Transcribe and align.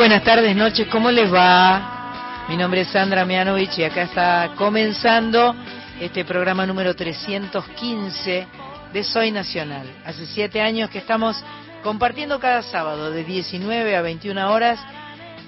Buenas 0.00 0.24
tardes, 0.24 0.56
noches, 0.56 0.88
¿cómo 0.88 1.10
les 1.10 1.30
va? 1.30 2.46
Mi 2.48 2.56
nombre 2.56 2.80
es 2.80 2.88
Sandra 2.88 3.26
Mianovich 3.26 3.80
y 3.80 3.84
acá 3.84 4.04
está 4.04 4.52
comenzando 4.56 5.54
este 6.00 6.24
programa 6.24 6.64
número 6.64 6.96
315 6.96 8.46
de 8.94 9.04
Soy 9.04 9.30
Nacional. 9.30 9.86
Hace 10.06 10.24
siete 10.24 10.62
años 10.62 10.88
que 10.88 10.96
estamos 10.96 11.44
compartiendo 11.82 12.40
cada 12.40 12.62
sábado 12.62 13.10
de 13.10 13.24
19 13.24 13.94
a 13.94 14.00
21 14.00 14.50
horas 14.50 14.80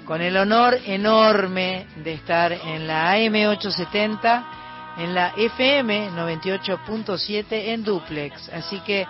con 0.05 0.21
el 0.21 0.37
honor 0.37 0.77
enorme 0.85 1.87
de 2.03 2.13
estar 2.13 2.51
en 2.51 2.85
la 2.85 3.13
AM 3.13 3.33
870, 3.33 4.45
en 4.99 5.15
la 5.15 5.33
FM 5.35 6.11
98.7 6.11 7.45
en 7.49 7.83
duplex. 7.83 8.49
Así 8.49 8.79
que 8.81 9.07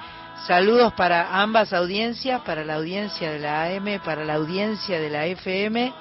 saludos 0.48 0.94
para 0.94 1.42
ambas 1.42 1.73
audiencias, 1.73 2.42
para 2.42 2.64
la 2.64 2.76
audiencia 2.76 3.31
de 3.31 3.39
la 3.39 3.64
AM, 3.66 4.02
para 4.03 4.26
la 4.26 4.36
audiencia 4.36 5.00
de 5.00 5.09
la 5.09 5.26
FM. 5.26 5.94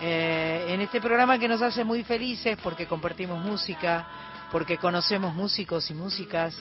Eh, 0.00 0.66
en 0.68 0.80
este 0.80 1.00
programa 1.00 1.38
que 1.38 1.48
nos 1.48 1.60
hace 1.60 1.82
muy 1.84 2.04
felices 2.04 2.56
porque 2.62 2.86
compartimos 2.86 3.44
música, 3.44 4.06
porque 4.52 4.78
conocemos 4.78 5.34
músicos 5.34 5.90
y 5.90 5.94
músicas, 5.94 6.56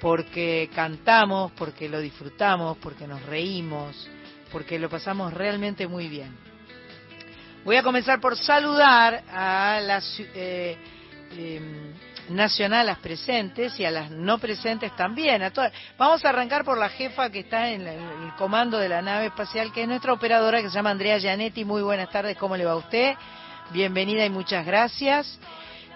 porque 0.00 0.68
cantamos, 0.74 1.52
porque 1.52 1.88
lo 1.88 2.00
disfrutamos, 2.00 2.76
porque 2.78 3.06
nos 3.06 3.22
reímos, 3.22 4.08
porque 4.50 4.78
lo 4.78 4.90
pasamos 4.90 5.32
realmente 5.32 5.86
muy 5.86 6.08
bien. 6.08 6.36
Voy 7.64 7.76
a 7.76 7.82
comenzar 7.84 8.20
por 8.20 8.36
saludar 8.36 9.22
a 9.32 9.80
las 9.80 10.20
eh, 10.34 10.76
em, 12.28 12.34
nacionales 12.34 12.98
presentes 12.98 13.78
y 13.78 13.84
a 13.84 13.90
las 13.90 14.10
no 14.10 14.38
presentes 14.38 14.94
también. 14.96 15.42
Vamos 15.98 16.24
a 16.24 16.28
arrancar 16.28 16.64
por 16.64 16.78
la 16.78 16.88
jefa 16.88 17.30
que 17.30 17.40
está 17.40 17.68
en, 17.68 17.86
el 17.86 18.34
comando 18.36 18.78
de 18.78 18.88
la 18.88 19.02
nave 19.02 19.26
espacial, 19.26 19.72
que 19.72 19.82
es 19.82 19.88
nuestra 19.88 20.12
operadora, 20.12 20.60
que 20.60 20.68
se 20.68 20.74
llama 20.74 20.90
Andrea 20.90 21.18
Gianetti. 21.18 21.64
Muy 21.64 21.82
buenas 21.82 22.10
tardes, 22.10 22.36
¿cómo 22.36 22.56
le 22.56 22.64
va 22.64 22.72
a 22.72 22.76
usted? 22.76 23.14
Bienvenida 23.70 24.24
y 24.24 24.30
muchas 24.30 24.66
gracias. 24.66 25.38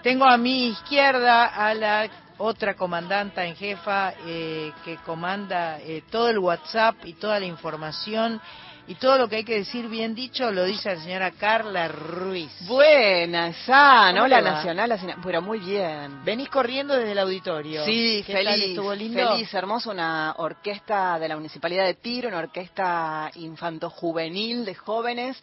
Tengo 0.03 0.25
a 0.25 0.37
mi 0.37 0.69
izquierda 0.69 1.45
a 1.45 1.73
la 1.73 2.09
otra 2.37 2.75
comandanta 2.75 3.45
en 3.45 3.55
jefa 3.55 4.13
eh, 4.25 4.71
que 4.85 4.97
comanda 4.97 5.79
eh, 5.79 6.03
todo 6.09 6.29
el 6.29 6.37
WhatsApp 6.37 6.95
y 7.05 7.13
toda 7.13 7.39
la 7.39 7.45
información 7.45 8.39
y 8.87 8.95
todo 8.95 9.17
lo 9.17 9.27
que 9.27 9.37
hay 9.37 9.43
que 9.43 9.55
decir 9.55 9.87
bien 9.89 10.15
dicho 10.15 10.49
lo 10.49 10.63
dice 10.63 10.95
la 10.95 11.01
señora 11.01 11.31
Carla 11.31 11.89
Ruiz. 11.89 12.51
Buena, 12.61 13.53
San, 13.65 14.17
hola 14.17 14.39
Nacional, 14.39 14.97
pero 15.23 15.41
muy 15.41 15.59
bien. 15.59 16.23
Venís 16.23 16.49
corriendo 16.49 16.95
desde 16.95 17.11
el 17.11 17.19
auditorio. 17.19 17.83
Sí, 17.83 18.23
feliz, 18.25 18.63
estuvo 18.63 18.95
lindo? 18.95 19.33
feliz, 19.33 19.53
hermoso, 19.53 19.91
una 19.91 20.35
orquesta 20.37 21.19
de 21.19 21.27
la 21.27 21.35
Municipalidad 21.35 21.85
de 21.85 21.95
Tiro, 21.95 22.29
una 22.29 22.39
orquesta 22.39 23.29
infanto-juvenil 23.35 24.63
de 24.63 24.75
jóvenes 24.75 25.37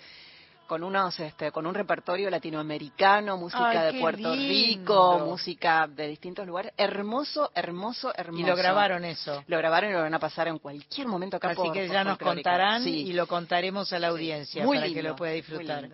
con 0.67 0.83
unos 0.83 1.19
este, 1.21 1.51
con 1.53 1.67
un 1.67 1.75
repertorio 1.75 2.31
latinoamericano, 2.31 3.37
música 3.37 3.85
de 3.85 4.01
Puerto 4.01 4.35
Rico, 4.35 5.21
música 5.21 5.87
de 5.87 6.09
distintos 6.09 6.47
lugares, 6.47 6.73
hermoso, 6.77 7.51
hermoso, 7.55 8.13
hermoso. 8.17 8.43
Y 8.43 8.47
lo 8.47 8.57
grabaron 8.57 9.05
eso. 9.05 9.45
Lo 9.47 9.59
grabaron 9.59 9.91
y 9.91 9.93
lo 9.95 10.01
van 10.01 10.15
a 10.15 10.19
pasar 10.19 10.49
en 10.49 10.59
cualquier 10.59 11.07
momento 11.07 11.37
acá 11.37 11.51
Así 11.51 11.71
que 11.73 11.89
ya 11.89 12.05
nos 12.05 12.19
contarán 12.19 12.87
y 12.87 13.13
lo 13.13 13.27
contaremos 13.27 13.93
a 13.93 13.99
la 13.99 14.09
audiencia 14.09 14.65
para 14.67 14.87
que 14.87 15.03
lo 15.03 15.17
pueda 15.17 15.33
disfrutar. 15.33 15.91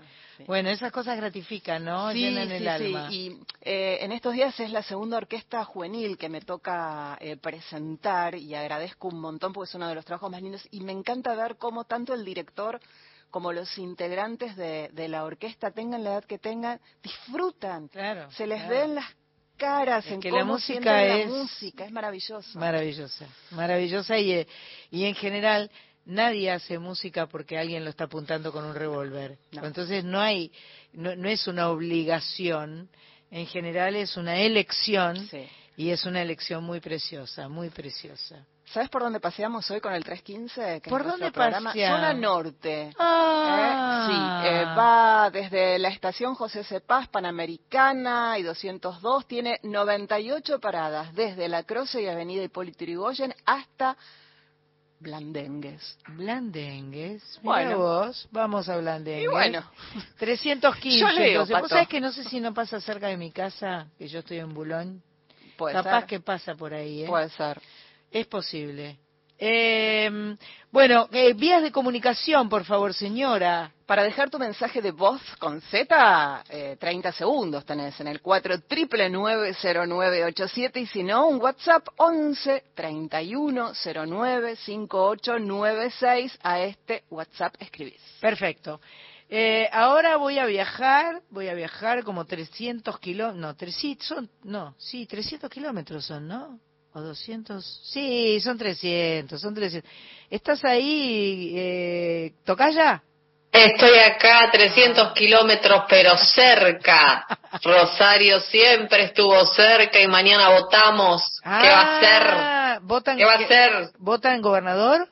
Bueno, 0.47 0.71
esas 0.71 0.93
cosas 0.93 1.17
gratifican, 1.17 1.85
¿no? 1.85 2.13
Llenan 2.13 2.51
el 2.51 2.67
alma. 2.67 3.09
Sí. 3.09 3.15
Y 3.15 3.39
eh, 3.61 3.99
en 4.01 4.13
estos 4.13 4.33
días 4.33 4.59
es 4.61 4.71
la 4.71 4.83
segunda 4.83 5.17
orquesta 5.17 5.65
juvenil 5.65 6.17
que 6.17 6.29
me 6.29 6.41
toca 6.41 7.19
eh, 7.21 7.37
presentar 7.37 8.35
y 8.35 8.55
agradezco 8.55 9.09
un 9.09 9.21
montón 9.21 9.53
porque 9.53 9.69
es 9.69 9.75
uno 9.75 9.89
de 9.89 9.95
los 9.95 10.05
trabajos 10.05 10.31
más 10.31 10.43
lindos 10.43 10.67
y 10.71 10.81
me 10.81 10.93
encanta 10.93 11.35
ver 11.35 11.57
cómo 11.57 11.85
tanto 11.85 12.15
el 12.15 12.25
director 12.25 12.81
como 13.31 13.53
los 13.53 13.79
integrantes 13.79 14.57
de, 14.57 15.09
la 15.09 15.25
orquesta, 15.25 15.71
tengan 15.71 16.05
la 16.05 16.11
edad 16.11 16.25
que 16.25 16.39
tengan, 16.39 16.81
disfrutan. 17.03 17.89
Claro, 17.89 18.31
Se 18.33 18.47
les 18.47 18.69
ven 18.69 18.95
las 18.95 19.07
caras 19.57 20.07
en 20.07 20.21
que 20.21 20.31
la 20.31 20.45
música 20.45 21.05
es 21.05 21.29
la 21.29 21.37
música, 21.37 21.85
es 21.85 21.93
maravillosa. 21.93 22.59
Maravillosa, 22.59 23.27
maravillosa 23.51 24.19
y, 24.19 24.33
eh, 24.33 24.47
y 24.91 25.05
en 25.05 25.15
general 25.15 25.71
nadie 26.07 26.51
hace 26.51 26.79
música 26.79 27.27
porque 27.27 27.59
alguien 27.59 27.85
lo 27.85 27.91
está 27.91 28.05
apuntando 28.05 28.53
con 28.53 28.65
un 28.65 28.75
revólver. 28.75 29.39
Entonces 29.53 30.05
no 30.05 30.21
hay, 30.21 30.51
no, 30.93 31.15
no, 31.15 31.29
es 31.29 31.47
una 31.47 31.71
obligación, 31.71 32.89
en 33.31 33.47
general 33.47 33.97
es 33.97 34.17
una 34.17 34.41
elección 34.41 35.29
y 35.77 35.91
es 35.91 36.05
una 36.05 36.23
elección 36.23 36.65
muy 36.65 36.81
preciosa, 36.81 37.49
muy 37.49 37.71
preciosa. 37.71 38.45
¿Sabes 38.73 38.89
por 38.89 39.03
dónde 39.03 39.19
paseamos 39.19 39.69
hoy 39.73 39.81
con 39.81 39.93
el 39.95 40.05
315? 40.05 40.83
¿Por 40.89 41.05
dónde 41.05 41.33
paseamos? 41.33 41.73
Zona 41.73 42.13
Norte. 42.15 42.95
Ah. 42.99 43.59
¿Eh? 43.59 44.11
Sí, 44.13 44.49
eh, 44.49 44.65
va 44.65 45.29
desde 45.31 45.77
la 45.81 45.89
estación 45.89 46.37
José 46.37 46.63
Cepaz, 46.63 47.09
Panamericana 47.09 48.39
y 48.39 48.45
202, 48.45 49.27
tiene 49.27 49.59
98 49.65 50.61
paradas, 50.61 51.13
desde 51.15 51.49
La 51.49 51.65
Croce 51.65 52.01
y 52.01 52.07
Avenida 52.07 52.45
Hipólito 52.45 52.85
Yrigoyen 52.85 53.35
hasta 53.45 53.97
Blandengues. 55.01 55.99
Blandengues, 56.07 57.41
bueno, 57.43 57.79
vos, 57.79 58.29
vamos 58.31 58.69
a 58.69 58.77
Blandengues. 58.77 59.25
Y 59.25 59.27
bueno, 59.27 59.65
315. 60.19 60.99
Yo 61.01 61.11
leo, 61.11 61.45
¿Vos 61.45 61.69
sabés 61.69 61.89
que 61.89 62.01
no 62.01 62.13
sé 62.13 62.23
si 62.23 62.39
no 62.39 62.55
pasa 62.55 62.81
cerca 62.81 63.09
de 63.09 63.17
mi 63.17 63.33
casa, 63.33 63.89
que 63.99 64.07
yo 64.07 64.21
estoy 64.21 64.39
en 64.39 64.55
Bulón? 64.55 65.03
Puede 65.57 65.75
Capaz 65.75 66.07
que 66.07 66.21
pasa 66.21 66.55
por 66.55 66.73
ahí, 66.73 67.03
¿eh? 67.03 67.07
Puede 67.09 67.31
ser. 67.31 67.61
Es 68.11 68.27
posible. 68.27 68.99
Eh, 69.43 70.37
bueno, 70.71 71.09
eh, 71.13 71.33
vías 71.33 71.63
de 71.63 71.73
comunicación, 71.73 72.51
por 72.51 72.65
favor, 72.65 72.93
señora. 72.93 73.73
Para 73.87 74.03
dejar 74.03 74.29
tu 74.29 74.39
mensaje 74.39 74.83
de 74.83 74.91
voz 74.91 75.23
con 75.39 75.63
Z, 75.63 76.45
eh, 76.51 76.77
30 76.79 77.11
segundos 77.13 77.65
tenés 77.65 77.99
en 78.01 78.09
el 78.09 78.21
4 78.21 78.57
0987 78.69 80.81
y 80.81 80.87
si 80.87 81.03
no, 81.03 81.27
un 81.27 81.41
WhatsApp 81.41 81.89
11 81.97 82.65
31 82.75 83.73
09 83.75 84.57
5896. 84.57 86.39
A 86.43 86.61
este 86.61 87.05
WhatsApp 87.09 87.55
escribís. 87.59 88.03
Perfecto. 88.21 88.79
Eh, 89.31 89.71
ahora 89.73 90.17
voy 90.17 90.39
a 90.39 90.45
viajar, 90.45 91.23
voy 91.31 91.49
a 91.49 91.55
viajar 91.55 92.05
como 92.05 92.27
300 92.27 92.99
kilómetros, 92.99 93.41
no, 93.41 93.57
300, 93.57 94.07
son, 94.07 94.29
no, 94.43 94.75
sí, 94.77 95.07
300 95.07 95.49
kilómetros 95.49 96.05
son, 96.05 96.29
¿no? 96.29 96.61
¿O 96.93 97.01
200? 97.01 97.81
Sí, 97.85 98.41
son 98.41 98.59
300, 98.59 99.41
son 99.41 99.55
300. 99.55 99.89
¿Estás 100.29 100.65
ahí, 100.65 101.53
eh, 101.57 102.33
Tocaya? 102.45 103.03
Estoy 103.53 103.99
acá 103.99 104.45
a 104.45 104.51
300 104.51 105.13
kilómetros, 105.13 105.85
pero 105.89 106.17
cerca. 106.17 107.27
Rosario 107.63 108.41
siempre 108.41 109.05
estuvo 109.05 109.45
cerca 109.47 110.01
y 110.01 110.09
mañana 110.09 110.51
votamos. 110.51 111.23
¿Qué 111.43 111.49
va 111.49 111.99
a 111.99 112.01
ser? 112.01 112.23
Ah, 112.27 112.79
¿Votan, 112.83 113.17
¿Qué 113.17 113.25
va 113.25 113.35
a 113.35 113.47
ser? 113.47 113.91
¿Votan 113.99 114.41
gobernador? 114.41 115.09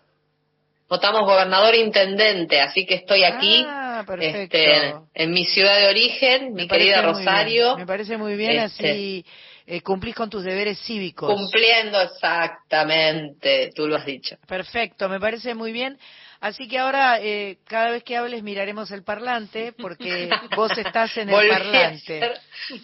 Votamos 0.89 1.23
gobernador 1.23 1.75
intendente, 1.75 2.61
así 2.61 2.87
que 2.87 2.95
estoy 2.95 3.23
aquí. 3.23 3.65
Ah, 3.69 4.05
este, 4.21 4.95
en 5.15 5.31
mi 5.33 5.45
ciudad 5.45 5.77
de 5.79 5.89
origen, 5.89 6.55
mi 6.55 6.67
querida 6.67 7.03
Rosario. 7.03 7.77
Me 7.77 7.87
parece 7.87 8.17
muy 8.17 8.37
bien, 8.37 8.59
este, 8.63 8.91
así 8.91 9.25
eh, 9.71 9.83
cumplís 9.83 10.15
con 10.15 10.31
tus 10.31 10.45
deberes 10.45 10.79
cívicos. 10.81 11.31
Cumpliendo 11.31 12.01
exactamente, 12.01 13.71
tú 13.75 13.87
lo 13.87 13.97
has 13.97 14.07
dicho. 14.07 14.37
Perfecto, 14.47 15.11
me 15.11 15.21
parece 15.21 15.55
muy 15.55 15.73
bien. 15.73 15.99
Así 16.41 16.67
que 16.69 16.79
ahora, 16.79 17.21
eh, 17.21 17.59
cada 17.67 17.91
vez 17.91 18.03
que 18.03 18.17
hables, 18.17 18.43
miraremos 18.43 18.91
el 18.93 19.03
parlante, 19.03 19.75
porque 19.75 20.31
vos 20.57 20.73
estás 20.79 21.15
en 21.19 21.29
el 21.29 21.49
parlante. 21.49 22.33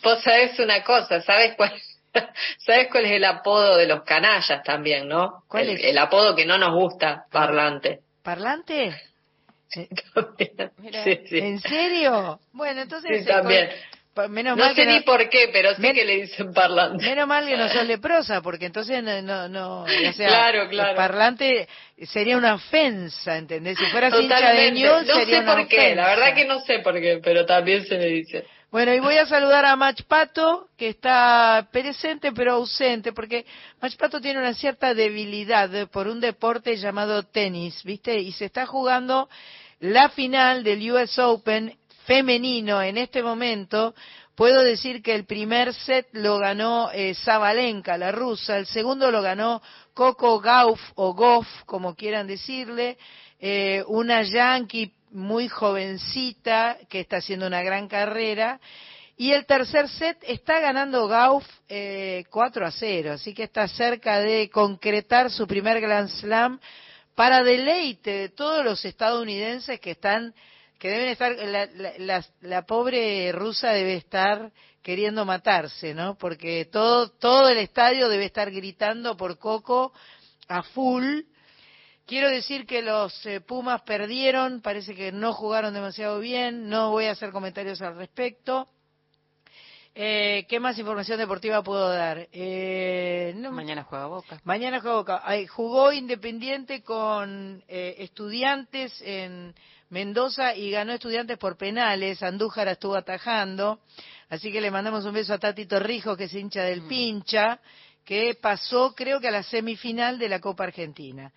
vos 0.02 0.22
sabés 0.22 0.58
una 0.58 0.82
cosa, 0.82 1.22
¿sabes 1.22 1.54
cuál, 1.56 1.72
¿sabes 2.58 2.88
cuál 2.90 3.06
es 3.06 3.12
el 3.12 3.24
apodo 3.24 3.78
de 3.78 3.86
los 3.86 4.02
canallas 4.02 4.62
también, 4.62 5.08
no? 5.08 5.42
¿Cuál 5.48 5.70
el, 5.70 5.76
es? 5.78 5.84
El 5.84 5.96
apodo 5.96 6.36
que 6.36 6.44
no 6.44 6.58
nos 6.58 6.74
gusta, 6.74 7.24
parlante. 7.32 8.00
¿Parlante? 8.22 8.94
Sí, 11.04 11.20
sí. 11.28 11.38
¿En 11.38 11.60
serio? 11.60 12.38
Bueno, 12.52 12.82
entonces... 12.82 13.22
Sí, 13.22 13.26
también. 13.26 13.70
Menos 14.28 14.56
no 14.56 14.64
mal 14.64 14.76
sé 14.76 14.82
que 14.82 14.92
ni 14.92 15.00
por 15.00 15.28
qué, 15.28 15.50
pero 15.52 15.74
sí 15.74 15.92
que 15.92 16.04
le 16.04 16.22
dicen 16.22 16.52
parlante. 16.52 17.04
Menos 17.04 17.26
mal 17.26 17.46
que 17.46 17.56
no 17.56 17.68
sos 17.72 17.84
leprosa, 17.84 18.40
porque 18.42 18.66
entonces 18.66 19.02
no, 19.02 19.48
no, 19.48 19.82
o 19.82 20.12
sea, 20.12 20.28
claro, 20.28 20.68
claro. 20.68 20.94
parlante 20.94 21.68
sería 22.02 22.36
una 22.36 22.54
ofensa, 22.54 23.36
¿entendés? 23.36 23.76
Si 23.76 23.86
fueras 23.86 24.14
hincha 24.14 24.52
de 24.52 24.70
News, 24.70 25.06
no 25.06 25.14
sería 25.14 25.40
sé 25.40 25.46
por 25.46 25.68
qué, 25.68 25.94
la 25.96 26.08
verdad 26.08 26.34
que 26.34 26.44
no 26.44 26.60
sé 26.60 26.78
por 26.78 26.94
qué, 27.00 27.20
pero 27.22 27.44
también 27.44 27.84
se 27.86 27.98
me 27.98 28.06
dice. 28.06 28.46
Bueno, 28.70 28.92
y 28.92 28.98
voy 28.98 29.16
a 29.16 29.26
saludar 29.26 29.64
a 29.66 29.76
Mach 29.76 30.02
Pato, 30.02 30.68
que 30.76 30.88
está 30.88 31.68
presente 31.70 32.32
pero 32.32 32.54
ausente, 32.54 33.12
porque 33.12 33.46
Mach 33.80 33.96
Pato 33.96 34.20
tiene 34.20 34.40
una 34.40 34.54
cierta 34.54 34.94
debilidad 34.94 35.88
por 35.90 36.08
un 36.08 36.20
deporte 36.20 36.76
llamado 36.76 37.22
tenis, 37.22 37.82
¿viste? 37.84 38.18
Y 38.18 38.32
se 38.32 38.46
está 38.46 38.66
jugando 38.66 39.28
la 39.78 40.08
final 40.08 40.64
del 40.64 40.90
US 40.90 41.18
Open 41.20 41.76
femenino 42.06 42.82
en 42.82 42.98
este 42.98 43.22
momento 43.22 43.94
Puedo 44.34 44.64
decir 44.64 45.00
que 45.00 45.14
el 45.14 45.26
primer 45.26 45.72
set 45.72 46.08
lo 46.12 46.38
ganó 46.38 46.90
eh, 46.92 47.14
Zabalenka, 47.14 47.96
la 47.96 48.10
rusa, 48.10 48.58
el 48.58 48.66
segundo 48.66 49.12
lo 49.12 49.22
ganó 49.22 49.62
Coco 49.92 50.40
Gauff 50.40 50.80
o 50.96 51.14
Goff, 51.14 51.46
como 51.66 51.94
quieran 51.94 52.26
decirle, 52.26 52.98
eh, 53.38 53.84
una 53.86 54.22
yankee 54.22 54.92
muy 55.12 55.46
jovencita 55.46 56.78
que 56.88 56.98
está 56.98 57.18
haciendo 57.18 57.46
una 57.46 57.62
gran 57.62 57.86
carrera. 57.86 58.58
Y 59.16 59.30
el 59.30 59.46
tercer 59.46 59.88
set 59.88 60.18
está 60.26 60.58
ganando 60.58 61.06
Gauff 61.06 61.46
eh, 61.68 62.24
4 62.28 62.66
a 62.66 62.72
0, 62.72 63.12
así 63.12 63.34
que 63.34 63.44
está 63.44 63.68
cerca 63.68 64.18
de 64.18 64.50
concretar 64.50 65.30
su 65.30 65.46
primer 65.46 65.80
Grand 65.80 66.08
Slam 66.08 66.58
para 67.14 67.44
deleite 67.44 68.10
de 68.10 68.28
todos 68.30 68.64
los 68.64 68.84
estadounidenses 68.84 69.78
que 69.78 69.92
están 69.92 70.34
que 70.84 70.90
deben 70.90 71.08
estar, 71.08 71.34
la, 72.42 72.66
pobre 72.66 73.32
rusa 73.32 73.70
debe 73.70 73.94
estar 73.94 74.52
queriendo 74.82 75.24
matarse, 75.24 75.94
¿no? 75.94 76.18
Porque 76.18 76.66
todo, 76.66 77.08
todo 77.08 77.48
el 77.48 77.56
estadio 77.56 78.10
debe 78.10 78.26
estar 78.26 78.50
gritando 78.50 79.16
por 79.16 79.38
Coco 79.38 79.94
a 80.46 80.62
full. 80.62 81.22
Quiero 82.04 82.28
decir 82.28 82.66
que 82.66 82.82
los 82.82 83.24
eh, 83.24 83.40
Pumas 83.40 83.80
perdieron, 83.80 84.60
parece 84.60 84.94
que 84.94 85.10
no 85.10 85.32
jugaron 85.32 85.72
demasiado 85.72 86.18
bien, 86.20 86.68
no 86.68 86.90
voy 86.90 87.06
a 87.06 87.12
hacer 87.12 87.30
comentarios 87.30 87.80
al 87.80 87.96
respecto. 87.96 88.68
Eh, 89.94 90.44
¿Qué 90.50 90.60
más 90.60 90.78
información 90.78 91.16
deportiva 91.16 91.62
puedo 91.62 91.88
dar? 91.88 92.28
Eh, 92.30 93.34
mañana 93.50 93.84
juega 93.84 94.04
Boca. 94.04 94.38
Mañana 94.44 94.80
juega 94.82 94.96
Boca. 94.96 95.22
jugó 95.48 95.92
Independiente 95.92 96.82
con 96.82 97.64
estudiantes 97.68 99.00
en 99.00 99.54
Mendoza 99.90 100.54
y 100.54 100.70
ganó 100.70 100.92
estudiantes 100.92 101.38
por 101.38 101.56
penales, 101.56 102.22
Andújar 102.22 102.68
estuvo 102.68 102.96
atajando, 102.96 103.80
así 104.28 104.50
que 104.50 104.60
le 104.60 104.70
mandamos 104.70 105.04
un 105.04 105.14
beso 105.14 105.34
a 105.34 105.38
Tati 105.38 105.66
Torrijos, 105.66 106.16
que 106.16 106.24
es 106.24 106.34
hincha 106.34 106.62
del 106.62 106.82
mm. 106.82 106.88
pincha, 106.88 107.60
que 108.04 108.34
pasó 108.34 108.94
creo 108.94 109.20
que 109.20 109.28
a 109.28 109.30
la 109.30 109.42
semifinal 109.42 110.18
de 110.18 110.28
la 110.28 110.40
Copa 110.40 110.64
Argentina. 110.64 111.32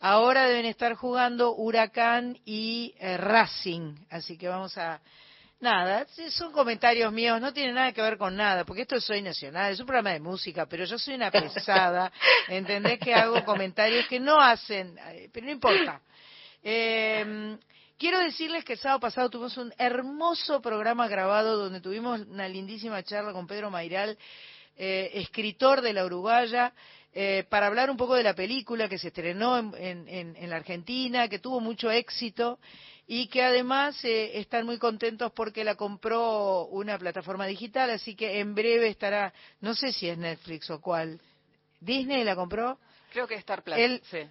Ahora 0.00 0.46
deben 0.46 0.64
estar 0.64 0.94
jugando 0.94 1.54
Huracán 1.54 2.38
y 2.44 2.94
eh, 2.98 3.16
Racing, 3.16 3.96
así 4.10 4.36
que 4.36 4.48
vamos 4.48 4.76
a... 4.78 5.00
Nada, 5.60 6.06
son 6.30 6.52
comentarios 6.52 7.12
míos, 7.12 7.38
no 7.38 7.52
tienen 7.52 7.74
nada 7.74 7.92
que 7.92 8.00
ver 8.00 8.16
con 8.16 8.34
nada, 8.34 8.64
porque 8.64 8.82
esto 8.82 8.96
es 8.96 9.04
Soy 9.04 9.20
Nacional, 9.20 9.70
es 9.70 9.78
un 9.78 9.84
programa 9.84 10.12
de 10.12 10.20
música, 10.20 10.64
pero 10.64 10.86
yo 10.86 10.98
soy 10.98 11.16
una 11.16 11.30
pesada, 11.30 12.10
¿entendés 12.48 12.98
que 12.98 13.12
hago 13.12 13.44
comentarios 13.44 14.06
que 14.06 14.18
no 14.18 14.40
hacen, 14.40 14.98
pero 15.30 15.44
no 15.44 15.52
importa. 15.52 16.00
Eh, 16.62 17.58
Quiero 18.00 18.18
decirles 18.18 18.64
que 18.64 18.72
el 18.72 18.78
sábado 18.78 19.00
pasado 19.00 19.28
tuvimos 19.28 19.58
un 19.58 19.74
hermoso 19.76 20.62
programa 20.62 21.06
grabado 21.06 21.58
donde 21.58 21.82
tuvimos 21.82 22.20
una 22.20 22.48
lindísima 22.48 23.02
charla 23.02 23.34
con 23.34 23.46
Pedro 23.46 23.70
Mairal, 23.70 24.16
eh, 24.78 25.10
escritor 25.16 25.82
de 25.82 25.92
la 25.92 26.06
Uruguaya, 26.06 26.72
eh, 27.12 27.44
para 27.50 27.66
hablar 27.66 27.90
un 27.90 27.98
poco 27.98 28.14
de 28.14 28.22
la 28.22 28.32
película 28.32 28.88
que 28.88 28.96
se 28.96 29.08
estrenó 29.08 29.58
en, 29.76 30.48
la 30.48 30.56
Argentina, 30.56 31.28
que 31.28 31.40
tuvo 31.40 31.60
mucho 31.60 31.90
éxito 31.90 32.58
y 33.06 33.26
que 33.26 33.42
además 33.42 34.02
eh, 34.02 34.38
están 34.38 34.64
muy 34.64 34.78
contentos 34.78 35.30
porque 35.32 35.62
la 35.62 35.74
compró 35.74 36.68
una 36.68 36.96
plataforma 36.96 37.44
digital, 37.44 37.90
así 37.90 38.16
que 38.16 38.40
en 38.40 38.54
breve 38.54 38.88
estará, 38.88 39.34
no 39.60 39.74
sé 39.74 39.92
si 39.92 40.08
es 40.08 40.16
Netflix 40.16 40.70
o 40.70 40.80
cuál. 40.80 41.20
¿Disney 41.80 42.24
la 42.24 42.34
compró? 42.34 42.78
Creo 43.12 43.26
que 43.26 43.34
Star 43.34 43.62
Plus. 43.62 43.76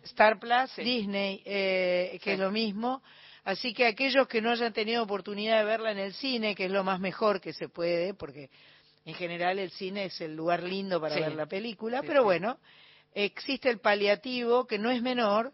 Star 0.05 0.39
Plus, 0.39 0.75
Disney, 0.77 1.43
que 1.43 2.19
es 2.33 2.39
lo 2.39 2.49
mismo. 2.49 3.03
Así 3.49 3.73
que 3.73 3.87
aquellos 3.87 4.27
que 4.27 4.43
no 4.43 4.51
hayan 4.51 4.71
tenido 4.73 5.01
oportunidad 5.01 5.57
de 5.57 5.65
verla 5.65 5.91
en 5.91 5.97
el 5.97 6.13
cine, 6.13 6.53
que 6.53 6.65
es 6.65 6.71
lo 6.71 6.83
más 6.83 6.99
mejor 6.99 7.41
que 7.41 7.51
se 7.51 7.67
puede, 7.67 8.13
porque 8.13 8.51
en 9.05 9.15
general 9.15 9.57
el 9.57 9.71
cine 9.71 10.05
es 10.05 10.21
el 10.21 10.35
lugar 10.35 10.61
lindo 10.61 11.01
para 11.01 11.15
ver 11.15 11.33
la 11.33 11.47
película, 11.47 12.03
pero 12.03 12.23
bueno, 12.23 12.59
existe 13.11 13.67
el 13.71 13.79
paliativo 13.79 14.67
que 14.67 14.77
no 14.77 14.91
es 14.91 15.01
menor. 15.01 15.51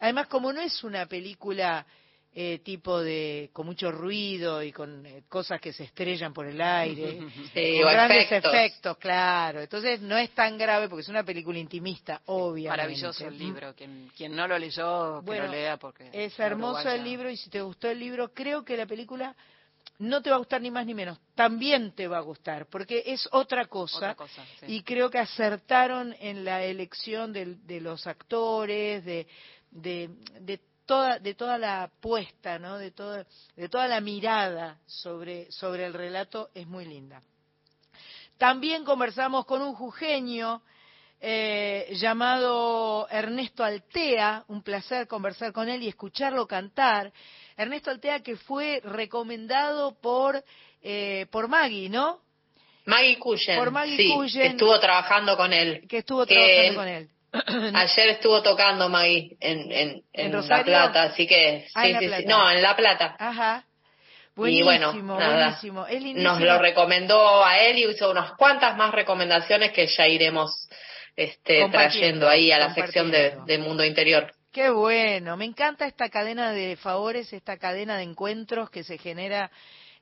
Además, 0.00 0.26
como 0.26 0.52
no 0.52 0.60
es 0.60 0.84
una 0.84 1.06
película 1.06 1.86
eh, 2.32 2.60
tipo 2.62 3.00
de 3.00 3.50
con 3.52 3.66
mucho 3.66 3.90
ruido 3.90 4.62
y 4.62 4.70
con 4.70 5.04
eh, 5.04 5.24
cosas 5.28 5.60
que 5.60 5.72
se 5.72 5.84
estrellan 5.84 6.32
por 6.32 6.46
el 6.46 6.60
aire, 6.60 7.18
con 7.82 7.92
grandes 7.92 8.30
efectos. 8.30 8.96
claro. 8.98 9.60
Entonces 9.60 10.00
no 10.00 10.16
es 10.16 10.30
tan 10.30 10.56
grave 10.56 10.88
porque 10.88 11.02
es 11.02 11.08
una 11.08 11.24
película 11.24 11.58
intimista, 11.58 12.22
obviamente. 12.26 12.82
Maravilloso 12.82 13.26
el 13.26 13.36
libro, 13.36 13.74
quien, 13.74 14.12
quien 14.16 14.36
no 14.36 14.46
lo 14.46 14.58
leyó, 14.58 15.24
que 15.24 15.38
lo 15.38 15.48
lea 15.48 15.76
porque 15.76 16.08
es 16.12 16.38
hermoso 16.38 16.88
el 16.88 17.02
libro 17.02 17.28
y 17.30 17.36
si 17.36 17.50
te 17.50 17.62
gustó 17.62 17.88
el 17.88 17.98
libro, 17.98 18.32
creo 18.32 18.64
que 18.64 18.76
la 18.76 18.86
película 18.86 19.34
no 19.98 20.22
te 20.22 20.30
va 20.30 20.36
a 20.36 20.38
gustar 20.38 20.62
ni 20.62 20.70
más 20.70 20.86
ni 20.86 20.94
menos, 20.94 21.18
también 21.34 21.92
te 21.92 22.06
va 22.06 22.18
a 22.18 22.22
gustar, 22.22 22.66
porque 22.66 23.02
es 23.06 23.28
otra 23.32 23.66
cosa, 23.66 24.16
y 24.66 24.82
creo 24.82 25.10
que 25.10 25.18
acertaron 25.18 26.14
en 26.20 26.44
la 26.44 26.62
elección 26.62 27.32
de, 27.32 27.56
de 27.56 27.80
los 27.80 28.06
actores, 28.06 29.04
de, 29.04 29.26
de, 29.70 30.10
de 30.40 30.60
de 30.90 31.34
toda 31.34 31.58
la 31.58 31.90
puesta, 32.00 32.58
¿no? 32.58 32.78
de, 32.78 32.92
de 33.56 33.68
toda 33.68 33.88
la 33.88 34.00
mirada 34.00 34.78
sobre, 34.86 35.50
sobre 35.52 35.86
el 35.86 35.94
relato 35.94 36.50
es 36.54 36.66
muy 36.66 36.84
linda. 36.84 37.22
También 38.36 38.84
conversamos 38.84 39.44
con 39.44 39.62
un 39.62 39.74
jujeño 39.74 40.62
eh, 41.20 41.88
llamado 41.92 43.06
Ernesto 43.10 43.62
Altea, 43.62 44.44
un 44.48 44.62
placer 44.62 45.06
conversar 45.06 45.52
con 45.52 45.68
él 45.68 45.82
y 45.82 45.88
escucharlo 45.88 46.46
cantar. 46.46 47.12
Ernesto 47.56 47.90
Altea 47.90 48.20
que 48.20 48.36
fue 48.36 48.80
recomendado 48.82 49.94
por, 50.00 50.42
eh, 50.82 51.26
por 51.30 51.48
Maggie, 51.48 51.90
¿no? 51.90 52.20
Maggie 52.86 53.18
Cullen. 53.18 53.58
Por 53.58 53.70
Maggie 53.70 53.96
sí, 53.96 54.40
estuvo 54.40 54.80
trabajando 54.80 55.36
con 55.36 55.52
él. 55.52 55.86
Que 55.86 55.98
estuvo 55.98 56.24
trabajando 56.24 56.74
con 56.74 56.88
él. 56.88 57.10
Ayer 57.74 58.08
estuvo 58.08 58.42
tocando 58.42 58.88
Maggie 58.88 59.36
en, 59.40 59.70
en, 59.70 60.02
en, 60.12 60.48
La 60.48 60.64
Plata, 60.64 61.02
así 61.04 61.26
que 61.26 61.66
ah, 61.74 61.84
sí, 61.84 61.94
sí, 61.98 62.24
no, 62.26 62.50
en 62.50 62.62
La 62.62 62.76
Plata. 62.76 63.16
Ajá. 63.18 63.64
Buenísimo, 64.34 65.16
buenísimo. 65.16 65.86
Nos 66.16 66.40
lo 66.40 66.58
recomendó 66.58 67.44
a 67.44 67.58
él 67.58 67.78
y 67.78 67.90
hizo 67.90 68.10
unas 68.10 68.32
cuantas 68.32 68.76
más 68.76 68.92
recomendaciones 68.92 69.72
que 69.72 69.86
ya 69.86 70.06
iremos 70.06 70.68
este, 71.14 71.68
trayendo 71.68 72.28
ahí 72.28 72.50
a 72.50 72.58
la 72.58 72.74
sección 72.74 73.10
de, 73.10 73.36
de 73.44 73.58
Mundo 73.58 73.84
Interior. 73.84 74.32
Qué 74.52 74.70
bueno, 74.70 75.36
me 75.36 75.44
encanta 75.44 75.86
esta 75.86 76.08
cadena 76.08 76.52
de 76.52 76.76
favores, 76.76 77.32
esta 77.32 77.58
cadena 77.58 77.96
de 77.96 78.04
encuentros 78.04 78.70
que 78.70 78.82
se 78.82 78.98
genera 78.98 79.50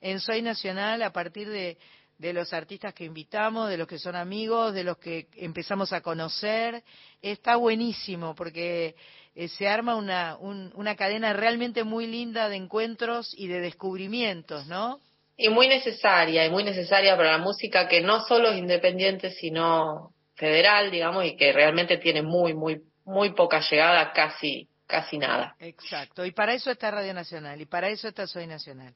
en 0.00 0.20
Soy 0.20 0.40
Nacional 0.40 1.02
a 1.02 1.12
partir 1.12 1.48
de, 1.48 1.76
de 2.18 2.32
los 2.32 2.52
artistas 2.52 2.92
que 2.92 3.04
invitamos, 3.04 3.70
de 3.70 3.76
los 3.76 3.86
que 3.86 3.98
son 3.98 4.16
amigos, 4.16 4.74
de 4.74 4.84
los 4.84 4.98
que 4.98 5.28
empezamos 5.36 5.92
a 5.92 6.00
conocer. 6.00 6.82
Está 7.22 7.56
buenísimo 7.56 8.34
porque 8.34 8.96
eh, 9.34 9.48
se 9.48 9.68
arma 9.68 9.94
una, 9.94 10.36
una 10.36 10.96
cadena 10.96 11.32
realmente 11.32 11.84
muy 11.84 12.08
linda 12.08 12.48
de 12.48 12.56
encuentros 12.56 13.32
y 13.36 13.46
de 13.46 13.60
descubrimientos, 13.60 14.66
¿no? 14.66 15.00
Y 15.36 15.48
muy 15.48 15.68
necesaria, 15.68 16.44
y 16.44 16.50
muy 16.50 16.64
necesaria 16.64 17.16
para 17.16 17.32
la 17.32 17.38
música 17.38 17.86
que 17.86 18.00
no 18.00 18.26
solo 18.26 18.50
es 18.50 18.58
independiente, 18.58 19.30
sino 19.30 20.12
federal, 20.34 20.90
digamos, 20.90 21.24
y 21.24 21.36
que 21.36 21.52
realmente 21.52 21.98
tiene 21.98 22.22
muy, 22.22 22.54
muy, 22.54 22.82
muy 23.04 23.30
poca 23.34 23.60
llegada, 23.60 24.12
casi, 24.12 24.68
casi 24.88 25.18
nada. 25.18 25.54
Exacto, 25.60 26.26
y 26.26 26.32
para 26.32 26.54
eso 26.54 26.72
está 26.72 26.90
Radio 26.90 27.14
Nacional, 27.14 27.60
y 27.60 27.66
para 27.66 27.88
eso 27.88 28.08
está 28.08 28.26
Soy 28.26 28.48
Nacional. 28.48 28.92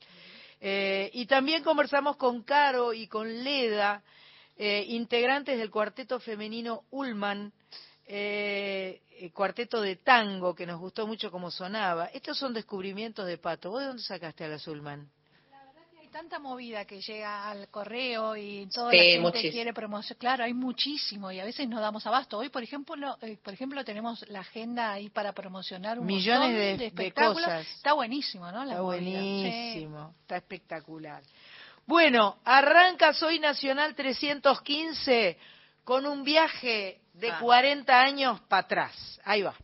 Eh, 0.64 1.10
y 1.14 1.26
también 1.26 1.64
conversamos 1.64 2.16
con 2.16 2.44
Caro 2.44 2.92
y 2.92 3.08
con 3.08 3.42
Leda, 3.42 4.00
eh, 4.56 4.84
integrantes 4.90 5.58
del 5.58 5.72
cuarteto 5.72 6.20
femenino 6.20 6.84
Ullman, 6.92 7.52
eh, 8.06 9.02
cuarteto 9.34 9.80
de 9.80 9.96
tango 9.96 10.54
que 10.54 10.64
nos 10.64 10.78
gustó 10.78 11.04
mucho 11.04 11.32
como 11.32 11.50
sonaba. 11.50 12.06
Estos 12.06 12.38
son 12.38 12.54
descubrimientos 12.54 13.26
de 13.26 13.38
Pato. 13.38 13.70
¿Vos 13.70 13.80
de 13.80 13.86
dónde 13.88 14.02
sacaste 14.04 14.44
a 14.44 14.48
las 14.48 14.68
Ullman? 14.68 15.10
Tanta 16.12 16.38
movida 16.38 16.84
que 16.84 17.00
llega 17.00 17.50
al 17.50 17.68
correo 17.68 18.36
y 18.36 18.68
toda 18.72 18.92
la 18.92 19.02
gente 19.02 19.50
quiere 19.50 19.72
promocionar. 19.72 20.18
Claro, 20.18 20.44
hay 20.44 20.54
muchísimo 20.54 21.32
y 21.32 21.40
a 21.40 21.44
veces 21.44 21.68
no 21.68 21.80
damos 21.80 22.06
abasto. 22.06 22.38
Hoy, 22.38 22.50
por 22.50 22.62
ejemplo, 22.62 23.16
eh, 23.22 23.38
por 23.42 23.54
ejemplo 23.54 23.84
tenemos 23.84 24.24
la 24.28 24.40
agenda 24.40 24.92
ahí 24.92 25.08
para 25.08 25.32
promocionar 25.32 25.98
un 25.98 26.06
millones 26.06 26.52
de, 26.52 26.76
de, 26.76 26.86
espectáculos. 26.86 27.42
cosas. 27.42 27.66
Está 27.66 27.94
buenísimo, 27.94 28.52
¿no? 28.52 28.62
está 28.62 28.80
buenísimo, 28.82 30.14
está 30.20 30.36
espectacular. 30.36 31.22
Bueno, 31.86 32.38
arranca 32.44 33.12
Soy 33.12 33.40
Nacional 33.40 33.94
315 33.94 35.38
con 35.82 36.06
un 36.06 36.22
viaje 36.22 37.00
de 37.14 37.32
40 37.40 37.92
ah. 37.92 38.02
años 38.04 38.40
para 38.42 38.62
atrás. 38.62 39.20
Ahí 39.24 39.42
va. 39.42 39.54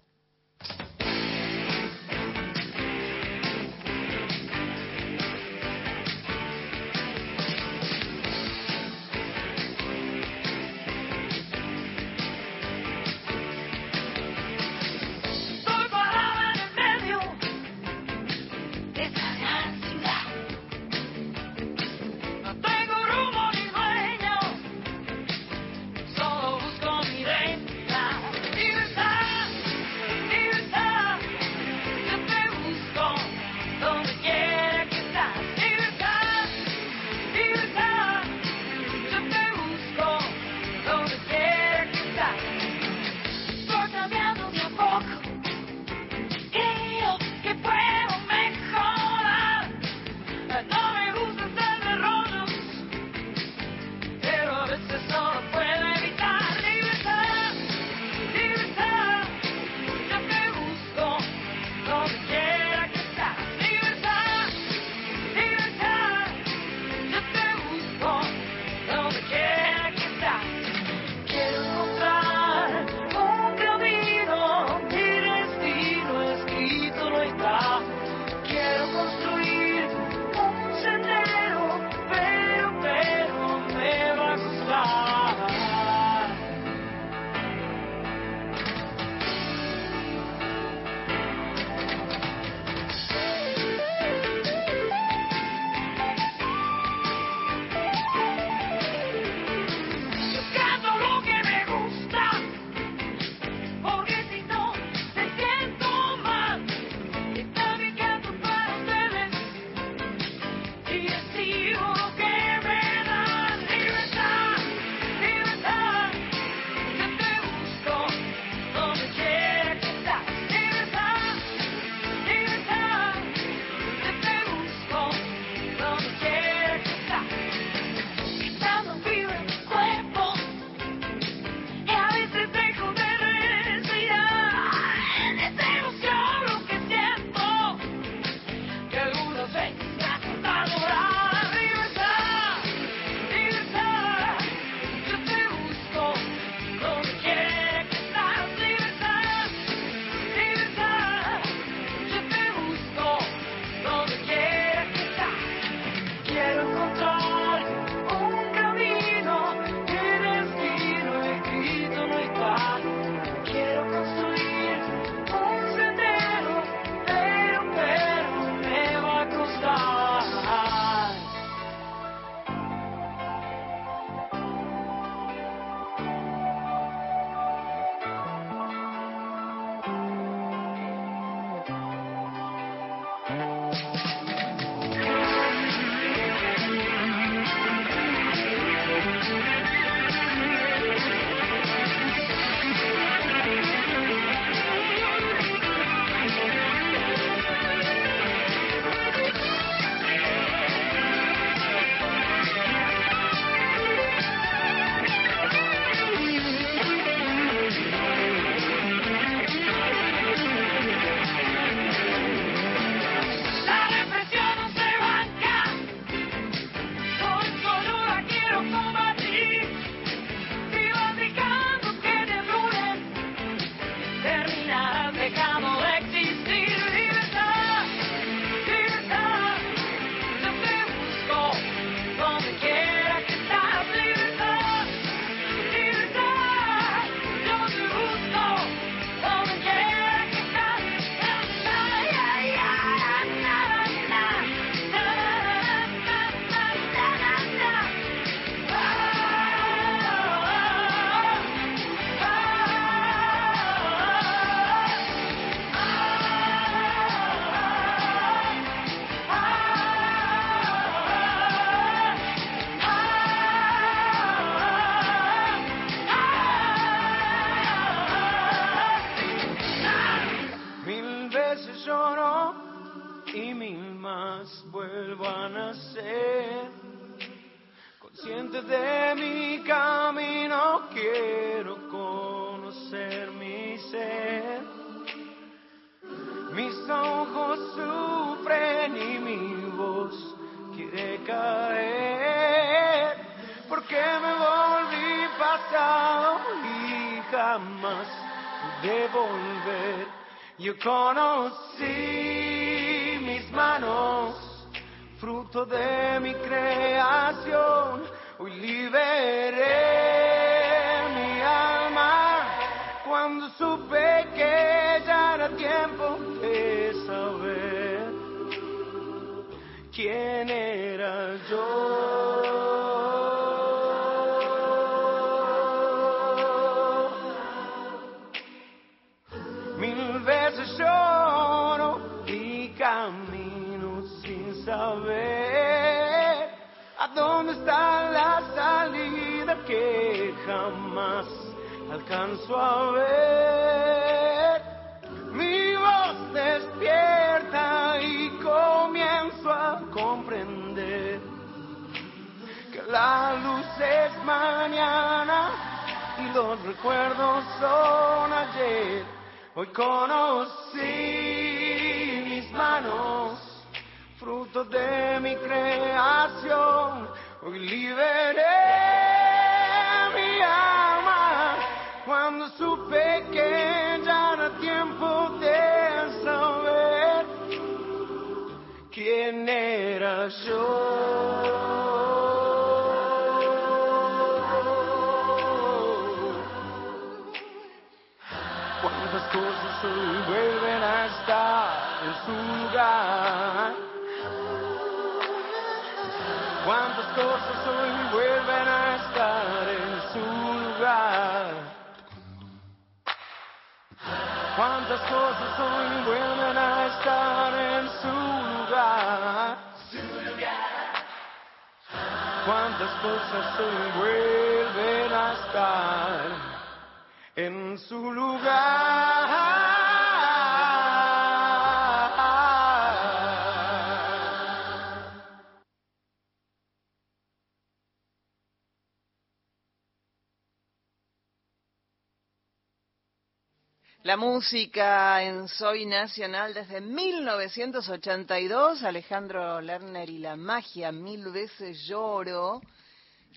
Música 434.19 435.23
en 435.23 435.49
Soy 435.49 435.87
Nacional 435.87 436.52
desde 436.52 436.81
1982, 436.81 438.83
Alejandro 438.83 439.61
Lerner 439.61 440.11
y 440.11 440.19
la 440.19 440.35
magia, 440.35 440.91
mil 440.91 441.31
veces 441.31 441.87
lloro. 441.87 442.61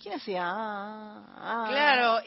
¿Quién 0.02 0.16
hacía? 0.16 0.42
Ah, 0.44 1.24
ah, 1.38 1.66
claro, 1.70 2.16
ah, 2.16 2.22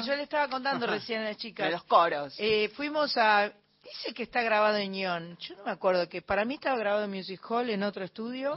ese, 0.00 0.08
yo 0.08 0.16
le 0.16 0.24
estaba 0.24 0.48
contando 0.48 0.84
recién 0.88 1.20
a 1.20 1.26
las 1.26 1.36
chicas. 1.36 1.66
De 1.66 1.72
los 1.72 1.84
coros. 1.84 2.34
Eh, 2.38 2.70
fuimos 2.74 3.16
a. 3.16 3.52
Dice 3.84 4.12
que 4.14 4.24
está 4.24 4.42
grabado 4.42 4.78
en 4.78 4.94
Ion. 4.94 5.36
Yo 5.38 5.54
no 5.56 5.64
me 5.64 5.70
acuerdo 5.70 6.08
que 6.08 6.22
para 6.22 6.44
mí 6.44 6.54
estaba 6.54 6.76
grabado 6.76 7.04
en 7.04 7.10
Music 7.10 7.40
Hall 7.48 7.70
en 7.70 7.84
otro 7.84 8.04
estudio. 8.04 8.56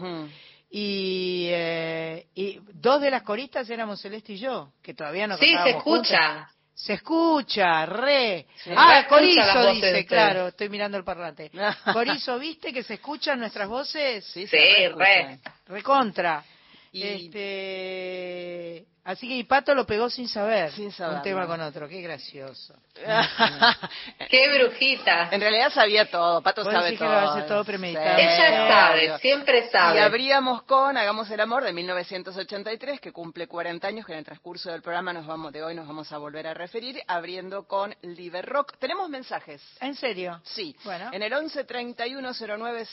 Y, 0.72 1.48
eh, 1.52 2.28
y, 2.34 2.60
dos 2.74 3.00
de 3.00 3.12
las 3.12 3.22
coristas 3.22 3.70
éramos 3.70 4.02
Celeste 4.02 4.34
y 4.34 4.40
yo, 4.40 4.72
que 4.82 4.96
todavía 4.96 5.28
no 5.28 5.38
Sí, 5.38 5.54
se 5.64 5.70
escucha. 5.70 6.50
Se 6.76 6.94
escucha, 6.94 7.86
re. 7.86 8.48
Ah, 8.76 9.06
Corizo 9.08 9.72
dice, 9.72 10.06
claro, 10.06 10.50
estoy 10.50 10.68
mirando 10.68 10.98
el 10.98 11.06
parlante. 11.06 11.50
Corizo, 11.94 12.38
¿viste 12.38 12.74
que 12.74 12.84
se 12.84 12.96
escuchan 12.96 13.40
nuestras 13.40 13.70
voces? 13.70 14.26
Sí, 14.26 14.46
sí 14.46 14.58
re. 14.58 15.40
Recontra. 15.68 16.44
Este, 16.92 18.86
así 19.06 19.28
que 19.28 19.46
Pato 19.46 19.74
lo 19.74 19.86
pegó 19.86 20.10
sin 20.10 20.28
saber, 20.28 20.72
sin 20.72 20.91
saber 20.91 21.18
un 21.18 21.24
tema 21.24 21.48
con 21.48 21.62
otro, 21.62 21.88
qué 21.88 22.02
gracioso. 22.02 22.76
qué 24.30 24.60
brujita. 24.60 25.30
En 25.32 25.39
realidad 25.39 25.72
sabía 25.72 26.10
todo, 26.10 26.41
Pato 26.41 26.63
sabe 26.63 26.98
todo. 26.98 27.10
Que 27.10 27.15
lo 27.15 27.32
hace 27.32 27.41
todo 27.44 27.63
premeditado. 27.63 28.18
Ella 28.18 28.68
sabe, 28.68 29.20
siempre 29.20 29.70
sabe. 29.70 30.00
Y 30.00 30.02
abríamos 30.02 30.63
con 30.63 30.98
Hagamos 30.98 31.30
el 31.30 31.39
amor 31.39 31.63
de 31.63 31.74
1983, 31.74 33.00
que 33.00 33.12
cumple 33.12 33.48
40 33.48 33.88
años, 33.88 34.06
que 34.06 34.12
en 34.12 34.20
el 34.20 34.26
transcurso 34.26 34.72
del 34.72 34.82
programa 34.82 35.13
nos 35.13 35.26
vamos 35.26 35.52
de 35.54 35.63
hoy 35.63 35.76
nos 35.76 35.88
vamos 35.88 36.12
a 36.12 36.18
volver 36.18 36.48
a 36.48 36.54
referir, 36.54 37.02
abriendo 37.08 37.68
con 37.68 37.96
Liber 38.02 38.46
Rock. 38.46 38.78
Tenemos 38.80 39.10
mensajes. 39.10 39.62
¿En 39.82 39.96
serio? 39.96 40.41
Sí. 40.44 40.76
Bueno. 40.84 41.10
En 41.13 41.22
el 41.22 41.34
11 41.34 41.63
31 41.63 42.32
09 42.58 42.86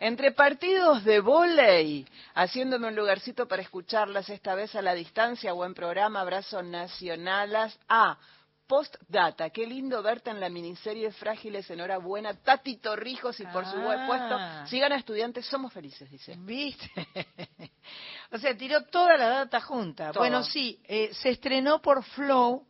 entre 0.00 0.32
partidos 0.32 1.04
de 1.04 1.20
bola 1.20 1.64
haciéndome 2.34 2.88
un 2.88 2.96
lugarcito 2.96 3.46
para 3.48 3.62
escucharlas 3.74 4.30
esta 4.30 4.54
vez 4.54 4.72
a 4.76 4.82
la 4.82 4.94
distancia. 4.94 5.52
Buen 5.52 5.74
programa, 5.74 6.20
abrazo 6.20 6.62
nacionalas. 6.62 7.76
Ah, 7.88 8.16
Postdata, 8.68 9.50
qué 9.50 9.66
lindo 9.66 10.00
verte 10.00 10.30
en 10.30 10.38
la 10.38 10.48
miniserie 10.48 11.10
Frágiles, 11.10 11.68
enhorabuena. 11.68 12.34
Tati 12.34 12.76
Torrijos 12.76 13.40
y 13.40 13.46
por 13.46 13.66
su 13.66 13.76
buen 13.80 14.06
puesto. 14.06 14.36
Ah. 14.38 14.64
Sigan 14.68 14.92
a 14.92 14.96
estudiantes, 14.96 15.44
somos 15.46 15.72
felices, 15.72 16.08
dice. 16.08 16.36
¿Viste? 16.38 16.88
o 18.30 18.38
sea, 18.38 18.56
tiró 18.56 18.84
toda 18.84 19.16
la 19.16 19.28
data 19.28 19.60
junta. 19.60 20.12
Bueno, 20.12 20.44
sí, 20.44 20.78
eh, 20.84 21.10
se 21.12 21.30
estrenó 21.30 21.82
por 21.82 22.04
Flow 22.04 22.68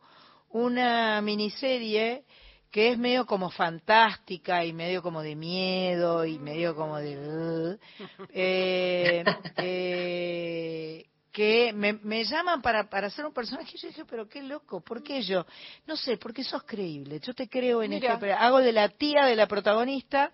una 0.49 1.21
miniserie 1.21 2.25
que 2.71 2.89
es 2.91 2.97
medio 2.97 3.25
como 3.25 3.49
fantástica 3.49 4.65
y 4.65 4.73
medio 4.73 5.01
como 5.01 5.21
de 5.21 5.35
miedo 5.35 6.25
y 6.25 6.39
medio 6.39 6.75
como 6.75 6.97
de... 6.97 7.77
Eh, 8.33 9.23
eh, 9.57 11.05
que 11.31 11.73
me, 11.73 12.23
llaman 12.23 12.61
para, 12.61 12.89
para 12.89 13.07
hacer 13.07 13.25
un 13.25 13.33
personaje 13.33 13.71
y 13.73 13.77
yo 13.77 13.89
dije, 13.89 14.05
pero 14.05 14.29
qué 14.29 14.41
loco, 14.41 14.79
¿por 14.79 15.03
qué 15.03 15.21
yo? 15.21 15.45
No 15.85 15.97
sé, 15.97 16.15
porque 16.15 16.45
sos 16.45 16.63
creíble, 16.63 17.19
yo 17.19 17.33
te 17.33 17.49
creo 17.49 17.83
en 17.83 17.91
este... 17.91 18.07
Hago 18.07 18.59
de 18.59 18.71
la 18.71 18.87
tía 18.87 19.25
de 19.25 19.35
la 19.35 19.45
protagonista 19.45 20.31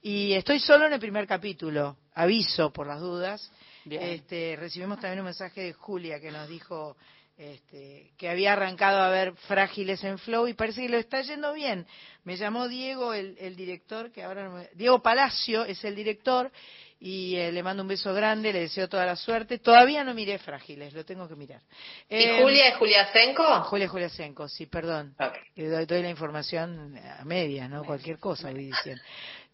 y 0.00 0.32
estoy 0.32 0.58
solo 0.58 0.86
en 0.86 0.94
el 0.94 1.00
primer 1.00 1.26
capítulo, 1.26 1.98
aviso 2.14 2.72
por 2.72 2.86
las 2.86 3.00
dudas. 3.00 3.52
Este, 3.84 4.56
recibimos 4.56 5.00
también 5.00 5.20
un 5.20 5.26
mensaje 5.26 5.60
de 5.62 5.72
Julia 5.74 6.20
que 6.20 6.30
nos 6.30 6.48
dijo 6.48 6.96
este, 7.38 8.10
que 8.18 8.28
había 8.28 8.54
arrancado 8.54 9.00
a 9.00 9.10
ver 9.10 9.32
Frágiles 9.46 10.02
en 10.02 10.18
Flow 10.18 10.48
y 10.48 10.54
parece 10.54 10.82
que 10.82 10.88
lo 10.88 10.98
está 10.98 11.22
yendo 11.22 11.52
bien. 11.52 11.86
Me 12.24 12.36
llamó 12.36 12.66
Diego, 12.66 13.14
el, 13.14 13.54
director, 13.54 14.10
que 14.10 14.24
ahora 14.24 14.68
Diego 14.74 15.00
Palacio 15.00 15.64
es 15.64 15.84
el 15.84 15.94
director 15.94 16.50
y 16.98 17.36
eh, 17.36 17.52
le 17.52 17.62
mando 17.62 17.84
un 17.84 17.88
beso 17.88 18.12
grande, 18.12 18.52
le 18.52 18.62
deseo 18.62 18.88
toda 18.88 19.06
la 19.06 19.14
suerte. 19.14 19.60
Todavía 19.60 20.02
no 20.02 20.14
miré 20.14 20.40
Frágiles, 20.40 20.92
lo 20.92 21.04
tengo 21.04 21.28
que 21.28 21.36
mirar. 21.36 21.62
¿Y 22.08 22.16
eh, 22.16 22.40
Julia 22.42 22.70
es 22.70 22.76
Julia 22.76 23.12
Senko? 23.12 23.62
Julia 23.62 23.88
Julia 23.88 24.08
Senko, 24.08 24.48
sí, 24.48 24.66
perdón. 24.66 25.14
Doy, 25.54 25.86
doy, 25.86 26.02
la 26.02 26.10
información 26.10 26.98
a 27.20 27.24
media, 27.24 27.68
¿no? 27.68 27.84
Cualquier 27.84 28.18
cosa 28.18 28.50
voy 28.50 28.64
diciendo. 28.64 29.00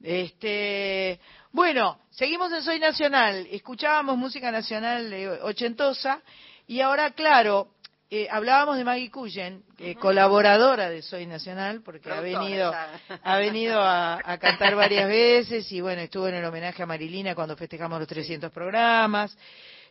Este, 0.03 1.21
bueno, 1.53 2.01
seguimos 2.09 2.51
en 2.51 2.63
Soy 2.63 2.79
Nacional. 2.79 3.47
Escuchábamos 3.51 4.17
música 4.17 4.51
nacional 4.51 5.39
ochentosa 5.43 6.23
y 6.67 6.81
ahora, 6.81 7.11
claro, 7.11 7.74
eh, 8.17 8.29
hablábamos 8.31 8.77
de 8.77 8.85
Maggie 8.85 9.11
Cullen, 9.11 9.65
eh, 9.77 9.97
colaboradora 9.97 10.89
de 10.89 11.03
Soy 11.03 11.27
Nacional, 11.27 11.83
porque 11.83 12.13
ha 12.13 12.21
venido, 12.21 12.73
ha 13.25 13.39
venido 13.39 13.81
a, 13.83 14.39
cantar 14.41 14.77
varias 14.77 15.09
veces 15.09 15.73
y 15.73 15.81
bueno, 15.81 16.01
estuvo 16.01 16.29
en 16.29 16.37
el 16.37 16.45
homenaje 16.45 16.81
a 16.81 16.87
Marilina 16.87 17.35
cuando 17.35 17.57
festejamos 17.57 17.99
los 17.99 18.07
300 18.07 18.53
programas. 18.53 19.37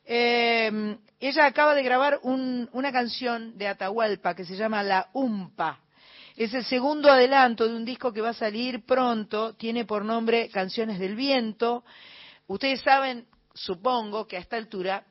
Eh, 0.05 0.95
ella 1.19 1.45
acaba 1.45 1.75
de 1.75 1.83
grabar 1.83 2.21
una 2.23 2.93
canción 2.93 3.57
de 3.57 3.67
Atahualpa 3.67 4.33
que 4.33 4.45
se 4.45 4.55
llama 4.55 4.83
La 4.83 5.09
Umpa. 5.11 5.81
Es 6.37 6.53
el 6.53 6.63
segundo 6.63 7.11
adelanto 7.11 7.67
de 7.67 7.75
un 7.75 7.83
disco 7.83 8.13
que 8.13 8.21
va 8.21 8.29
a 8.29 8.33
salir 8.33 8.85
pronto, 8.85 9.53
tiene 9.55 9.83
por 9.83 10.05
nombre 10.05 10.47
Canciones 10.47 10.97
del 10.97 11.17
Viento. 11.17 11.83
Ustedes 12.47 12.79
saben, 12.83 13.27
supongo, 13.53 14.25
que 14.27 14.37
a 14.37 14.39
esta 14.39 14.55
altura 14.55 15.03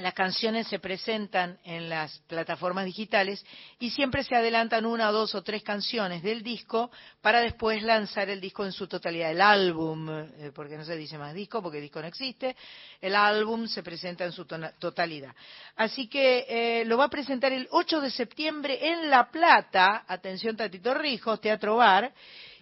las 0.00 0.14
canciones 0.14 0.66
se 0.68 0.78
presentan 0.78 1.58
en 1.64 1.88
las 1.88 2.18
plataformas 2.26 2.84
digitales 2.84 3.44
y 3.78 3.90
siempre 3.90 4.22
se 4.22 4.34
adelantan 4.34 4.86
una, 4.86 5.10
dos 5.10 5.34
o 5.34 5.42
tres 5.42 5.62
canciones 5.62 6.22
del 6.22 6.42
disco 6.42 6.90
para 7.20 7.40
después 7.40 7.82
lanzar 7.82 8.28
el 8.30 8.40
disco 8.40 8.64
en 8.64 8.72
su 8.72 8.86
totalidad, 8.86 9.30
el 9.30 9.40
álbum, 9.40 10.08
eh, 10.10 10.52
porque 10.54 10.76
no 10.76 10.84
se 10.84 10.96
dice 10.96 11.18
más 11.18 11.34
disco, 11.34 11.62
porque 11.62 11.80
disco 11.80 12.00
no 12.00 12.06
existe, 12.06 12.56
el 13.00 13.14
álbum 13.14 13.66
se 13.66 13.82
presenta 13.82 14.24
en 14.24 14.32
su 14.32 14.44
totalidad. 14.44 15.34
Así 15.76 16.08
que 16.08 16.46
eh, 16.48 16.84
lo 16.84 16.98
va 16.98 17.04
a 17.04 17.10
presentar 17.10 17.52
el 17.52 17.68
8 17.70 18.00
de 18.00 18.10
septiembre 18.10 18.88
en 18.88 19.10
La 19.10 19.30
Plata, 19.30 20.04
atención 20.06 20.56
Tatito 20.56 20.94
Rijos, 20.94 21.40
Teatro 21.40 21.76
Bar, 21.76 22.12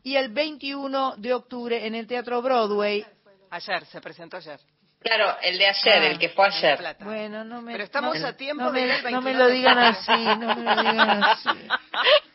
y 0.02 0.16
el 0.16 0.28
21 0.28 1.16
de 1.16 1.34
octubre 1.34 1.86
en 1.86 1.94
el 1.94 2.06
Teatro 2.06 2.40
Broadway. 2.40 3.04
Ayer, 3.50 3.84
se 3.86 4.00
presentó 4.00 4.36
ayer. 4.36 4.60
Claro, 5.06 5.36
el 5.40 5.56
de 5.56 5.66
ayer, 5.68 6.02
el 6.02 6.18
que 6.18 6.30
fue 6.30 6.46
ayer. 6.46 6.96
Bueno, 7.00 7.44
no 7.44 7.62
me. 7.62 7.72
Pero 7.72 7.84
estamos 7.84 8.20
a 8.24 8.36
tiempo 8.36 8.64
no 8.64 8.72
me, 8.72 9.02
No 9.12 9.22
me 9.22 9.34
lo 9.34 9.48
digan 9.48 9.78
así, 9.78 10.24
no 10.24 10.56
me 10.56 10.62
lo 10.62 10.82
digan 10.82 11.24
así. 11.24 11.48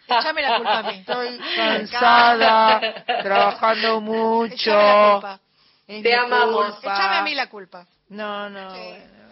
Échame 0.08 0.42
la 0.42 0.56
culpa 0.56 0.80
a 0.80 0.84
mí. 0.84 1.00
Estoy 1.00 1.40
cansada, 1.58 3.04
trabajando 3.24 4.00
mucho. 4.00 5.22
Te 5.86 6.16
amamos. 6.16 6.78
Échame 6.80 7.16
a 7.18 7.22
mí 7.24 7.36
la 7.36 7.50
culpa. 7.50 7.86
No, 8.08 8.50
no. 8.50 8.74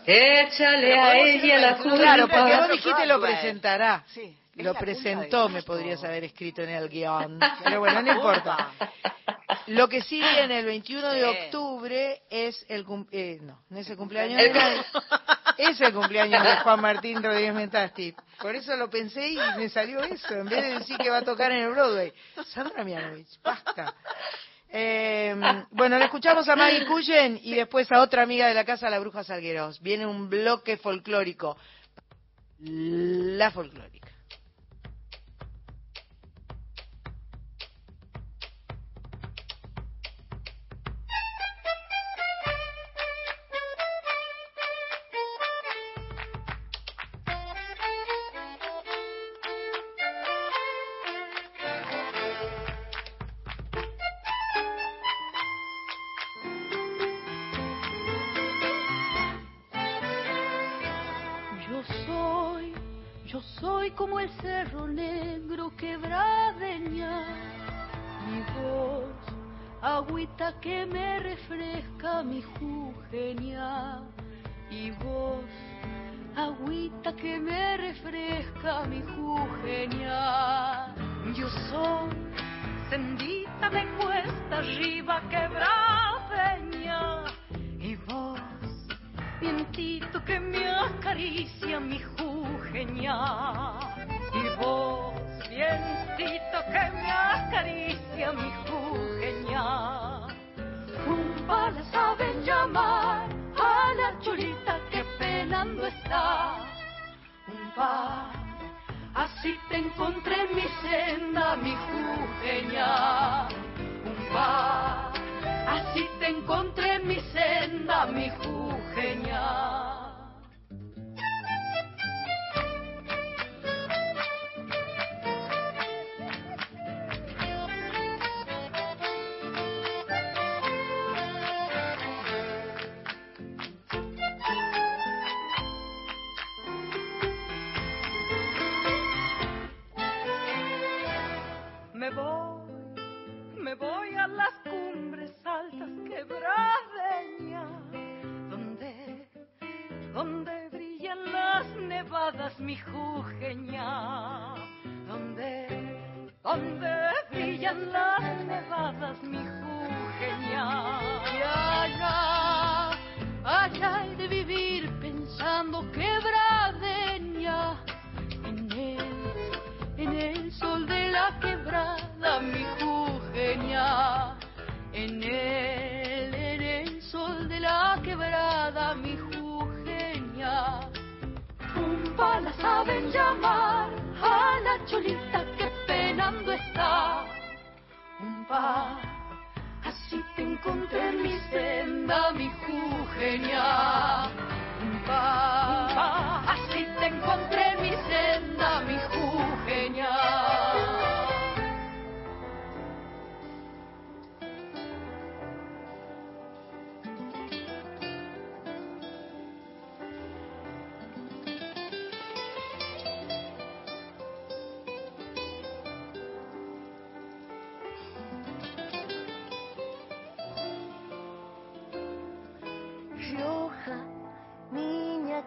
Échale 0.06 1.00
a 1.00 1.18
ella 1.18 1.60
la 1.60 1.78
culpa. 1.78 1.98
Claro, 1.98 2.28
porque 2.28 2.56
vos 2.58 2.70
dijiste 2.70 3.06
lo 3.06 3.22
presentará. 3.22 4.04
Sí. 4.08 4.36
Lo 4.56 4.74
presentó, 4.74 5.48
me 5.48 5.64
podrías 5.64 6.04
haber 6.04 6.26
escrito 6.26 6.62
en 6.62 6.70
el 6.72 6.90
guion. 6.90 7.40
Pero 7.64 7.80
bueno, 7.80 8.02
no 8.02 8.12
importa. 8.12 8.72
Lo 9.70 9.88
que 9.88 10.02
sí 10.02 10.20
viene 10.20 10.60
el 10.60 10.66
21 10.66 11.12
de 11.12 11.26
octubre 11.26 12.22
es 12.30 12.66
el 12.70 12.86
eh, 13.12 13.38
no, 13.42 13.62
no 13.70 13.78
es 13.78 13.90
el 13.90 13.98
cumpleaños 13.98 14.38
de 14.38 14.52
es 15.60 15.80
el 15.80 15.94
cumpleaños 15.94 16.44
de 16.44 16.58
Juan 16.58 16.82
Martín 16.82 17.22
Rodríguez 17.22 17.54
Mentasti. 17.54 18.16
Por 18.42 18.56
eso 18.56 18.76
lo 18.76 18.90
pensé 18.90 19.30
y 19.30 19.38
me 19.58 19.70
salió 19.70 20.02
eso, 20.04 20.34
en 20.34 20.46
vez 20.46 20.64
de 20.64 20.80
decir 20.80 20.98
que 20.98 21.12
va 21.12 21.18
a 21.18 21.24
tocar 21.24 21.52
en 21.52 21.64
el 21.64 21.72
Broadway. 21.72 22.12
Sandra 22.48 22.84
Mianovich, 22.84 23.40
basta. 23.44 23.94
Eh, 24.72 25.36
bueno, 25.72 26.00
le 26.00 26.06
escuchamos 26.06 26.48
a 26.50 26.56
Maggie 26.56 26.86
Cullen 26.86 27.40
y 27.44 27.54
después 27.54 27.92
a 27.92 28.02
otra 28.02 28.24
amiga 28.24 28.48
de 28.48 28.54
la 28.54 28.66
casa, 28.66 28.90
la 28.90 29.00
Bruja 29.00 29.24
Salgueros. 29.24 29.82
Viene 29.82 30.08
un 30.08 30.30
bloque 30.30 30.78
folclórico. 30.78 31.58
La 32.62 33.52
folclórica. 33.52 33.99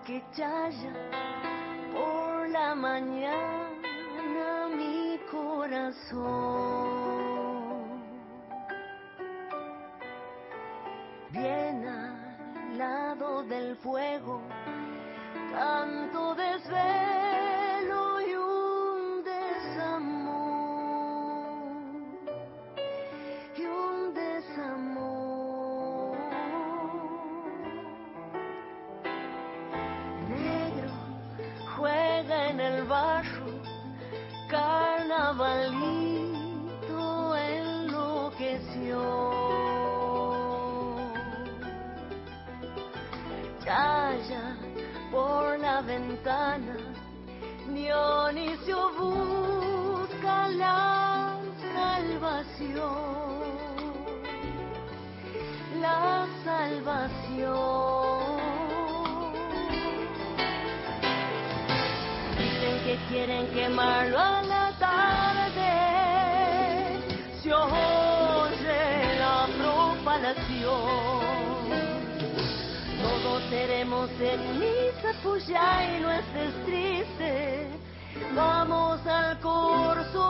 que 0.05 0.23
calla 0.37 0.93
por 1.93 2.49
la 2.49 2.75
mañana 2.75 3.69
mi 4.77 5.19
corazón. 5.31 6.23
Bien 11.31 11.87
al 11.87 12.79
lado 12.79 13.45
del 13.45 13.77
fuego, 13.77 14.43
tanto 15.53 16.35
desvelo. 16.35 17.22
quieren 63.13 63.47
quemarlo 63.49 64.19
a 64.19 64.43
la 64.43 64.73
tarde. 64.79 65.73
Se 67.43 67.53
oye 67.53 69.19
la 69.19 69.47
profanación. 69.59 70.73
Todos 73.03 73.43
seremos 73.51 74.09
ceniza 74.19 75.13
cuya 75.23 75.23
pues 75.23 75.49
y 75.49 76.01
no 76.01 76.11
estés 76.11 76.55
triste. 76.65 77.69
Vamos 78.35 79.07
al 79.07 79.39
corso. 79.41 80.23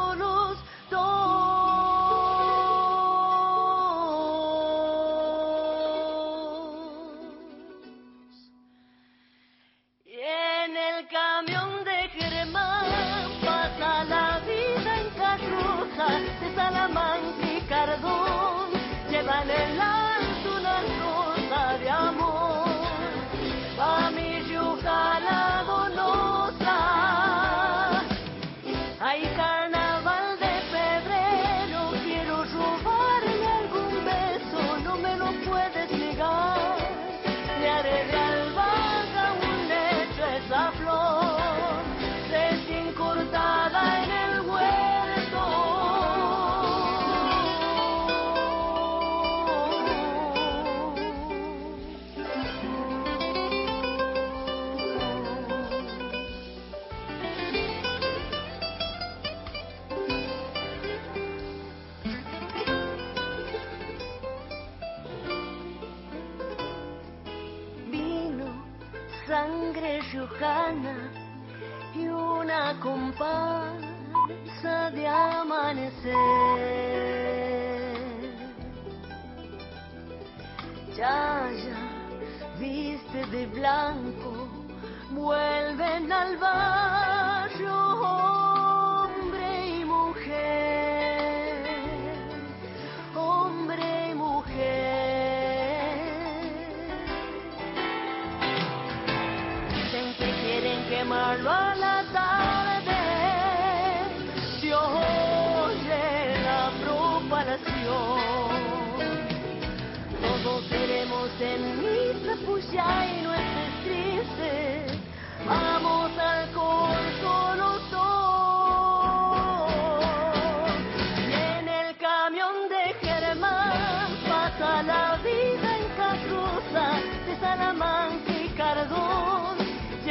lang. 83.62 84.01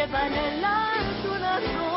llevan 0.02 0.34
en 0.34 0.62
la. 0.62 1.91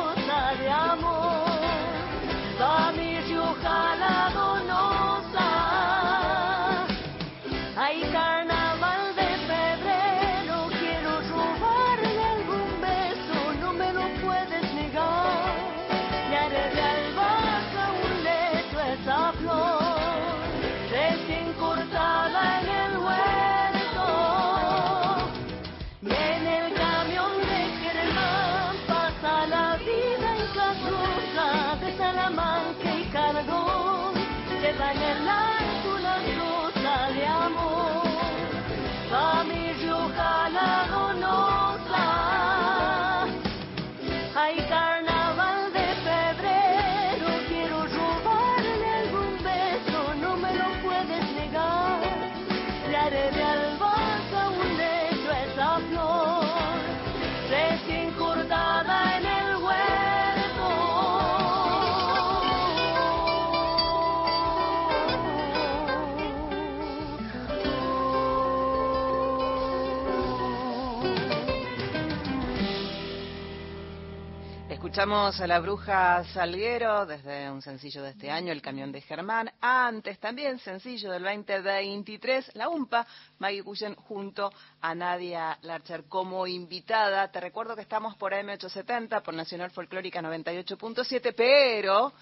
Escuchamos 74.94 75.40
a 75.40 75.48
la 75.48 75.58
bruja 75.58 76.22
Salguero 76.32 77.04
desde 77.04 77.50
un 77.50 77.60
sencillo 77.60 78.00
de 78.04 78.10
este 78.10 78.30
año, 78.30 78.52
El 78.52 78.62
Camión 78.62 78.92
de 78.92 79.00
Germán. 79.00 79.50
Antes 79.60 80.20
también, 80.20 80.60
sencillo 80.60 81.10
del 81.10 81.24
2023, 81.24 82.52
La 82.54 82.68
UMPA, 82.68 83.04
Maggie 83.40 83.64
Cullen 83.64 83.96
junto 83.96 84.52
a 84.80 84.94
Nadia 84.94 85.58
Larcher 85.62 86.04
como 86.04 86.46
invitada. 86.46 87.28
Te 87.32 87.40
recuerdo 87.40 87.74
que 87.74 87.82
estamos 87.82 88.14
por 88.14 88.34
AM870, 88.34 89.20
por 89.22 89.34
Nacional 89.34 89.72
Folclórica 89.72 90.22
98.7, 90.22 91.34
pero 91.36 92.12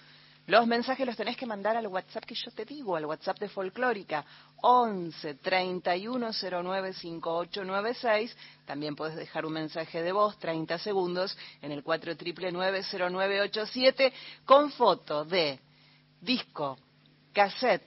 los 0.46 0.66
mensajes 0.66 1.06
los 1.06 1.16
tenés 1.16 1.36
que 1.36 1.46
mandar 1.46 1.76
al 1.76 1.86
WhatsApp 1.86 2.24
que 2.24 2.34
yo 2.34 2.50
te 2.50 2.64
digo, 2.64 2.96
al 2.96 3.06
WhatsApp 3.06 3.38
de 3.38 3.48
Folclórica, 3.48 4.24
11 4.60 5.34
3109 5.34 6.92
5896. 6.94 8.36
También 8.66 8.96
puedes 8.96 9.14
dejar 9.16 9.46
un 9.46 9.52
mensaje 9.52 10.02
de 10.02 10.10
voz, 10.10 10.36
30 10.38 10.78
segundos, 10.78 11.38
en 11.60 11.70
el 11.70 11.84
49990987, 11.84 14.12
con 14.44 14.72
foto 14.72 15.24
de 15.24 15.60
disco, 16.20 16.76
cassette, 17.32 17.86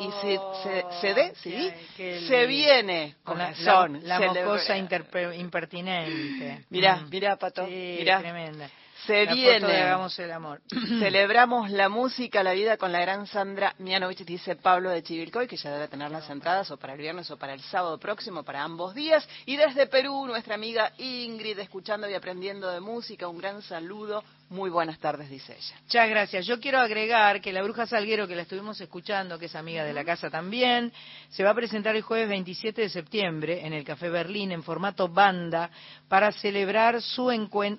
y 0.00 0.10
se, 0.20 0.38
se, 0.62 0.84
CD, 1.00 1.32
¿sí? 1.36 1.72
se 1.96 2.46
viene 2.46 3.16
con 3.24 3.38
la, 3.38 3.54
la, 4.02 4.20
mocosa 4.20 4.76
impertinente. 4.76 6.66
Mira, 6.68 6.96
mm. 6.96 7.08
mira, 7.08 7.36
Pato, 7.36 7.64
sí. 7.66 8.00
Tremenda. 8.04 8.68
Se 9.06 9.26
viene. 9.26 9.82
Hagamos 9.82 10.18
el 10.18 10.30
amor. 10.30 10.60
Celebramos 11.00 11.70
la 11.70 11.88
música, 11.88 12.42
la 12.42 12.52
vida 12.52 12.76
con 12.76 12.92
la 12.92 13.00
gran 13.00 13.26
Sandra 13.26 13.74
Mianovich, 13.78 14.24
dice 14.24 14.56
Pablo 14.56 14.90
de 14.90 15.02
Chivilcoy, 15.02 15.48
que 15.48 15.56
ya 15.56 15.72
debe 15.72 15.88
tener 15.88 16.10
las 16.10 16.28
entradas 16.30 16.70
o 16.70 16.76
para 16.76 16.92
el 16.92 17.00
viernes 17.00 17.30
o 17.30 17.36
para 17.36 17.52
el 17.54 17.60
sábado 17.62 17.98
próximo, 17.98 18.44
para 18.44 18.62
ambos 18.62 18.94
días. 18.94 19.28
Y 19.46 19.56
desde 19.56 19.86
Perú, 19.86 20.26
nuestra 20.26 20.54
amiga 20.54 20.92
Ingrid, 20.98 21.58
escuchando 21.58 22.08
y 22.08 22.14
aprendiendo 22.14 22.70
de 22.70 22.80
música, 22.80 23.28
un 23.28 23.38
gran 23.38 23.62
saludo. 23.62 24.22
Muy 24.52 24.68
buenas 24.68 24.98
tardes, 24.98 25.30
dice 25.30 25.56
ella. 25.56 25.80
Muchas 25.84 26.10
gracias. 26.10 26.44
Yo 26.44 26.60
quiero 26.60 26.78
agregar 26.78 27.40
que 27.40 27.54
la 27.54 27.62
Bruja 27.62 27.86
Salguero, 27.86 28.28
que 28.28 28.36
la 28.36 28.42
estuvimos 28.42 28.78
escuchando, 28.82 29.38
que 29.38 29.46
es 29.46 29.56
amiga 29.56 29.82
de 29.82 29.94
la 29.94 30.04
casa 30.04 30.28
también, 30.28 30.92
se 31.30 31.42
va 31.42 31.52
a 31.52 31.54
presentar 31.54 31.96
el 31.96 32.02
jueves 32.02 32.28
27 32.28 32.82
de 32.82 32.90
septiembre 32.90 33.66
en 33.66 33.72
el 33.72 33.82
Café 33.82 34.10
Berlín 34.10 34.52
en 34.52 34.62
formato 34.62 35.08
banda 35.08 35.70
para 36.06 36.30
celebrar 36.32 37.00
su 37.00 37.28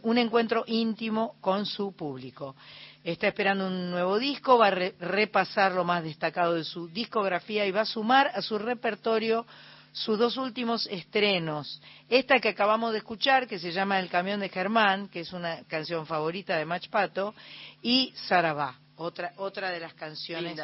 un 0.01 0.17
encuentro 0.17 0.63
íntimo 0.65 1.35
con 1.41 1.67
su 1.67 1.95
público. 1.95 2.55
Está 3.03 3.27
esperando 3.27 3.67
un 3.67 3.91
nuevo 3.91 4.17
disco, 4.17 4.57
va 4.57 4.69
a 4.69 4.71
repasar 4.71 5.73
lo 5.73 5.83
más 5.83 6.03
destacado 6.03 6.55
de 6.55 6.63
su 6.63 6.87
discografía 6.87 7.67
y 7.67 7.71
va 7.71 7.81
a 7.81 7.85
sumar 7.85 8.31
a 8.33 8.41
su 8.41 8.57
repertorio 8.57 9.45
sus 9.93 10.17
dos 10.17 10.37
últimos 10.37 10.87
estrenos. 10.87 11.79
Esta 12.09 12.39
que 12.39 12.49
acabamos 12.49 12.91
de 12.91 12.97
escuchar, 12.97 13.47
que 13.47 13.59
se 13.59 13.71
llama 13.71 13.99
El 13.99 14.09
camión 14.09 14.39
de 14.39 14.49
Germán, 14.49 15.07
que 15.07 15.21
es 15.21 15.31
una 15.31 15.63
canción 15.67 16.05
favorita 16.05 16.57
de 16.57 16.65
Mach 16.65 16.89
Pato, 16.89 17.33
y 17.81 18.11
Sarabá, 18.27 18.79
otra, 18.97 19.33
otra 19.37 19.69
de 19.69 19.79
las 19.79 19.93
canciones. 19.93 20.59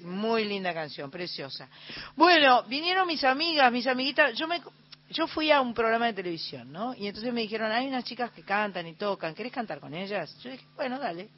muy 0.00 0.44
linda 0.44 0.72
canción, 0.72 1.10
preciosa. 1.10 1.68
Bueno, 2.16 2.62
vinieron 2.64 3.06
mis 3.06 3.24
amigas, 3.24 3.70
mis 3.70 3.86
amiguitas, 3.86 4.38
yo 4.38 4.48
me... 4.48 4.62
Yo 5.10 5.26
fui 5.26 5.50
a 5.50 5.62
un 5.62 5.72
programa 5.72 6.04
de 6.04 6.12
televisión, 6.12 6.70
¿no? 6.70 6.94
Y 6.94 7.06
entonces 7.06 7.32
me 7.32 7.40
dijeron, 7.40 7.72
hay 7.72 7.86
unas 7.86 8.04
chicas 8.04 8.30
que 8.30 8.42
cantan 8.42 8.86
y 8.86 8.92
tocan, 8.92 9.34
¿querés 9.34 9.52
cantar 9.52 9.80
con 9.80 9.94
ellas? 9.94 10.36
Yo 10.42 10.50
dije, 10.50 10.66
bueno, 10.76 10.98
dale. 10.98 11.30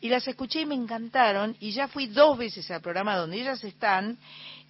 Y 0.00 0.08
las 0.08 0.26
escuché 0.26 0.62
y 0.62 0.66
me 0.66 0.74
encantaron, 0.74 1.56
y 1.60 1.70
ya 1.70 1.86
fui 1.86 2.08
dos 2.08 2.36
veces 2.36 2.68
al 2.72 2.80
programa 2.80 3.16
donde 3.16 3.40
ellas 3.40 3.62
están, 3.62 4.18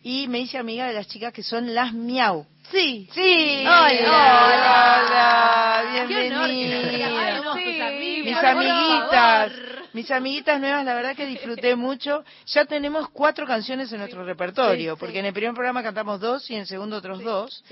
y 0.03 0.29
me 0.29 0.41
hice 0.41 0.59
amiga 0.59 0.87
de 0.87 0.95
las 0.95 1.09
chicas 1.09 1.33
que 1.33 1.43
son 1.43 1.75
las 1.75 1.93
Miau. 1.93 2.47
Sí. 2.71 3.09
Sí. 3.13 3.65
Hola. 3.67 5.03
Hola. 5.09 6.07
Bienvenida. 6.07 6.47
Mis 8.25 8.37
amiguitas. 8.37 9.53
Mis 9.93 10.11
amiguitas 10.13 10.61
nuevas, 10.61 10.85
la 10.85 10.95
verdad 10.95 11.17
que 11.17 11.27
disfruté 11.27 11.75
mucho. 11.75 12.25
Ya 12.47 12.65
tenemos 12.65 13.09
cuatro 13.11 13.45
canciones 13.45 13.91
en 13.93 13.99
nuestro 13.99 14.25
repertorio, 14.25 14.97
porque 14.97 15.19
en 15.19 15.27
el 15.27 15.33
primer 15.33 15.53
programa 15.53 15.83
cantamos 15.83 16.21
dos 16.21 16.49
y 16.49 16.55
en 16.55 16.61
el 16.61 16.67
segundo 16.67 16.97
otros 16.97 17.25
dos. 17.25 17.65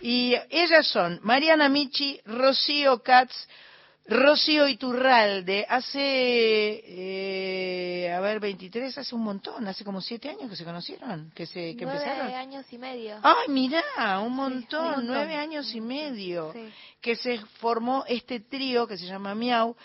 Y 0.00 0.34
ellas 0.48 0.86
son 0.86 1.20
Mariana 1.22 1.68
Michi, 1.68 2.18
Rocío 2.24 3.02
Katz, 3.02 3.46
Rocío 4.10 4.66
Iturralde, 4.66 5.64
hace, 5.68 6.82
eh, 6.84 8.12
a 8.12 8.18
ver, 8.18 8.40
23, 8.40 8.98
hace 8.98 9.14
un 9.14 9.22
montón, 9.22 9.68
hace 9.68 9.84
como 9.84 10.00
siete 10.00 10.28
años 10.28 10.50
que 10.50 10.56
se 10.56 10.64
conocieron, 10.64 11.30
que 11.32 11.46
se 11.46 11.76
que 11.76 11.84
nueve 11.84 12.02
empezaron. 12.02 12.34
años 12.34 12.66
y 12.72 12.78
medio. 12.78 13.20
Ay, 13.22 13.48
mirá, 13.48 14.18
un 14.18 14.34
montón, 14.34 15.06
nueve 15.06 15.36
años 15.36 15.72
y 15.76 15.80
medio, 15.80 16.52
que 17.00 17.14
se 17.14 17.38
formó 17.60 18.04
este 18.08 18.40
trío 18.40 18.84
que 18.88 18.98
se 18.98 19.06
llama 19.06 19.32
Miau. 19.36 19.76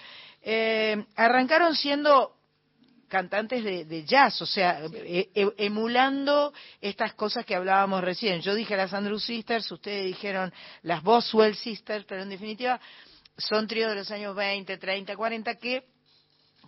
Eh, 0.41 1.05
arrancaron 1.15 1.75
siendo 1.75 2.33
cantantes 3.07 3.63
de, 3.63 4.05
jazz, 4.05 4.41
o 4.41 4.47
sea, 4.47 4.81
e, 4.91 5.29
e, 5.35 5.53
emulando 5.57 6.51
estas 6.81 7.13
cosas 7.13 7.45
que 7.45 7.53
hablábamos 7.53 8.03
recién. 8.03 8.41
Yo 8.41 8.55
dije 8.55 8.75
las 8.75 8.91
Andrew 8.91 9.19
Sisters, 9.19 9.71
ustedes 9.71 10.07
dijeron 10.07 10.51
las 10.81 11.03
Boswell 11.03 11.55
Sisters, 11.55 12.05
pero 12.05 12.23
en 12.23 12.29
definitiva 12.29 12.81
son 13.37 13.67
tríos 13.67 13.89
de 13.89 13.95
los 13.95 14.11
años 14.11 14.35
20, 14.35 14.77
30, 14.77 15.15
40 15.15 15.55
que 15.55 15.83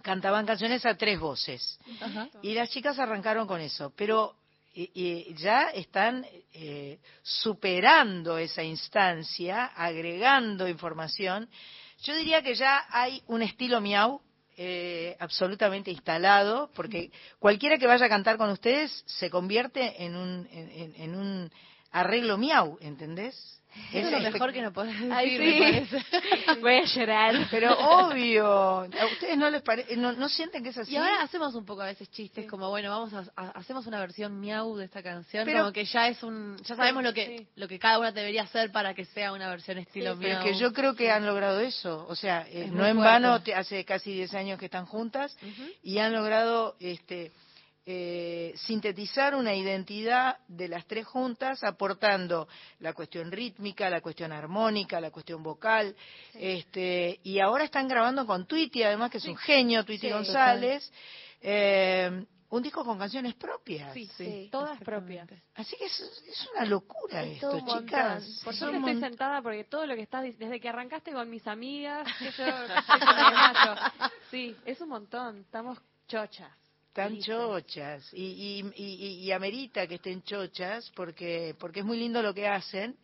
cantaban 0.01 0.45
canciones 0.45 0.85
a 0.85 0.95
tres 0.95 1.19
voces. 1.19 1.79
Y 2.41 2.53
las 2.53 2.69
chicas 2.69 2.99
arrancaron 2.99 3.47
con 3.47 3.61
eso, 3.61 3.93
pero 3.95 4.35
y, 4.73 5.33
ya 5.35 5.69
están 5.69 6.25
eh, 6.53 6.99
superando 7.23 8.37
esa 8.37 8.63
instancia, 8.63 9.65
agregando 9.65 10.67
información. 10.67 11.49
Yo 12.03 12.15
diría 12.15 12.43
que 12.43 12.53
ya 12.53 12.85
hay 12.89 13.23
un 13.27 13.41
estilo 13.41 13.81
miau 13.81 14.21
eh, 14.55 15.15
absolutamente 15.19 15.89
instalado, 15.89 16.69
porque 16.75 17.11
cualquiera 17.39 17.77
que 17.77 17.87
vaya 17.87 18.05
a 18.05 18.09
cantar 18.09 18.37
con 18.37 18.49
ustedes 18.49 19.03
se 19.07 19.29
convierte 19.29 20.03
en 20.03 20.15
un, 20.15 20.47
en 20.51 21.15
un 21.15 21.51
arreglo 21.91 22.37
miau, 22.37 22.77
¿entendés? 22.81 23.61
Es, 23.93 24.11
lo 24.11 24.19
mejor 24.19 24.51
que 24.51 24.61
no 24.61 24.73
podés 24.73 24.99
decir, 24.99 25.99
Voy 26.61 26.73
a 26.73 26.83
llorar. 26.83 27.47
Pero 27.49 27.73
obvio, 27.77 28.45
¿a 28.45 29.05
ustedes 29.13 29.37
no 29.37 29.49
les 29.49 29.61
parece, 29.61 29.95
no, 29.95 30.29
sienten 30.29 30.63
que 30.63 30.69
es 30.69 30.77
así? 30.77 30.93
Y 30.93 30.97
ahora 30.97 31.21
hacemos 31.21 31.55
un 31.55 31.65
poco 31.65 31.81
a 31.81 31.85
veces 31.85 32.09
chistes, 32.11 32.47
como 32.47 32.69
bueno, 32.69 32.89
vamos 32.89 33.13
a, 33.13 33.49
hacemos 33.51 33.87
una 33.87 33.99
versión 33.99 34.39
miau 34.39 34.75
de 34.75 34.85
esta 34.85 35.01
canción, 35.01 35.45
pero, 35.45 35.59
como 35.59 35.71
que 35.71 35.85
ya 35.85 36.07
es 36.09 36.21
un, 36.23 36.57
ya 36.63 36.75
sabemos 36.75 37.03
lo 37.03 37.13
que 37.13 37.47
lo 37.55 37.67
que 37.67 37.79
cada 37.79 37.99
una 37.99 38.11
debería 38.11 38.43
hacer 38.43 38.71
para 38.71 38.93
que 38.93 39.05
sea 39.05 39.31
una 39.31 39.49
versión 39.49 39.77
estilo 39.77 40.13
sí, 40.13 40.19
miau. 40.19 40.41
Pero 40.41 40.43
que 40.43 40.59
yo 40.59 40.73
creo 40.73 40.95
que 40.95 41.09
han 41.09 41.25
logrado 41.25 41.59
eso, 41.61 42.05
o 42.09 42.15
sea, 42.15 42.45
eh, 42.49 42.69
no 42.71 42.85
en 42.85 42.97
vano, 42.97 43.39
hace 43.55 43.85
casi 43.85 44.13
10 44.13 44.33
años 44.33 44.59
que 44.59 44.65
están 44.65 44.85
juntas 44.85 45.37
y 45.81 45.99
han 45.99 46.13
logrado 46.13 46.75
este 46.79 47.31
eh, 47.89 48.53
sintetizar 48.57 49.33
una 49.33 49.55
identidad 49.55 50.39
de 50.49 50.67
las 50.67 50.85
tres 50.87 51.07
juntas, 51.07 51.63
aportando 51.63 52.49
la 52.79 52.91
cuestión 52.91 53.31
rítmica, 53.31 53.89
la 53.89 54.01
cuestión 54.01 54.33
armónica, 54.33 54.99
la 54.99 55.09
cuestión 55.09 55.41
vocal, 55.41 55.95
este, 56.33 57.17
y 57.23 57.39
ahora 57.39 57.63
están 57.63 57.87
grabando 57.87 58.25
con 58.25 58.45
Twitty, 58.45 58.83
además 58.83 59.09
que 59.09 59.19
es 59.19 59.25
un 59.25 59.37
genio, 59.37 59.85
Twitty 59.85 60.09
González, 60.09 60.91
eh, 61.39 62.25
un 62.49 62.61
disco 62.61 62.83
con 62.83 62.99
canciones 62.99 63.35
propias. 63.35 63.93
Sí, 63.93 64.49
todas 64.51 64.77
propias. 64.79 65.29
Así 65.55 65.77
que 65.77 65.85
es, 65.85 66.49
una 66.55 66.65
locura 66.65 67.23
esto, 67.23 67.57
chicas. 67.65 68.41
Por 68.43 68.53
suerte 68.53 68.79
estoy 68.79 68.99
sentada 68.99 69.41
porque 69.41 69.63
todo 69.63 69.85
lo 69.85 69.95
que 69.95 70.01
estás, 70.01 70.25
desde 70.37 70.59
que 70.59 70.67
arrancaste 70.67 71.13
con 71.13 71.29
mis 71.29 71.47
amigas, 71.47 72.05
sí, 74.29 74.57
es 74.65 74.81
un 74.81 74.89
montón, 74.89 75.39
estamos 75.39 75.79
chochas. 76.09 76.66
Están 76.97 77.19
chochas. 77.19 78.11
Y, 78.11 78.63
y, 78.75 79.23
y, 79.23 79.31
amerita 79.31 79.85
que 79.85 79.95
estén 79.95 80.23
chochas 80.23 80.91
porque 80.95 81.55
porque 81.59 81.81
es 81.81 81.85
muy 81.85 81.99
lindo 81.99 82.23
lo 82.23 82.33
que 82.33 82.47
hacen. 82.47 82.97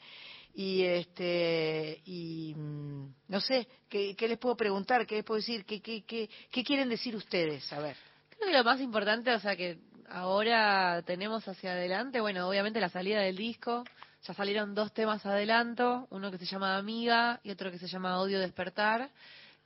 Y 0.55 0.81
este 0.81 2.01
y 2.05 2.55
mm, 2.55 3.13
no 3.27 3.39
sé 3.39 3.67
qué, 3.87 4.15
les 4.19 4.39
puedo 4.39 4.57
preguntar 4.57 5.05
qué 5.05 5.17
les 5.17 5.23
puedo 5.23 5.39
decir 5.39 5.63
qué, 5.63 5.79
qué, 5.79 6.03
qué, 6.05 6.27
qué 6.49 6.63
quieren 6.63 6.89
decir 6.89 7.15
ustedes 7.15 7.71
a 7.71 7.81
ver. 7.81 7.95
Creo 8.31 8.49
que 8.49 8.57
lo 8.57 8.63
más 8.63 8.81
importante 8.81 9.31
o 9.31 9.39
sea 9.39 9.55
que 9.55 9.77
ahora 10.09 11.03
tenemos 11.05 11.47
hacia 11.47 11.73
adelante 11.73 12.19
bueno 12.19 12.49
obviamente 12.49 12.81
la 12.81 12.89
salida 12.89 13.21
del 13.21 13.35
disco. 13.35 13.83
Ya 14.25 14.33
salieron 14.33 14.73
dos 14.73 14.91
temas 14.91 15.23
adelanto 15.23 16.07
uno 16.09 16.31
que 16.31 16.39
se 16.39 16.45
llama 16.45 16.77
Amiga 16.77 17.39
y 17.43 17.51
otro 17.51 17.69
que 17.69 17.77
se 17.77 17.87
llama 17.87 18.19
Odio 18.19 18.39
Despertar 18.39 19.11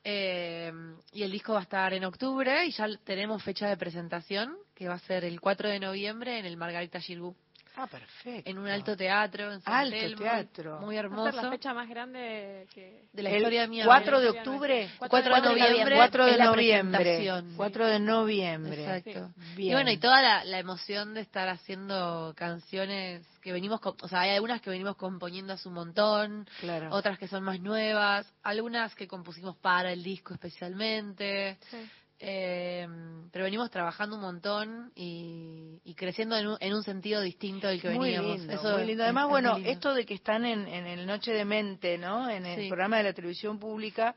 eh, 0.10 0.72
y 1.12 1.24
el 1.24 1.32
disco 1.32 1.52
va 1.52 1.60
a 1.60 1.64
estar 1.64 1.94
en 1.94 2.06
octubre 2.06 2.66
y 2.66 2.72
ya 2.72 2.88
tenemos 3.04 3.44
fecha 3.44 3.68
de 3.68 3.76
presentación, 3.76 4.56
que 4.74 4.88
va 4.88 4.94
a 4.94 5.00
ser 5.00 5.26
el 5.26 5.42
4 5.42 5.68
de 5.68 5.82
noviembre 5.82 6.40
en 6.40 6.46
el 6.46 6.56
Margarita 6.56 7.02
Gilbú. 7.02 7.36
Ah, 7.80 7.86
perfecto. 7.86 8.50
En 8.50 8.58
un 8.58 8.68
alto 8.68 8.98
teatro, 8.98 9.54
en 9.54 9.62
San 9.62 9.72
Alto 9.72 10.16
teatro. 10.18 10.80
Muy 10.82 10.98
hermoso. 10.98 11.32
la 11.32 11.52
fecha 11.52 11.76
más 11.76 11.88
grande 11.88 12.68
de 13.14 13.24
la 13.24 13.30
historia 13.30 13.68
mía. 13.68 13.86
4 13.86 14.20
de 14.20 14.30
octubre. 14.30 14.90
4 14.98 15.36
de 15.36 15.42
noviembre. 15.42 15.96
4 15.96 16.26
de 16.26 16.38
noviembre. 16.38 17.32
4 17.56 17.88
de 17.88 18.00
noviembre. 18.00 18.82
Exacto. 18.84 19.32
Y 19.58 19.72
bueno, 19.72 19.92
y 19.92 19.98
toda 19.98 20.24
la, 20.24 20.44
la, 20.44 20.58
emoción 20.58 21.14
de 21.14 21.22
estar 21.22 21.48
haciendo 21.50 22.34
canciones 22.36 23.24
que 23.42 23.52
venimos, 23.52 23.80
o 23.84 24.08
sea, 24.08 24.22
hay 24.22 24.32
algunas 24.32 24.60
que 24.60 24.72
venimos 24.72 24.96
componiendo 24.96 25.54
hace 25.54 25.68
un 25.68 25.76
montón, 25.76 26.50
claro. 26.60 26.90
otras 26.92 27.20
que 27.20 27.28
son 27.28 27.44
más 27.44 27.60
nuevas, 27.60 28.34
algunas 28.42 28.96
que 28.96 29.08
compusimos 29.08 29.56
para 29.56 29.92
el 29.92 30.02
disco 30.02 30.34
especialmente. 30.34 31.60
Sí. 31.70 31.78
Eh, 32.20 32.88
pero 33.32 33.46
venimos 33.46 33.70
trabajando 33.70 34.16
un 34.16 34.22
montón 34.24 34.92
y, 34.96 35.94
creciendo 35.96 36.36
en 36.38 36.74
un, 36.74 36.84
sentido 36.84 37.22
distinto 37.22 37.68
del 37.68 37.82
que 37.82 37.90
muy 37.90 38.12
veníamos. 38.12 38.40
Lindo, 38.40 38.54
Eso 38.54 38.74
muy 38.74 38.86
lindo. 38.86 39.04
Además, 39.04 39.28
bueno, 39.28 39.58
esto 39.64 39.94
de 39.94 40.06
que 40.06 40.14
están 40.14 40.46
en, 40.46 40.68
el 40.68 41.06
Noche 41.06 41.32
de 41.32 41.46
Mente, 41.46 41.98
¿no? 41.98 42.30
En 42.30 42.46
el 42.46 42.68
programa 42.68 42.98
de 42.98 43.04
la 43.04 43.14
televisión 43.14 43.60
pública, 43.60 44.16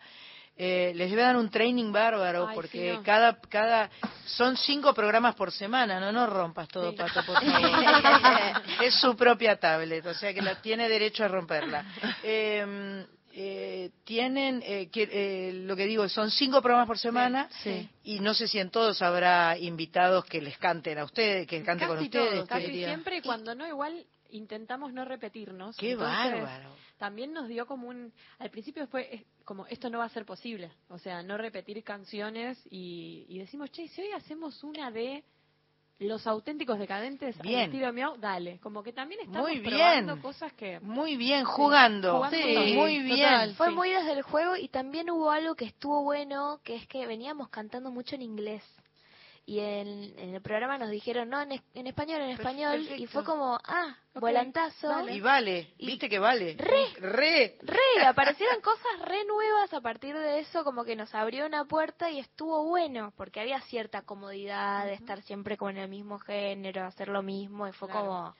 eh, 0.56 0.92
les 0.94 1.10
debe 1.10 1.22
dar 1.22 1.36
un 1.36 1.48
training 1.50 1.90
bárbaro 1.90 2.50
porque 2.54 2.98
cada 3.02 3.40
cada 3.48 3.88
son 4.26 4.58
cinco 4.58 4.92
programas 4.92 5.34
por 5.34 5.52
semana, 5.52 5.98
no 5.98 6.12
no 6.12 6.26
rompas 6.26 6.68
todo 6.68 6.94
pato 6.94 7.24
por 7.24 7.38
es 8.82 8.94
su 8.94 9.16
propia 9.16 9.56
tablet, 9.56 10.04
o 10.04 10.12
sea 10.12 10.34
que 10.34 10.42
la 10.42 10.60
tiene 10.60 10.86
derecho 10.88 11.24
a 11.24 11.28
romperla. 11.28 11.84
Eh, 12.22 13.06
eh, 13.32 13.90
tienen, 14.04 14.62
eh, 14.64 14.90
eh, 14.92 15.52
lo 15.64 15.76
que 15.76 15.86
digo, 15.86 16.08
son 16.08 16.30
cinco 16.30 16.60
programas 16.60 16.86
por 16.86 16.98
semana 16.98 17.48
y 18.02 18.18
no 18.20 18.34
sé 18.34 18.48
si 18.48 18.58
en 18.58 18.70
todos 18.70 19.02
habrá 19.02 19.56
invitados 19.56 20.24
que 20.24 20.40
les 20.40 20.58
canten 20.58 20.98
a 20.98 21.04
ustedes, 21.04 21.46
que 21.46 21.62
canten 21.62 21.88
con 21.88 21.98
ustedes. 21.98 22.44
casi 22.48 22.72
siempre 22.72 23.18
y 23.18 23.22
cuando 23.22 23.54
no, 23.54 23.66
igual 23.66 24.04
intentamos 24.30 24.92
no 24.92 25.04
repetirnos. 25.04 25.76
¡Qué 25.76 25.94
bárbaro! 25.94 26.74
También 26.98 27.32
nos 27.32 27.48
dio 27.48 27.66
como 27.66 27.88
un... 27.88 28.12
Al 28.38 28.50
principio 28.50 28.86
fue 28.86 29.24
como, 29.44 29.66
esto 29.66 29.88
no 29.90 29.98
va 29.98 30.04
a 30.04 30.10
ser 30.10 30.24
posible. 30.24 30.70
O 30.88 30.98
sea, 30.98 31.22
no 31.22 31.38
repetir 31.38 31.82
canciones 31.82 32.58
y, 32.70 33.26
y 33.28 33.38
decimos, 33.38 33.70
che, 33.70 33.88
si 33.88 34.02
hoy 34.02 34.12
hacemos 34.12 34.62
una 34.62 34.90
de 34.90 35.24
los 36.00 36.26
auténticos 36.26 36.78
decadentes 36.78 37.38
bien. 37.40 37.58
al 37.60 37.64
estilo 37.66 37.92
miau, 37.92 38.16
dale. 38.16 38.58
Como 38.60 38.82
que 38.82 38.92
también 38.92 39.20
estamos 39.20 39.48
muy 39.48 39.60
probando 39.60 40.20
cosas 40.20 40.52
que... 40.54 40.80
Muy 40.80 41.16
bien, 41.16 41.44
jugando. 41.44 42.26
Sí, 42.30 42.74
muy 42.74 43.00
bien. 43.00 43.54
Fue 43.54 43.70
muy 43.70 43.90
desde 43.90 44.12
el 44.12 44.22
juego 44.22 44.56
y 44.56 44.68
también 44.68 45.10
hubo 45.10 45.30
algo 45.30 45.54
que 45.54 45.66
estuvo 45.66 46.02
bueno, 46.02 46.60
que 46.64 46.76
es 46.76 46.86
que 46.86 47.06
veníamos 47.06 47.48
cantando 47.50 47.90
mucho 47.90 48.14
en 48.14 48.22
inglés 48.22 48.62
y 49.50 49.58
en, 49.58 50.16
el 50.16 50.40
programa 50.42 50.78
nos 50.78 50.90
dijeron, 50.90 51.28
no, 51.28 51.42
en, 51.42 51.50
español, 51.84 52.20
en 52.20 52.30
español, 52.30 52.86
y 52.96 53.08
fue 53.08 53.24
como, 53.24 53.58
ah, 53.64 53.96
volantazo. 54.14 55.08
Y 55.08 55.20
vale, 55.20 55.74
viste 55.76 56.08
que 56.08 56.20
vale. 56.20 56.54
Re, 56.56 56.86
re, 57.00 57.58
re, 57.60 58.06
aparecieron 58.06 58.60
cosas 58.62 59.00
re 59.04 59.24
nuevas 59.24 59.74
a 59.74 59.80
partir 59.80 60.16
de 60.16 60.38
eso, 60.38 60.62
como 60.62 60.84
que 60.84 60.94
nos 60.94 61.12
abrió 61.16 61.46
una 61.46 61.64
puerta 61.64 62.12
y 62.12 62.20
estuvo 62.20 62.64
bueno, 62.64 63.12
porque 63.16 63.40
había 63.40 63.60
cierta 63.62 64.02
comodidad 64.02 64.84
de 64.84 64.94
estar 64.94 65.20
siempre 65.22 65.56
con 65.56 65.76
el 65.76 65.88
mismo 65.88 66.20
género, 66.20 66.84
hacer 66.84 67.08
lo 67.08 67.24
mismo, 67.24 67.66
y 67.66 67.72
fue 67.72 67.88
como... 67.88 68.36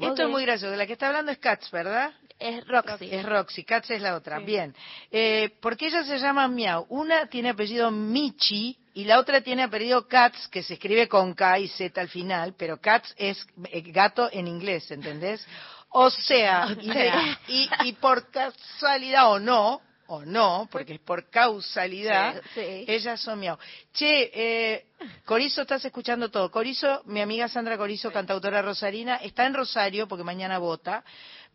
Esto 0.00 0.22
es 0.22 0.28
muy 0.28 0.44
gracioso. 0.44 0.74
La 0.76 0.86
que 0.86 0.94
está 0.94 1.08
hablando 1.08 1.32
es 1.32 1.38
Katz, 1.38 1.70
¿verdad? 1.70 2.12
Es 2.38 2.66
Roxy. 2.66 3.08
Es 3.10 3.24
Roxy. 3.24 3.64
Katz 3.64 3.90
es 3.90 4.00
la 4.00 4.14
otra. 4.14 4.38
Bien. 4.38 4.74
Eh, 5.10 5.50
¿Por 5.60 5.76
qué 5.76 5.86
ellas 5.86 6.06
se 6.06 6.18
llaman 6.18 6.54
Miau? 6.54 6.86
Una 6.88 7.26
tiene 7.26 7.50
apellido 7.50 7.90
Michi 7.90 8.76
y 8.94 9.04
la 9.04 9.18
otra 9.18 9.40
tiene 9.40 9.64
apellido 9.64 10.06
Katz, 10.06 10.48
que 10.48 10.62
se 10.62 10.74
escribe 10.74 11.08
con 11.08 11.34
K 11.34 11.58
y 11.58 11.68
Z 11.68 12.00
al 12.00 12.08
final, 12.08 12.54
pero 12.56 12.80
Katz 12.80 13.12
es 13.16 13.44
eh, 13.70 13.82
gato 13.92 14.28
en 14.32 14.46
inglés, 14.46 14.90
¿entendés? 14.90 15.44
O 15.90 16.10
sea, 16.10 16.68
y, 17.48 17.68
y 17.84 17.92
por 17.94 18.30
casualidad 18.30 19.32
o 19.32 19.38
no, 19.38 19.80
o 20.08 20.24
no, 20.24 20.68
porque 20.70 20.94
es 20.94 21.00
por 21.00 21.28
causalidad, 21.30 22.40
ellas 22.56 23.20
son 23.20 23.38
miau. 23.38 23.58
Che, 23.92 24.30
eh, 24.32 24.86
Corizo, 25.24 25.62
estás 25.62 25.84
escuchando 25.84 26.30
todo. 26.30 26.50
Corizo, 26.50 27.02
mi 27.06 27.20
amiga 27.20 27.48
Sandra 27.48 27.76
Corizo, 27.76 28.10
cantautora 28.10 28.62
rosarina, 28.62 29.16
está 29.16 29.46
en 29.46 29.54
Rosario 29.54 30.08
porque 30.08 30.24
mañana 30.24 30.58
vota, 30.58 31.04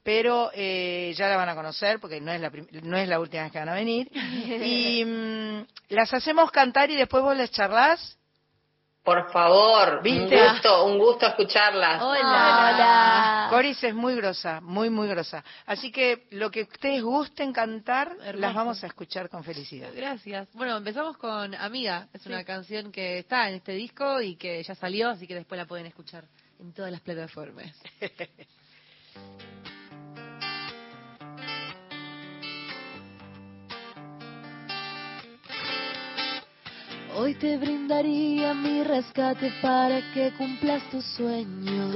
pero 0.04 0.52
eh, 0.54 1.14
ya 1.18 1.30
la 1.30 1.38
van 1.38 1.50
a 1.50 1.56
conocer 1.56 2.00
porque 2.00 2.22
no 2.22 2.32
es 2.32 2.42
la, 2.42 2.52
no 2.84 2.98
es 2.98 3.08
la 3.08 3.20
última 3.20 3.44
vez 3.44 3.52
que 3.52 3.60
van 3.60 3.70
a 3.70 3.76
venir. 3.76 4.10
Y 4.64 5.04
mm, 5.04 5.66
las 5.90 6.14
hacemos 6.14 6.52
cantar 6.52 6.92
y 6.92 6.96
después 6.96 7.24
vos 7.24 7.36
les 7.36 7.52
charlas. 7.52 8.18
Por 9.04 9.30
favor, 9.34 10.02
un 10.06 10.30
gusto, 10.30 10.86
un 10.86 10.98
gusto 10.98 11.28
escucharlas. 11.28 12.02
Hola. 12.02 13.48
Coris 13.50 13.84
es 13.84 13.94
muy 13.94 14.16
grosa, 14.16 14.62
muy, 14.62 14.90
muy 14.90 15.10
grosa. 15.10 15.44
Así 15.66 15.92
que 15.92 16.28
lo 16.32 16.50
que 16.50 16.62
ustedes 16.62 17.04
gusten 17.04 17.52
cantar, 17.52 18.16
las 18.36 18.56
vamos 18.56 18.82
a 18.82 18.88
escuchar 18.88 19.28
con 19.28 19.44
felicidad. 19.44 19.90
Gracias. 19.94 20.48
Bueno, 20.54 20.78
empezamos 20.78 21.18
con 21.18 21.54
Amiga. 21.54 22.08
Es 22.14 22.26
una 22.28 22.46
canción 22.46 22.94
que 22.94 23.18
está 23.18 23.50
en 23.50 23.56
este 23.56 23.74
disco 23.74 24.22
y 24.22 24.38
que 24.38 24.64
ya 24.64 24.74
salió, 24.74 25.10
así 25.10 25.28
que 25.28 25.36
después 25.36 25.60
la 25.60 25.66
pueden 25.66 25.86
escuchar 25.86 26.24
en 26.62 26.72
todas 26.72 26.90
las 26.90 27.02
plataformas. 27.02 27.76
Hoy 37.16 37.36
te 37.36 37.58
brindaría 37.58 38.56
mi 38.56 38.84
rescate 38.84 39.54
para 39.62 40.02
que 40.14 40.32
cumplas 40.36 40.82
tus 40.90 41.06
sueños. 41.16 41.96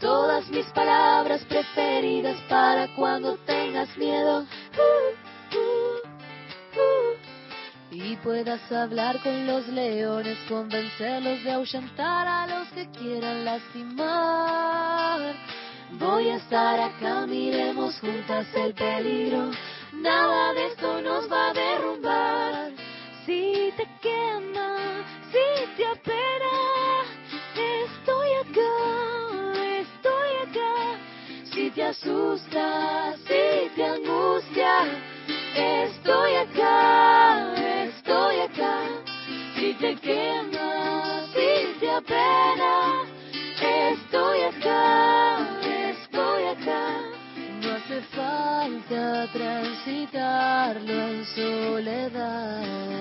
Todas 0.00 0.48
mis 0.48 0.66
palabras 0.72 1.44
preferidas 1.44 2.36
para 2.48 2.88
cuando 2.96 3.36
tengas 3.46 3.96
miedo. 3.96 4.44
Y 7.92 8.16
puedas 8.16 8.72
hablar 8.72 9.22
con 9.22 9.46
los 9.46 9.68
leones, 9.68 10.36
convencerlos 10.48 11.44
de 11.44 11.50
ahuyentar 11.52 12.26
a 12.26 12.46
los 12.48 12.68
que 12.70 12.90
quieran 12.90 13.44
lastimar. 13.44 15.20
Voy 15.92 16.28
a 16.28 16.36
estar 16.36 16.80
acá, 16.80 17.24
miremos 17.26 18.00
juntas 18.00 18.48
el 18.56 18.74
peligro 18.74 19.52
nada 20.04 20.52
de 20.52 20.66
esto 20.66 21.00
nos 21.00 21.30
va 21.32 21.48
a 21.48 21.52
derrumbar. 21.52 21.73
Si 23.26 23.72
te 23.74 23.86
quema, 24.02 25.02
si 25.32 25.76
te 25.76 25.86
apena, 25.86 26.56
estoy 27.56 28.30
acá, 28.42 28.72
estoy 29.80 30.30
acá. 30.44 30.98
Si 31.50 31.70
te 31.70 31.84
asusta, 31.84 33.16
si 33.26 33.70
te 33.76 33.82
angustia, 33.82 34.74
estoy 35.54 36.34
acá, 36.34 37.54
estoy 37.86 38.40
acá. 38.40 38.80
Si 39.56 39.72
te 39.72 39.96
quema, 39.96 41.24
si 41.32 41.80
te 41.80 41.90
apena, 41.90 43.06
estoy 43.62 44.42
acá, 44.42 45.43
falta 48.02 49.30
transitarlo 49.32 51.08
en 51.08 51.24
soledad. 51.26 52.94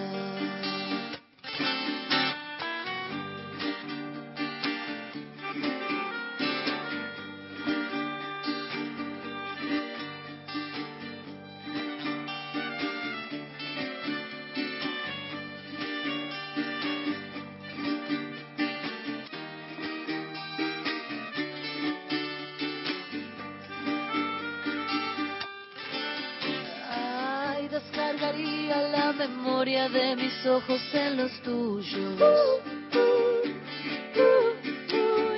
La 28.82 29.14
memoria 29.14 29.90
de 29.90 30.16
mis 30.16 30.46
ojos 30.46 30.82
en 30.94 31.18
los 31.18 31.32
tuyos. 31.42 32.20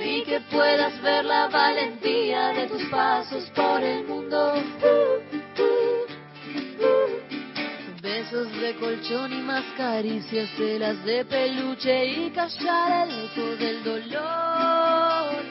Y 0.04 0.22
que 0.22 0.40
puedas 0.50 1.00
ver 1.02 1.24
la 1.24 1.48
valentía 1.48 2.48
de 2.48 2.66
tus 2.66 2.82
pasos 2.84 3.44
por 3.54 3.82
el 3.82 4.04
mundo. 4.06 4.54
Besos 8.02 8.52
de 8.60 8.74
colchón 8.76 9.32
y 9.32 9.42
más 9.42 9.64
caricias, 9.76 10.48
celas 10.56 11.04
de 11.04 11.24
peluche 11.24 12.06
y 12.06 12.30
callar 12.30 13.08
el 13.08 13.24
eco 13.26 13.56
del 13.56 13.84
dolor. 13.84 15.44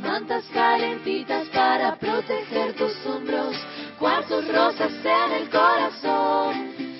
Mantas 0.00 0.44
calentitas 0.52 1.48
para 1.48 1.96
proteger 1.96 2.74
tus 2.74 2.94
hombros 3.06 3.56
cuartos 3.98 4.46
rosas 4.48 4.92
en 5.04 5.32
el 5.32 5.48
corazón. 5.48 6.91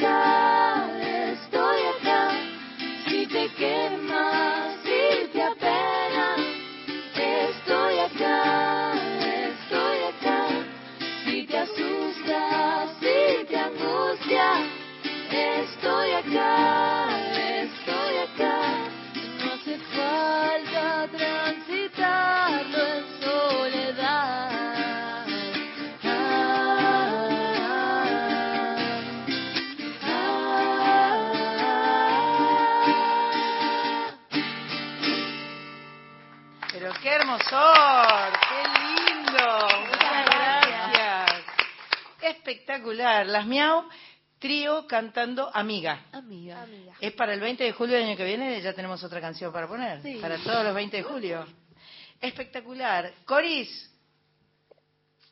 God. 0.00 0.69
¡Qué 37.50 37.56
lindo! 37.56 39.68
Muchas 39.88 40.24
gracias. 40.24 41.44
Espectacular. 42.22 43.26
Las 43.26 43.44
Miau 43.44 43.88
trío 44.38 44.86
cantando 44.86 45.50
Amiga. 45.52 46.06
Amiga. 46.12 46.64
Es 47.00 47.10
para 47.12 47.34
el 47.34 47.40
20 47.40 47.64
de 47.64 47.72
julio 47.72 47.96
del 47.96 48.06
año 48.06 48.16
que 48.16 48.24
viene, 48.24 48.60
ya 48.60 48.72
tenemos 48.72 49.02
otra 49.02 49.20
canción 49.20 49.52
para 49.52 49.66
poner. 49.66 50.00
Para 50.20 50.38
todos 50.38 50.62
los 50.62 50.72
20 50.72 50.98
de 50.98 51.02
julio. 51.02 51.44
Espectacular. 52.20 53.10
Coris. 53.24 53.90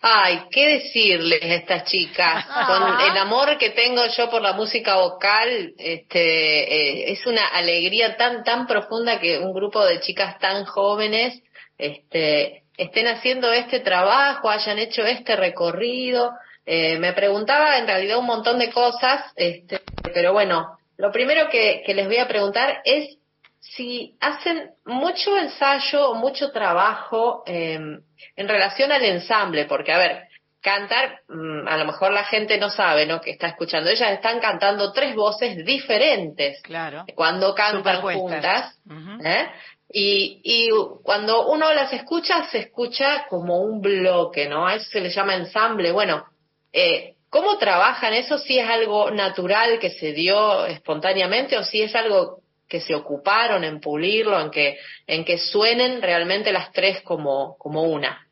Ay, 0.00 0.42
¿qué 0.50 0.66
decirles 0.66 1.42
a 1.42 1.54
estas 1.54 1.84
chicas? 1.84 2.44
Ah. 2.48 2.66
Con 2.66 3.12
el 3.12 3.16
amor 3.16 3.56
que 3.58 3.70
tengo 3.70 4.04
yo 4.06 4.28
por 4.28 4.42
la 4.42 4.54
música 4.54 4.96
vocal, 4.96 5.72
este, 5.78 7.08
eh, 7.08 7.12
es 7.12 7.24
una 7.26 7.46
alegría 7.46 8.16
tan, 8.16 8.42
tan 8.42 8.66
profunda 8.66 9.20
que 9.20 9.38
un 9.38 9.52
grupo 9.52 9.84
de 9.84 10.00
chicas 10.00 10.36
tan 10.40 10.64
jóvenes, 10.64 11.42
este, 11.78 12.64
estén 12.76 13.06
haciendo 13.06 13.52
este 13.52 13.80
trabajo, 13.80 14.50
hayan 14.50 14.78
hecho 14.78 15.02
este 15.04 15.36
recorrido. 15.36 16.32
Eh, 16.66 16.98
me 16.98 17.12
preguntaba 17.12 17.78
en 17.78 17.86
realidad 17.86 18.18
un 18.18 18.26
montón 18.26 18.58
de 18.58 18.70
cosas, 18.70 19.32
este, 19.36 19.80
pero 20.12 20.32
bueno, 20.32 20.78
lo 20.96 21.10
primero 21.12 21.48
que, 21.48 21.82
les 21.86 22.06
voy 22.06 22.18
a 22.18 22.28
preguntar 22.28 22.80
es 22.84 23.16
si 23.60 24.16
hacen 24.20 24.70
mucho 24.84 25.36
ensayo, 25.36 26.14
mucho 26.14 26.50
trabajo 26.50 27.42
em, 27.46 28.00
en 28.36 28.48
relación 28.48 28.92
al 28.92 29.04
ensamble, 29.04 29.64
porque 29.66 29.92
a 29.92 29.98
ver, 29.98 30.28
cantar, 30.60 31.20
mm, 31.28 31.68
a 31.68 31.76
lo 31.76 31.84
mejor 31.86 32.12
la 32.12 32.24
gente 32.24 32.58
no 32.58 32.70
sabe, 32.70 33.06
¿no? 33.06 33.20
Que 33.20 33.30
está 33.30 33.48
escuchando. 33.48 33.90
Ellas 33.90 34.12
están 34.12 34.40
cantando 34.40 34.92
tres 34.92 35.14
voces 35.14 35.64
diferentes. 35.64 36.60
Claro. 36.62 37.04
Cuando 37.14 37.54
cantan 37.54 38.02
juntas. 38.02 38.76
¿eh? 39.24 39.46
Y, 39.90 40.40
y 40.44 40.68
cuando 41.02 41.48
uno 41.48 41.72
las 41.72 41.92
escucha, 41.92 42.48
se 42.50 42.58
escucha 42.58 43.26
como 43.28 43.60
un 43.60 43.80
bloque, 43.80 44.48
¿no? 44.48 44.66
A 44.66 44.74
eso 44.74 44.90
se 44.90 45.00
le 45.00 45.10
llama 45.10 45.34
ensamble. 45.34 45.92
Bueno, 45.92 46.24
eh, 46.72 47.14
¿Cómo 47.30 47.58
trabajan 47.58 48.14
eso? 48.14 48.38
Si 48.38 48.58
es 48.58 48.68
algo 48.68 49.10
natural 49.10 49.78
que 49.78 49.90
se 49.90 50.12
dio 50.12 50.64
espontáneamente 50.64 51.58
o 51.58 51.64
si 51.64 51.82
es 51.82 51.94
algo 51.94 52.40
que 52.66 52.80
se 52.80 52.94
ocuparon 52.94 53.64
en 53.64 53.80
pulirlo, 53.80 54.40
en 54.40 54.50
que, 54.50 54.78
en 55.06 55.24
que 55.24 55.36
suenen 55.36 56.00
realmente 56.00 56.52
las 56.52 56.72
tres 56.72 57.02
como, 57.02 57.56
como 57.58 57.82
una. 57.82 58.26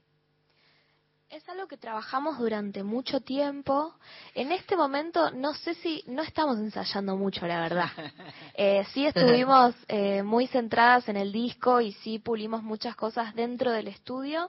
Es 1.36 1.46
algo 1.50 1.66
que 1.66 1.76
trabajamos 1.76 2.38
durante 2.38 2.82
mucho 2.82 3.20
tiempo. 3.20 3.94
En 4.34 4.52
este 4.52 4.74
momento 4.74 5.30
no 5.32 5.52
sé 5.52 5.74
si 5.74 6.02
no 6.06 6.22
estamos 6.22 6.56
ensayando 6.56 7.14
mucho, 7.14 7.46
la 7.46 7.60
verdad. 7.60 7.90
Eh, 8.54 8.86
sí 8.94 9.04
estuvimos 9.04 9.74
eh, 9.86 10.22
muy 10.22 10.46
centradas 10.46 11.10
en 11.10 11.18
el 11.18 11.32
disco 11.32 11.82
y 11.82 11.92
sí 11.92 12.18
pulimos 12.18 12.62
muchas 12.62 12.96
cosas 12.96 13.34
dentro 13.34 13.70
del 13.70 13.86
estudio, 13.88 14.48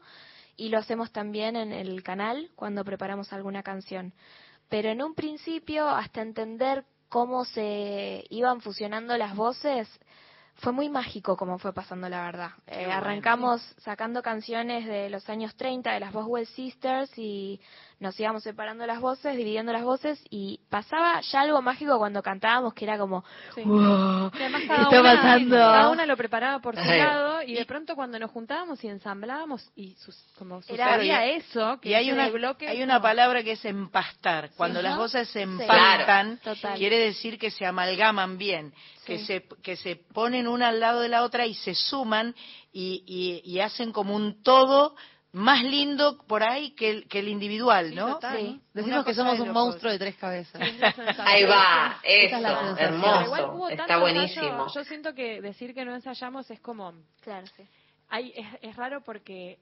y 0.56 0.70
lo 0.70 0.78
hacemos 0.78 1.12
también 1.12 1.58
en 1.58 1.74
el 1.74 2.02
canal 2.04 2.50
cuando 2.56 2.86
preparamos 2.86 3.34
alguna 3.34 3.64
canción. 3.64 4.14
Pero 4.70 4.88
en 4.88 5.02
un 5.02 5.14
principio, 5.14 5.90
hasta 5.90 6.22
entender 6.22 6.86
cómo 7.10 7.44
se 7.44 8.24
iban 8.30 8.62
fusionando 8.62 9.18
las 9.18 9.36
voces, 9.36 9.90
fue 10.60 10.74
muy 10.74 10.90
mágico 10.90 11.38
como 11.38 11.60
fue 11.60 11.74
pasando 11.74 12.10
la 12.10 12.24
verdad. 12.24 12.52
Eh, 12.68 12.92
arrancamos 12.92 13.62
sacando 13.80 14.22
canciones 14.22 14.86
de 14.86 15.10
los 15.10 15.30
años 15.30 15.56
30 15.56 15.94
de 15.94 16.00
las 16.00 16.12
Boswell 16.12 16.48
Sisters 16.48 17.12
y 17.18 17.60
nos 18.00 18.20
íbamos 18.20 18.44
separando 18.44 18.86
las 18.86 19.00
voces, 19.00 19.36
dividiendo 19.36 19.74
las 19.74 19.84
voces 19.84 20.22
y 20.30 20.60
pasaba 20.70 21.20
ya 21.22 21.42
algo 21.42 21.62
mágico 21.62 21.98
cuando 21.98 22.22
cantábamos 22.22 22.74
que 22.74 22.86
era 22.86 22.98
como, 22.98 23.24
wow, 23.66 24.32
cada 24.32 24.90
una, 24.90 25.02
pasando? 25.02 25.56
Cada 25.56 25.90
una 25.90 26.06
lo 26.06 26.16
preparaba 26.16 26.60
por 26.60 26.76
su 26.76 26.84
lado 26.84 27.42
y 27.42 27.56
de 27.56 27.66
pronto 27.66 27.96
cuando 27.96 28.20
nos 28.20 28.30
juntábamos 28.30 28.84
y 28.84 28.88
ensamblábamos 28.88 29.72
y 29.76 29.96
sus, 29.96 30.16
como 30.38 30.62
sucedía 30.62 31.26
eso, 31.26 31.80
que 31.82 31.90
y 31.90 31.94
hay 31.96 32.12
una, 32.12 32.30
bloque, 32.30 32.68
hay 32.68 32.84
una 32.84 33.02
palabra 33.02 33.44
que 33.44 33.54
es 33.54 33.66
empastar. 33.66 34.52
Cuando 34.56 34.82
las 34.82 34.96
voces 34.96 35.28
se 35.30 35.42
empastan, 35.42 36.40
quiere 36.76 37.00
decir 37.00 37.40
que 37.40 37.50
se 37.50 37.66
amalgaman 37.66 38.38
bien, 38.38 38.74
que 39.06 39.20
se 39.20 39.44
que 39.64 39.76
se 39.76 39.96
ponen 39.96 40.48
una 40.48 40.68
al 40.68 40.80
lado 40.80 41.02
de 41.02 41.10
la 41.10 41.24
otra 41.24 41.46
y 41.48 41.56
se 41.56 41.74
suman 41.74 42.36
y, 42.72 43.42
y 43.44 43.60
hacen 43.60 43.92
como 43.92 44.16
un 44.16 44.44
todo 44.44 44.96
más 45.34 45.64
lindo 45.64 46.18
por 46.28 46.44
ahí 46.44 46.72
que 46.72 46.90
el, 46.90 47.08
que 47.08 47.20
el 47.20 47.28
individual, 47.28 47.94
¿no? 47.94 48.20
sí. 48.36 48.62
Decimos 48.74 49.06
que 49.06 49.14
somos 49.14 49.40
un 49.40 49.52
monstruo 49.52 49.92
de 49.92 50.00
tres 50.00 50.16
cabezas. 50.16 50.62
ahí 51.20 51.44
va, 51.44 52.00
eso, 52.04 52.38
hermoso, 52.78 53.70
está 53.70 53.98
buenísimo. 53.98 54.68
yo 54.74 54.84
siento 54.84 55.14
que 55.14 55.42
decir 55.42 55.74
que 55.74 55.86
no 55.86 55.94
ensayamos 55.94 56.50
es 56.50 56.60
como... 56.60 56.94
Claro, 57.22 57.46
sí. 57.56 57.68
Hay, 58.10 58.34
es, 58.62 58.76
raro 58.78 59.02
porque 59.02 59.60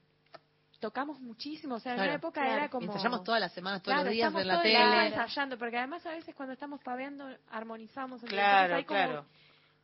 tocamos 0.78 1.20
muchísimo, 1.20 1.76
o 1.76 1.80
sea, 1.80 1.94
en 1.94 2.00
una 2.00 2.14
época 2.14 2.46
era 2.46 2.68
como... 2.68 2.86
Ensayamos 2.86 3.24
todas 3.24 3.40
las 3.40 3.52
semanas, 3.52 3.82
todos 3.82 4.04
los 4.04 4.10
días 4.10 4.32
en 4.34 4.46
la 4.46 4.62
tele. 4.62 5.06
ensayando, 5.08 5.58
porque 5.58 5.78
además 5.78 6.06
a 6.06 6.10
veces 6.10 6.34
cuando 6.34 6.52
estamos 6.52 6.80
paveando 6.82 7.28
armonizamos. 7.50 8.22
Claro, 8.22 8.84
claro. 8.86 9.26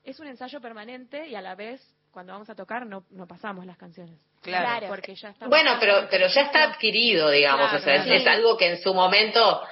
Es 0.05 0.21
un 0.21 0.27
ensayo 0.29 0.61
permanente 0.61 1.29
y 1.29 1.35
a 1.35 1.41
la 1.41 1.55
vez 1.55 1.81
cuando 2.13 2.33
vamos 2.33 2.49
a 2.51 2.55
tocar 2.55 2.87
no, 2.87 3.05
no 3.11 3.27
pasamos 3.27 3.67
las 3.67 3.77
canciones. 3.77 4.21
Claro, 4.43 4.89
porque 4.89 5.15
ya 5.15 5.31
está 5.31 5.47
bueno, 5.47 5.77
pero 5.81 6.07
pero 6.11 6.27
ya 6.29 6.43
está 6.43 6.65
adquirido, 6.65 7.31
digamos, 7.31 7.73
o 7.73 7.79
sea, 7.79 8.05
es, 8.05 8.27
algo 8.27 8.57
que 8.57 8.69
en 8.73 8.83
su 8.83 8.93
momento 8.93 9.63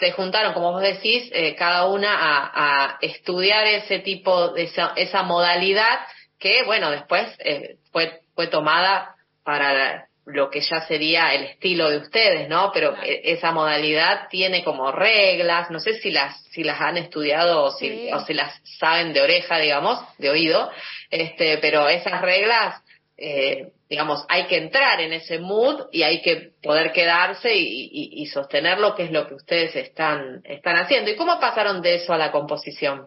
se 0.00 0.12
juntaron, 0.12 0.52
como 0.54 0.72
vos 0.72 0.82
decís, 0.82 1.28
eh, 1.32 1.54
cada 1.56 1.86
una 1.86 2.10
a, 2.14 2.98
estudiar 3.00 3.66
ese 3.66 3.98
tipo 3.98 4.48
de 4.50 4.64
esa, 4.64 4.92
esa 4.96 5.22
modalidad 5.22 6.00
que, 6.38 6.62
bueno, 6.64 6.90
después 6.90 7.28
eh, 7.40 7.76
fue 7.90 8.20
fue 8.34 8.46
tomada 8.46 9.14
para 9.44 10.06
lo 10.24 10.50
que 10.50 10.60
ya 10.60 10.86
sería 10.86 11.34
el 11.34 11.44
estilo 11.44 11.90
de 11.90 11.98
ustedes, 11.98 12.48
¿no? 12.48 12.70
Pero 12.72 12.94
e, 13.02 13.32
esa 13.32 13.52
modalidad 13.52 14.28
tiene 14.28 14.62
como 14.62 14.92
reglas, 14.92 15.70
no 15.70 15.80
sé 15.80 15.94
si 16.00 16.10
las 16.10 16.42
si 16.52 16.62
las 16.62 16.80
han 16.80 16.96
estudiado 16.96 17.64
o 17.64 17.70
si, 17.70 18.10
o 18.12 18.20
si 18.20 18.34
las 18.34 18.60
saben 18.78 19.12
de 19.12 19.22
oreja, 19.22 19.58
digamos, 19.58 19.98
de 20.18 20.30
oído, 20.30 20.70
este, 21.10 21.58
pero 21.58 21.88
esas 21.88 22.20
reglas 22.20 22.82
eh, 23.16 23.72
digamos, 23.88 24.24
hay 24.28 24.46
que 24.46 24.56
entrar 24.56 25.00
en 25.00 25.12
ese 25.12 25.38
mood 25.38 25.82
y 25.92 26.02
hay 26.02 26.22
que 26.22 26.52
poder 26.62 26.92
quedarse 26.92 27.54
y, 27.54 28.26
sostener 28.26 28.78
lo 28.78 28.94
que 28.94 29.04
es 29.04 29.12
lo 29.12 29.28
que 29.28 29.34
ustedes 29.34 29.76
están, 29.76 30.40
están 30.44 30.76
haciendo. 30.76 31.10
¿Y 31.10 31.16
cómo 31.16 31.38
pasaron 31.38 31.82
de 31.82 31.96
eso 31.96 32.14
a 32.14 32.18
la 32.18 32.32
composición? 32.32 33.06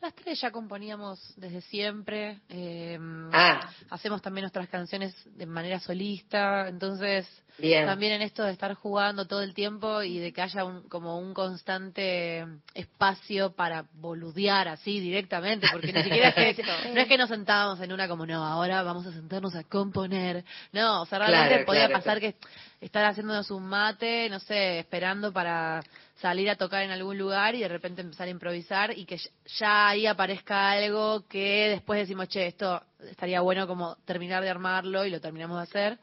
Las 0.00 0.14
tres 0.14 0.40
ya 0.40 0.50
componíamos 0.50 1.20
desde 1.36 1.60
siempre. 1.60 2.40
Eh, 2.48 2.98
ah. 3.32 3.70
Hacemos 3.90 4.22
también 4.22 4.44
nuestras 4.44 4.68
canciones 4.68 5.14
de 5.36 5.44
manera 5.44 5.78
solista. 5.78 6.68
Entonces, 6.68 7.28
también 7.58 8.12
en 8.12 8.22
esto 8.22 8.42
de 8.42 8.52
estar 8.52 8.72
jugando 8.74 9.26
todo 9.26 9.42
el 9.42 9.52
tiempo 9.52 10.02
y 10.02 10.18
de 10.18 10.32
que 10.32 10.40
haya 10.40 10.64
un, 10.64 10.88
como 10.88 11.18
un 11.18 11.34
constante 11.34 12.46
espacio 12.72 13.52
para 13.52 13.84
boludear 13.92 14.68
así 14.68 15.00
directamente. 15.00 15.68
Porque 15.70 15.92
ni 15.92 16.02
siquiera 16.02 16.30
es 16.30 16.56
que, 16.56 16.62
no 16.94 17.00
es 17.00 17.06
que 17.06 17.18
nos 17.18 17.28
sentábamos 17.28 17.80
en 17.80 17.92
una 17.92 18.08
como, 18.08 18.24
no, 18.24 18.42
ahora 18.42 18.82
vamos 18.82 19.06
a 19.06 19.12
sentarnos 19.12 19.54
a 19.54 19.64
componer. 19.64 20.44
No, 20.72 21.02
o 21.02 21.06
sea, 21.06 21.18
realmente 21.18 21.66
podía 21.66 21.90
pasar 21.90 22.20
que 22.20 22.36
estar 22.80 23.04
haciéndonos 23.04 23.50
un 23.50 23.66
mate, 23.66 24.30
no 24.30 24.40
sé, 24.40 24.78
esperando 24.78 25.30
para 25.30 25.82
salir 26.20 26.50
a 26.50 26.56
tocar 26.56 26.82
en 26.82 26.90
algún 26.90 27.16
lugar 27.16 27.54
y 27.54 27.60
de 27.60 27.68
repente 27.68 28.02
empezar 28.02 28.28
a 28.28 28.30
improvisar 28.30 28.96
y 28.96 29.04
que 29.04 29.18
ya 29.58 29.88
ahí 29.88 30.06
aparezca 30.06 30.70
algo 30.70 31.26
que 31.26 31.68
después 31.70 32.00
decimos, 32.00 32.28
che, 32.28 32.46
esto 32.46 32.82
estaría 33.08 33.40
bueno 33.40 33.66
como 33.66 33.96
terminar 34.04 34.42
de 34.42 34.50
armarlo 34.50 35.04
y 35.04 35.10
lo 35.10 35.20
terminamos 35.20 35.56
de 35.56 35.62
hacer. 35.62 35.98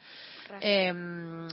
Eh, 0.62 0.94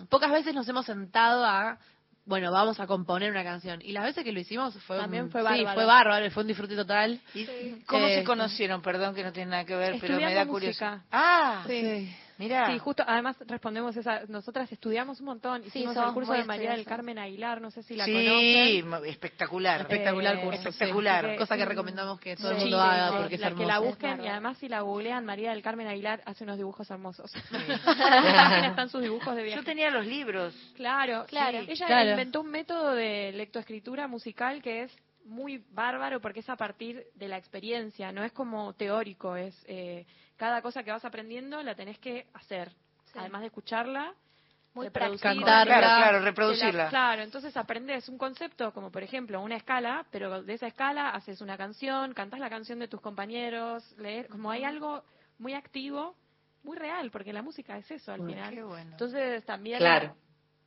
pocas 0.08 0.30
veces 0.30 0.54
nos 0.54 0.68
hemos 0.68 0.86
sentado 0.86 1.44
a 1.44 1.78
bueno, 2.26 2.50
vamos 2.50 2.80
a 2.80 2.86
componer 2.86 3.30
una 3.30 3.44
canción. 3.44 3.80
Y 3.82 3.92
las 3.92 4.04
veces 4.04 4.24
que 4.24 4.32
lo 4.32 4.40
hicimos 4.40 4.74
fue 4.84 4.96
También 4.96 5.30
fue 5.30 5.42
bárbaro. 5.42 5.68
Sí, 5.68 5.74
fue 5.74 5.84
bárbaro, 5.84 6.30
fue 6.30 6.42
un 6.42 6.46
disfrute 6.46 6.74
total. 6.74 7.20
¿Y 7.34 7.44
¿Cómo 7.86 8.06
se 8.06 8.20
eh, 8.20 8.24
conocieron? 8.24 8.80
Perdón 8.80 9.14
que 9.14 9.22
no 9.22 9.30
tiene 9.30 9.50
nada 9.50 9.64
que 9.66 9.76
ver, 9.76 9.98
pero 10.00 10.16
me 10.16 10.32
da 10.32 10.46
curiosidad. 10.46 11.02
Ah, 11.12 11.64
sí. 11.66 12.10
Mira. 12.38 12.72
Sí, 12.72 12.78
justo, 12.78 13.04
además 13.06 13.36
respondemos 13.46 13.96
esa, 13.96 14.22
nosotras 14.28 14.70
estudiamos 14.72 15.20
un 15.20 15.26
montón, 15.26 15.64
hicimos 15.64 15.96
el 15.96 16.12
curso 16.12 16.32
de 16.32 16.44
María 16.44 16.72
del 16.72 16.84
Carmen 16.84 17.18
Aguilar, 17.18 17.60
no 17.60 17.70
sé 17.70 17.82
si 17.82 17.94
la 17.94 18.06
conocen. 18.06 18.26
Sí, 18.26 18.84
espectacular. 19.08 19.82
Espectacular 19.82 20.40
curso, 20.40 20.68
espectacular. 20.68 21.36
cosa 21.36 21.56
que 21.56 21.64
recomendamos 21.64 22.18
que 22.18 22.36
todo 22.36 22.50
el 22.52 22.58
mundo 22.58 22.80
haga 22.80 23.18
porque 23.18 23.36
es 23.36 23.42
hermoso. 23.42 23.62
Que 23.62 23.66
la 23.66 23.78
busquen 23.78 24.24
y 24.24 24.28
además 24.28 24.58
si 24.58 24.68
la 24.68 24.80
googlean, 24.80 25.24
María 25.24 25.50
del 25.50 25.62
Carmen 25.62 25.86
Aguilar 25.86 26.22
hace 26.24 26.44
unos 26.44 26.56
dibujos 26.56 26.90
hermosos. 26.90 27.32
están 28.64 28.88
sus 28.88 29.02
dibujos 29.02 29.36
de 29.36 29.42
viaje. 29.42 29.60
Yo 29.60 29.64
tenía 29.64 29.90
los 29.90 30.06
libros. 30.06 30.54
Claro, 30.74 31.24
claro. 31.28 31.58
Ella 31.66 32.10
inventó 32.10 32.40
un 32.40 32.50
método 32.50 32.92
de 32.92 33.32
lectoescritura 33.32 34.08
musical 34.08 34.62
que 34.62 34.82
es 34.82 34.96
muy 35.24 35.64
bárbaro 35.70 36.20
porque 36.20 36.40
es 36.40 36.48
a 36.48 36.56
partir 36.56 37.06
de 37.14 37.28
la 37.28 37.38
experiencia, 37.38 38.12
no 38.12 38.22
es 38.24 38.32
como 38.32 38.74
teórico, 38.74 39.36
es 39.36 39.54
eh, 39.66 40.06
cada 40.36 40.62
cosa 40.62 40.82
que 40.82 40.90
vas 40.90 41.04
aprendiendo 41.04 41.62
la 41.62 41.74
tenés 41.74 41.98
que 41.98 42.26
hacer, 42.34 42.72
además 43.14 43.42
de 43.42 43.46
escucharla, 43.48 44.14
muy 44.74 44.90
cantarla, 44.90 45.64
claro, 45.64 45.86
claro, 45.86 46.20
reproducirla. 46.20 46.88
claro, 46.88 47.22
entonces 47.22 47.56
aprendes 47.56 48.08
un 48.08 48.18
concepto 48.18 48.72
como 48.72 48.90
por 48.90 49.04
ejemplo 49.04 49.40
una 49.40 49.56
escala, 49.56 50.04
pero 50.10 50.42
de 50.42 50.52
esa 50.52 50.66
escala 50.66 51.10
haces 51.10 51.40
una 51.40 51.56
canción, 51.56 52.12
cantas 52.12 52.40
la 52.40 52.50
canción 52.50 52.80
de 52.80 52.88
tus 52.88 53.00
compañeros, 53.00 53.94
leer, 53.98 54.26
como 54.28 54.50
hay 54.50 54.64
algo 54.64 55.04
muy 55.38 55.54
activo 55.54 56.16
muy 56.64 56.76
real, 56.76 57.10
porque 57.10 57.32
la 57.32 57.42
música 57.42 57.76
es 57.76 57.90
eso 57.90 58.12
al 58.12 58.24
final. 58.26 58.64
Bueno. 58.64 58.90
Entonces 58.92 59.44
también 59.44 59.78
claro. 59.78 60.16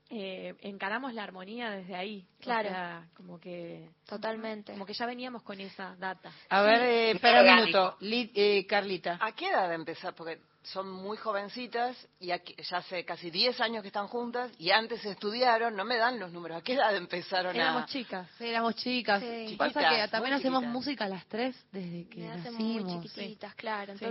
Eh, 0.10 0.56
encaramos 0.62 1.14
la 1.14 1.24
armonía 1.24 1.70
desde 1.72 1.96
ahí. 1.96 2.26
Claro. 2.40 2.70
O 2.70 2.72
sea, 2.72 3.08
como 3.16 3.40
que 3.40 3.90
Totalmente. 4.06 4.72
como 4.72 4.86
que 4.86 4.94
ya 4.94 5.06
veníamos 5.06 5.44
con 5.44 5.60
esa 5.60 5.96
data. 5.98 6.32
A 6.50 6.62
ver, 6.62 6.82
eh, 6.82 7.12
espera 7.12 7.42
un 7.42 7.56
minuto. 7.66 7.98
Eh, 8.02 8.66
Carlita. 8.68 9.18
¿A 9.22 9.34
qué 9.34 9.50
edad 9.50 9.74
empezar? 9.74 10.14
Porque 10.16 10.40
son 10.64 10.90
muy 10.92 11.16
jovencitas 11.18 11.96
y 12.20 12.32
aquí- 12.32 12.56
ya 12.62 12.78
hace 12.78 13.06
casi 13.06 13.32
10 13.32 13.60
años 13.62 13.82
que 13.82 13.88
están 13.88 14.08
juntas 14.08 14.52
y 14.58 14.72
antes 14.72 15.04
estudiaron, 15.06 15.76
no 15.76 15.86
me 15.86 15.96
dan 15.98 16.20
los 16.20 16.32
números. 16.34 16.58
¿A 16.58 16.62
qué 16.62 16.74
edad 16.74 16.94
empezaron 16.96 17.56
Éramos 17.56 17.84
a...? 17.84 17.86
chicas. 17.86 18.30
Sí, 18.38 18.48
éramos 18.48 18.76
chicas. 18.76 19.22
Sí. 19.22 19.56
Pasa 19.58 19.80
Chiquitas, 19.80 20.06
que 20.06 20.12
también 20.12 20.34
hacemos 20.36 20.60
chiquitas. 20.62 20.74
música 20.74 21.08
las 21.08 21.26
tres 21.28 21.56
desde 21.72 22.08
que 22.10 22.20
Me 22.20 22.32
hacen 22.32 22.54
muy 22.56 22.84
nacimos. 22.84 23.04
chiquititas, 23.06 23.56
claro. 23.56 23.98
Sí. 23.98 24.06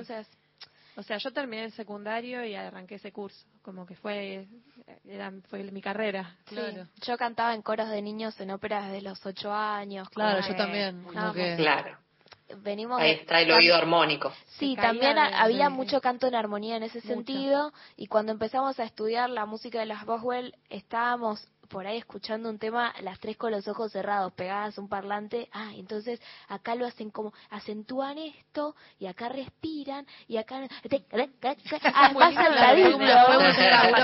O 0.97 1.03
sea, 1.03 1.19
yo 1.19 1.31
terminé 1.33 1.65
el 1.65 1.73
secundario 1.73 2.43
y 2.45 2.55
arranqué 2.55 2.95
ese 2.95 3.13
curso. 3.13 3.47
Como 3.63 3.85
que 3.85 3.95
fue, 3.97 4.49
era, 5.05 5.31
fue 5.49 5.63
mi 5.71 5.83
carrera. 5.83 6.37
sí. 6.49 6.57
yo 7.07 7.19
cantaba 7.19 7.55
en 7.55 7.63
coros 7.63 7.89
de 7.91 8.01
niños 8.01 8.39
en 8.41 8.51
óperas 8.51 8.87
desde 8.91 9.03
los 9.03 9.25
ocho 9.27 9.53
años. 9.53 10.09
Claro, 10.11 10.41
yo 10.41 10.49
que 10.49 10.55
también. 10.55 11.03
Como 11.05 11.33
que... 11.33 11.57
Claro. 11.57 11.99
Venimos 12.63 13.01
Ahí 13.01 13.11
está 13.11 13.41
el 13.41 13.51
oído 13.51 13.75
armónico. 13.75 14.33
Sí, 14.59 14.77
también 14.77 15.19
ha- 15.19 15.43
había 15.43 15.65
de- 15.65 15.71
mucho 15.71 16.01
canto 16.01 16.29
en 16.29 16.37
armonía 16.37 16.77
en 16.77 16.85
ese 16.85 16.99
Mucho. 16.99 17.09
sentido 17.09 17.73
y 17.97 18.07
cuando 18.07 18.31
empezamos 18.31 18.79
a 18.79 18.85
estudiar 18.85 19.29
la 19.31 19.47
música 19.47 19.81
de 19.81 19.87
las 19.87 20.05
Boswell 20.07 20.55
estábamos 20.71 21.45
por 21.67 21.87
ahí 21.87 21.99
escuchando 21.99 22.49
un 22.51 22.59
tema 22.59 22.95
las 23.03 23.19
tres 23.21 23.37
con 23.37 23.51
los 23.53 23.67
ojos 23.69 23.93
cerrados 23.93 24.33
pegadas 24.35 24.77
a 24.77 24.81
un 24.81 24.89
parlante 24.89 25.49
ah 25.53 25.73
entonces 25.77 26.21
acá 26.49 26.75
lo 26.75 26.87
hacen 26.87 27.11
como 27.11 27.33
acentúan 27.51 28.19
esto 28.19 28.75
y 28.99 29.07
acá 29.07 29.29
respiran 29.29 30.07
y 30.29 30.37
acá 30.37 30.67
ah, 31.95 32.13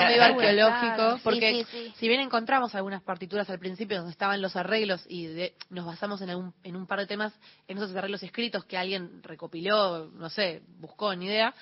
medio 0.08 0.22
arqueológico, 0.24 1.20
porque 1.24 1.64
sí, 1.70 1.88
sí. 1.88 1.92
si 1.96 2.08
bien 2.08 2.20
encontramos 2.20 2.74
algunas 2.74 3.02
partituras 3.02 3.48
al 3.50 3.58
principio 3.58 3.98
donde 3.98 4.12
estaban 4.12 4.40
los 4.42 4.56
arreglos 4.56 5.04
y 5.08 5.26
de- 5.26 5.54
nos 5.70 5.86
basamos 5.86 6.20
en, 6.22 6.30
algún- 6.30 6.54
en 6.62 6.76
un 6.76 6.86
par 6.86 6.98
de 7.00 7.06
temas, 7.06 7.32
en 7.68 7.78
esos 7.78 7.94
arreglos 7.94 8.22
escritos 8.22 8.64
que 8.64 8.76
alguien 8.76 9.22
recopiló, 9.22 10.06
no 10.12 10.28
sé, 10.30 10.62
buscó, 10.78 11.14
ni 11.14 11.26
idea, 11.26 11.54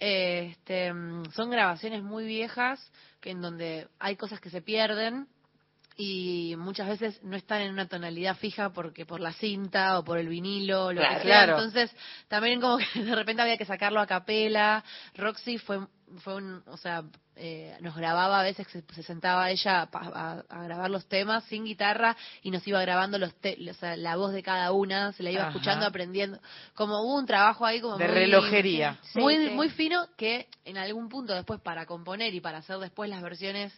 eh, 0.00 0.48
este, 0.52 0.92
mm, 0.92 1.30
son 1.32 1.50
grabaciones 1.50 2.02
muy 2.02 2.24
viejas 2.26 2.80
que 3.20 3.30
en 3.30 3.40
donde 3.40 3.88
hay 3.98 4.16
cosas 4.16 4.40
que 4.40 4.50
se 4.50 4.62
pierden 4.62 5.26
y 5.96 6.54
muchas 6.58 6.88
veces 6.88 7.22
no 7.22 7.36
están 7.36 7.62
en 7.62 7.72
una 7.72 7.88
tonalidad 7.88 8.36
fija 8.36 8.70
porque 8.70 9.06
por 9.06 9.20
la 9.20 9.32
cinta 9.32 9.98
o 9.98 10.04
por 10.04 10.18
el 10.18 10.28
vinilo, 10.28 10.92
lo 10.92 11.00
Claro. 11.00 11.14
que 11.16 11.22
sea. 11.22 11.44
Claro. 11.44 11.52
Entonces, 11.54 11.96
también 12.28 12.60
como 12.60 12.78
que 12.78 12.84
de 13.02 13.14
repente 13.14 13.40
había 13.42 13.56
que 13.56 13.64
sacarlo 13.64 14.00
a 14.00 14.06
capela. 14.06 14.84
Roxy 15.14 15.58
fue 15.58 15.78
fue 16.22 16.36
un, 16.36 16.62
o 16.68 16.76
sea, 16.76 17.02
eh, 17.34 17.76
nos 17.80 17.96
grababa 17.96 18.38
a 18.38 18.44
veces 18.44 18.64
se, 18.68 18.80
se 18.94 19.02
sentaba 19.02 19.50
ella 19.50 19.82
a, 19.82 19.90
pa- 19.90 20.08
a- 20.14 20.44
a 20.48 20.62
grabar 20.62 20.88
los 20.88 21.08
temas 21.08 21.42
sin 21.46 21.64
guitarra 21.64 22.16
y 22.42 22.52
nos 22.52 22.64
iba 22.68 22.80
grabando 22.80 23.18
los 23.18 23.34
te- 23.40 23.58
o 23.68 23.74
sea, 23.74 23.96
la 23.96 24.14
voz 24.14 24.32
de 24.32 24.40
cada 24.44 24.70
una, 24.70 25.12
se 25.14 25.24
la 25.24 25.32
iba 25.32 25.40
Ajá. 25.40 25.50
escuchando, 25.50 25.84
aprendiendo. 25.84 26.38
Como 26.74 27.00
hubo 27.02 27.16
un 27.18 27.26
trabajo 27.26 27.66
ahí 27.66 27.80
como 27.80 27.96
De 27.98 28.04
muy- 28.06 28.14
relojería. 28.14 28.98
Sí, 29.12 29.18
muy, 29.18 29.36
sí. 29.48 29.50
muy 29.54 29.68
fino 29.70 30.06
que 30.16 30.46
en 30.64 30.78
algún 30.78 31.08
punto 31.08 31.34
después 31.34 31.60
para 31.60 31.86
componer 31.86 32.32
y 32.34 32.40
para 32.40 32.58
hacer 32.58 32.78
después 32.78 33.10
las 33.10 33.20
versiones 33.20 33.72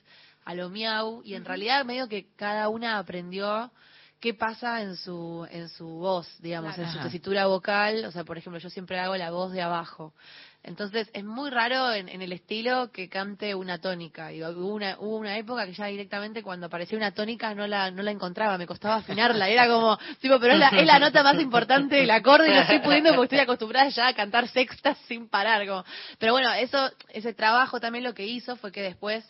a 0.48 0.54
lo 0.54 0.70
miau 0.70 1.20
y 1.24 1.34
en 1.34 1.44
realidad 1.44 1.84
medio 1.84 2.08
que 2.08 2.28
cada 2.34 2.70
una 2.70 2.98
aprendió 2.98 3.70
qué 4.18 4.32
pasa 4.32 4.80
en 4.80 4.96
su 4.96 5.46
en 5.50 5.68
su 5.68 5.86
voz, 5.86 6.26
digamos, 6.40 6.74
Claro. 6.74 6.88
en 6.90 6.96
su 6.96 7.02
tesitura 7.02 7.46
vocal, 7.46 8.06
o 8.06 8.10
sea, 8.10 8.24
por 8.24 8.38
ejemplo, 8.38 8.58
yo 8.58 8.70
siempre 8.70 8.98
hago 8.98 9.14
la 9.16 9.30
voz 9.30 9.52
de 9.52 9.60
abajo. 9.60 10.14
Entonces, 10.62 11.08
es 11.12 11.22
muy 11.24 11.50
raro 11.50 11.92
en, 11.92 12.08
en 12.08 12.20
el 12.22 12.32
estilo 12.32 12.90
que 12.92 13.08
cante 13.10 13.54
una 13.54 13.78
tónica. 13.78 14.32
Y 14.32 14.42
hubo 14.42 14.74
una, 14.74 14.96
hubo 14.98 15.16
una 15.18 15.36
época 15.36 15.66
que 15.66 15.72
ya 15.74 15.86
directamente 15.86 16.42
cuando 16.42 16.66
aparecía 16.66 16.96
una 16.98 17.12
tónica 17.12 17.54
no 17.54 17.66
la, 17.66 17.90
no 17.90 18.02
la 18.02 18.10
encontraba, 18.10 18.56
me 18.58 18.66
costaba 18.66 18.96
afinarla. 18.96 19.48
Era 19.48 19.68
como, 19.68 19.96
tipo, 20.20 20.40
pero 20.40 20.54
es 20.54 20.58
la, 20.58 20.68
es 20.70 20.86
la 20.86 20.98
nota 20.98 21.22
más 21.22 21.38
importante 21.40 21.96
del 21.96 22.10
acorde 22.10 22.48
y 22.48 22.54
no 22.54 22.60
estoy 22.62 22.80
pudiendo 22.80 23.10
porque 23.10 23.36
estoy 23.36 23.38
acostumbrada 23.40 23.88
ya 23.90 24.08
a 24.08 24.14
cantar 24.14 24.48
sextas 24.48 24.96
sin 25.06 25.28
parar. 25.28 25.66
Como. 25.66 25.84
Pero 26.18 26.32
bueno, 26.32 26.50
eso, 26.54 26.90
ese 27.10 27.34
trabajo 27.34 27.78
también 27.80 28.02
lo 28.04 28.14
que 28.14 28.26
hizo 28.26 28.56
fue 28.56 28.72
que 28.72 28.82
después 28.82 29.24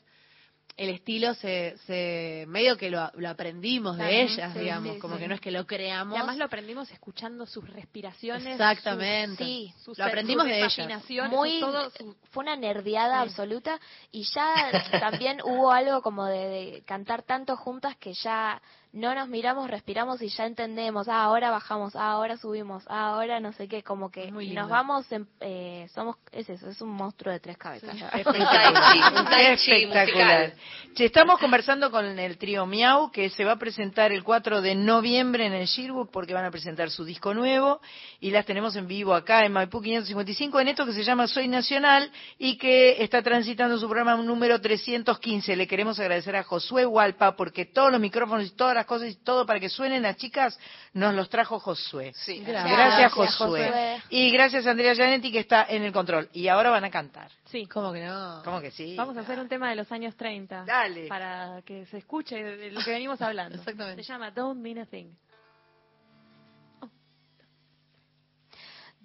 el 0.79 0.91
estilo 0.91 1.35
se, 1.35 1.77
se 1.87 2.45
medio 2.47 2.77
que 2.77 2.89
lo, 2.89 3.11
lo 3.17 3.29
aprendimos 3.29 3.99
de 3.99 4.23
ellas, 4.23 4.53
sí, 4.55 4.61
digamos, 4.61 4.95
sí, 4.95 4.99
como 5.01 5.17
sí. 5.17 5.21
que 5.23 5.29
no 5.29 5.35
es 5.35 5.41
que 5.41 5.51
lo 5.51 5.63
Y 5.63 5.65
creamos. 5.67 6.17
además 6.17 6.37
lo 6.37 6.45
aprendimos 6.45 6.89
escuchando 6.93 7.47
sus 7.47 7.69
respiraciones. 7.69 8.47
Exactamente. 8.47 9.45
Sí, 9.45 9.75
sus- 9.85 9.99
Lo 9.99 10.05
aprendimos 10.05 10.45
sus 10.45 10.53
de 10.53 10.65
ellas. 10.65 11.05
muy 11.31 11.59
todo 11.61 11.91
su- 11.91 12.17
fue 12.31 12.45
una 12.45 12.57
nerdeada 12.57 13.23
Sí. 13.25 13.29
absoluta 13.29 13.81
y 14.13 14.23
ya 14.33 14.71
también 15.01 15.41
hubo 15.45 15.73
algo 15.73 16.01
como 16.01 16.27
de, 16.27 16.49
de 16.49 16.83
cantar 16.87 17.25
tanto 17.25 17.57
juntas 17.57 17.97
que 17.97 18.15
ya 18.15 18.63
no 18.93 19.15
nos 19.15 19.29
miramos, 19.29 19.71
respiramos 19.71 20.23
y 20.23 20.29
ya 20.29 20.47
entendemos, 20.47 21.09
ah, 21.09 21.23
ahora 21.25 21.51
bajamos, 21.51 21.95
ah, 21.95 22.11
ahora 22.13 22.37
subimos, 22.39 22.85
ah, 22.89 23.09
ahora 23.11 23.39
no 23.39 23.53
sé 23.53 23.69
qué, 23.69 23.83
como 23.83 24.11
que 24.11 24.31
nos 24.31 24.69
vamos, 24.69 25.11
en- 25.13 25.29
eh, 25.41 25.87
somos, 25.95 26.17
es 26.33 26.49
eso, 26.49 26.69
es 26.69 26.81
un 26.81 26.89
monstruo 26.91 27.33
de 27.33 27.41
tres 27.41 27.59
cabezas. 27.59 27.95
Espectacular. 28.15 29.53
musical. 29.87 30.53
Che, 30.95 31.05
estamos 31.05 31.39
conversando 31.39 31.91
con 31.91 32.19
el 32.19 32.39
trío 32.39 32.67
Miau 32.67 33.11
que 33.13 33.29
se 33.31 33.45
va 33.45 33.53
a 33.53 33.57
presentar 33.59 34.11
el 34.11 34.25
4 34.25 34.63
de 34.63 34.75
noviembre 34.75 35.47
en 35.47 35.53
el 35.53 35.67
Shirbook 35.67 36.11
porque 36.11 36.33
van 36.35 36.45
a 36.47 36.51
presentar 36.51 36.91
su 36.91 37.05
disco 37.05 37.35
nuevo 37.35 37.81
y 38.21 38.31
las 38.31 38.47
tenemos 38.47 38.75
en 38.75 38.87
vivo 38.89 39.15
acá 39.15 39.45
en 39.45 39.53
Maipú 39.53 39.81
555 39.83 40.61
en 40.61 40.69
esto 40.69 40.87
que 40.87 40.93
se 40.93 41.05
llama 41.05 41.27
Soy 41.29 41.47
Nacional 41.47 42.11
y 42.39 42.57
que 42.57 43.03
está 43.03 43.23
transitando 43.23 43.79
su 43.79 43.87
programa 43.87 44.17
número 44.17 44.61
315. 44.61 45.55
Le 45.57 45.67
queremos 45.67 46.01
agradecer 46.01 46.35
a 46.37 46.43
Josué 46.43 46.87
Hualpa 46.87 47.37
porque 47.37 47.67
todos 47.67 47.93
los 47.93 48.01
micrófonos 48.01 48.47
y 48.47 48.51
todas 48.51 48.78
las 48.79 48.87
cosas 48.87 49.11
y 49.11 49.15
todo 49.17 49.45
para 49.45 49.61
que 49.61 49.69
suenen 49.69 50.03
las 50.03 50.17
chicas 50.17 50.59
nos 50.93 51.15
los 51.15 51.29
trajo 51.29 51.59
Josué. 51.59 52.13
Sí, 52.15 52.39
Gracias. 52.41 52.65
Gracias, 52.65 52.99
Gracias, 52.99 53.13
Josué. 53.13 53.67
Josué. 53.67 54.03
Y 54.11 54.31
gracias 54.31 54.67
a 54.67 54.71
Andrea 54.71 54.95
Gianetti 54.95 55.33
que 55.33 55.41
está 55.41 55.67
en 55.69 55.83
el 55.83 55.93
control. 55.93 56.29
Y 56.33 56.49
ahora 56.49 56.71
van 56.71 56.85
a 56.85 56.91
cantar. 56.91 57.31
Sí. 57.47 57.67
¿Cómo 57.67 57.93
que 57.93 58.05
no? 58.05 58.43
¿Cómo 58.45 58.61
que 58.61 58.71
sí? 58.71 58.95
Vamos 58.97 59.17
a 59.17 59.21
hacer 59.21 59.39
un 59.39 59.49
tema 59.49 59.71
de 59.71 59.77
los 59.77 59.91
años 59.93 60.17
30. 60.17 60.65
Dale. 60.65 61.09
Para 61.09 61.63
que 61.63 61.87
se 61.87 61.99
escuche 61.99 62.43
de 62.43 62.71
lo 62.71 62.81
que 62.83 62.91
venimos 62.91 63.21
hablando. 63.21 63.57
Exactamente. 63.57 64.03
Se 64.03 64.13
llama 64.13 64.31
Don't 64.31 64.61
Mean 64.61 64.79
a 64.79 64.87
Thing. 64.87 65.15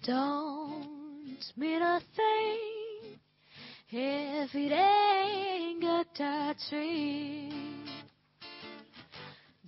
Don't 0.06 1.40
mean 1.56 1.82
a 1.82 2.02
thing 2.14 3.20
if 3.90 4.54
it 4.54 4.72
ain't 4.74 5.82
got 5.82 6.08
that 6.18 6.58
ring. 6.74 7.54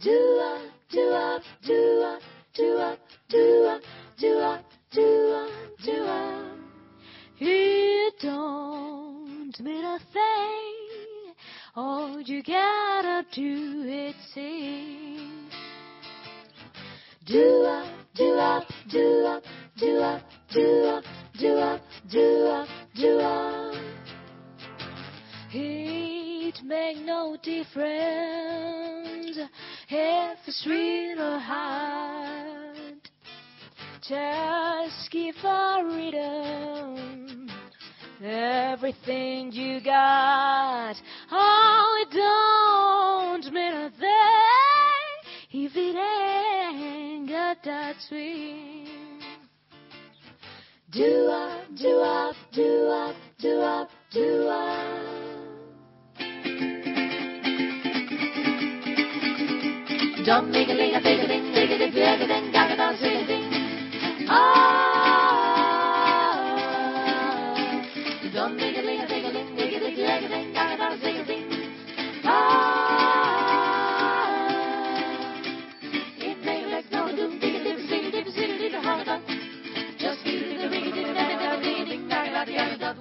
Do 0.06 0.12
up, 0.12 0.62
do 0.92 1.02
up, 1.02 1.42
do 1.66 2.04
up, 2.06 2.22
do 2.54 2.78
up, 2.78 3.00
do 3.28 3.66
up, 3.66 3.82
do 4.20 4.38
up, 4.38 4.64
do 4.92 5.34
up, 5.34 5.50
do 5.84 6.06
up. 6.06 6.58
It 7.40 8.14
don't 8.22 9.60
mean 9.62 9.84
a 9.84 9.98
thing. 10.14 11.34
All 11.76 12.22
you 12.22 12.44
gotta 12.44 13.26
do 13.34 14.14
sing. 14.32 15.50
Do 17.26 17.66
up, 17.66 17.88
do 18.14 18.34
up, 18.36 18.68
do 18.92 19.26
up, 19.26 19.44
do 19.80 20.02
up, 20.02 20.22
do 20.54 20.86
up, 20.86 21.04
do 21.40 21.58
up, 21.58 21.82
do 22.12 22.46
up, 22.46 22.68
do 22.94 23.20
up. 23.22 23.76
It 25.52 26.62
make 26.64 26.98
no 27.00 27.38
difference 27.42 28.96
if 29.90 30.40
it's 30.48 30.66
real 30.68 31.22
or 31.22 31.40
hard. 31.40 33.02
Just 34.02 35.12
give 35.12 35.36
a 35.44 35.82
rhythm 35.84 37.50
everything 38.24 39.52
you 39.52 39.82
got. 39.82 40.96
Oh, 41.32 42.06
it 42.06 42.14
don't 42.14 43.54
mean 43.54 43.74
a 43.74 43.90
thing 43.92 45.66
if 45.66 45.72
it 45.76 45.96
ain't 45.96 47.30
got 47.30 47.58
that 47.64 47.96
swing. 48.08 48.88
Do 50.92 51.28
up, 51.32 51.66
do 51.78 51.98
up, 52.00 52.36
do 52.54 52.88
up, 52.88 53.16
do 53.40 53.60
up, 53.60 53.90
do 54.12 54.48
up. 54.48 55.05
Jump, 60.26 60.50
make 60.50 60.68
a 60.70 60.74
ling, 60.74 60.96
a 60.96 61.00
big 61.02 61.20
a 61.20 61.28
ding, 61.28 61.54
dig 61.54 61.70
a 61.70 61.78
ding, 61.78 61.92
dig 61.92 62.22
a 62.22 62.26
ding, 62.26 62.52
gaga 62.52 62.76
da, 62.76 62.90
a 62.90 62.98
ding. 62.98 63.44
Ah, 64.28 64.42
jump, 68.34 68.58
make 68.58 68.76
a 68.76 68.82
ling, 68.82 69.02
a 69.02 69.08
big 69.08 69.24
a 69.24 69.32
ding, 69.32 69.56
dig 69.56 69.74
a 69.74 69.80
ding, 69.80 69.96
dig 69.96 70.24
a 70.24 70.28
ding, 70.28 70.52
gaga 70.52 70.78
da, 70.78 70.98
zig 70.98 71.16
a 71.18 71.26
ding. 71.28 71.46
Ah, 72.24 72.42
it 76.18 76.38
make 76.44 76.66
a 76.66 76.68
leg, 76.70 76.86
no, 76.92 77.16
do, 77.16 77.40
dig 77.40 77.56
a 77.56 77.64
dip, 77.64 77.78
zig 77.88 78.06
a 78.06 78.10
dip, 78.10 78.28
zig 78.34 78.50
a 78.50 78.58
dip, 78.58 78.82
hard 78.84 79.08
up. 79.08 79.22
Just 80.00 80.24
give 80.24 80.42
it 80.42 80.66
a 80.66 80.68
ring, 80.72 80.88
a 80.88 80.92
ding, 80.92 81.14
gaga 81.14 81.38
da, 81.38 81.56
ding, 81.62 82.08
gaga 82.10 82.32
da, 82.32 82.46
gaga 82.46 82.78
da. 82.80 82.95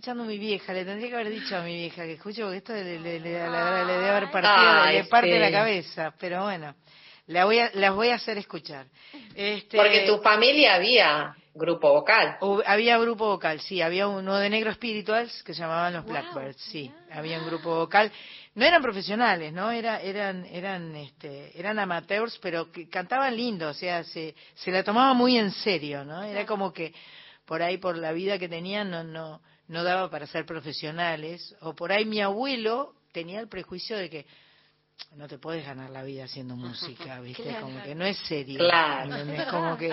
Escuchando 0.00 0.24
mi 0.24 0.38
vieja, 0.38 0.72
le 0.72 0.86
tendría 0.86 1.08
que 1.10 1.14
haber 1.14 1.28
dicho 1.28 1.54
a 1.54 1.60
mi 1.60 1.74
vieja 1.74 2.04
que 2.04 2.14
escuche 2.14 2.40
porque 2.40 2.56
esto 2.56 2.72
le, 2.72 2.98
le, 2.98 3.20
le, 3.20 3.20
le 3.20 3.92
debe 3.92 4.08
haber 4.08 4.30
partido, 4.30 4.54
Ay, 4.56 4.96
le 4.96 5.04
parte 5.04 5.30
sí. 5.30 5.38
la 5.38 5.50
cabeza, 5.52 6.14
pero 6.18 6.44
bueno, 6.44 6.74
la 7.26 7.44
voy 7.44 7.58
a, 7.58 7.70
las 7.74 7.94
voy 7.94 8.08
a 8.08 8.14
hacer 8.14 8.38
escuchar. 8.38 8.86
Este, 9.34 9.76
Porque 9.76 10.06
tu 10.06 10.16
familia 10.22 10.76
había 10.76 11.36
grupo 11.52 11.92
vocal. 11.92 12.38
Había 12.64 12.96
grupo 12.96 13.26
vocal, 13.26 13.60
sí, 13.60 13.82
había 13.82 14.08
uno 14.08 14.38
de 14.38 14.48
Negro 14.48 14.72
Spirituals 14.72 15.42
que 15.42 15.52
se 15.52 15.60
llamaban 15.60 15.92
los 15.92 16.06
Blackbirds, 16.06 16.62
sí, 16.72 16.90
había 17.12 17.38
un 17.38 17.44
grupo 17.44 17.76
vocal. 17.76 18.10
No 18.54 18.64
eran 18.64 18.80
profesionales, 18.80 19.52
¿no? 19.52 19.70
Era, 19.70 20.00
eran, 20.00 20.46
eran, 20.46 20.96
este, 20.96 21.52
eran 21.60 21.78
amateurs, 21.78 22.38
pero 22.40 22.72
que 22.72 22.88
cantaban 22.88 23.36
lindo, 23.36 23.68
o 23.68 23.74
sea, 23.74 24.02
se, 24.02 24.34
se 24.54 24.70
la 24.70 24.82
tomaban 24.82 25.14
muy 25.18 25.36
en 25.36 25.50
serio, 25.50 26.06
¿no? 26.06 26.22
Era 26.22 26.46
como 26.46 26.72
que 26.72 26.94
por 27.44 27.60
ahí, 27.60 27.76
por 27.76 27.98
la 27.98 28.12
vida 28.12 28.38
que 28.38 28.48
tenían, 28.48 28.90
no, 28.90 29.04
no, 29.04 29.42
no 29.70 29.84
daba 29.84 30.10
para 30.10 30.26
ser 30.26 30.44
profesionales, 30.44 31.54
o 31.60 31.74
por 31.74 31.92
ahí 31.92 32.04
mi 32.04 32.20
abuelo 32.20 32.92
tenía 33.12 33.40
el 33.40 33.48
prejuicio 33.48 33.96
de 33.96 34.10
que 34.10 34.26
no 35.16 35.26
te 35.28 35.38
puedes 35.38 35.64
ganar 35.64 35.88
la 35.88 36.02
vida 36.02 36.24
haciendo 36.24 36.56
música, 36.56 37.20
¿viste? 37.22 37.44
Claro. 37.44 37.62
Como 37.62 37.82
que 37.82 37.94
no 37.94 38.04
es 38.04 38.18
serio. 38.18 38.58
Claro. 38.58 39.14
¿entendés? 39.14 39.46
Como 39.46 39.76
que 39.78 39.86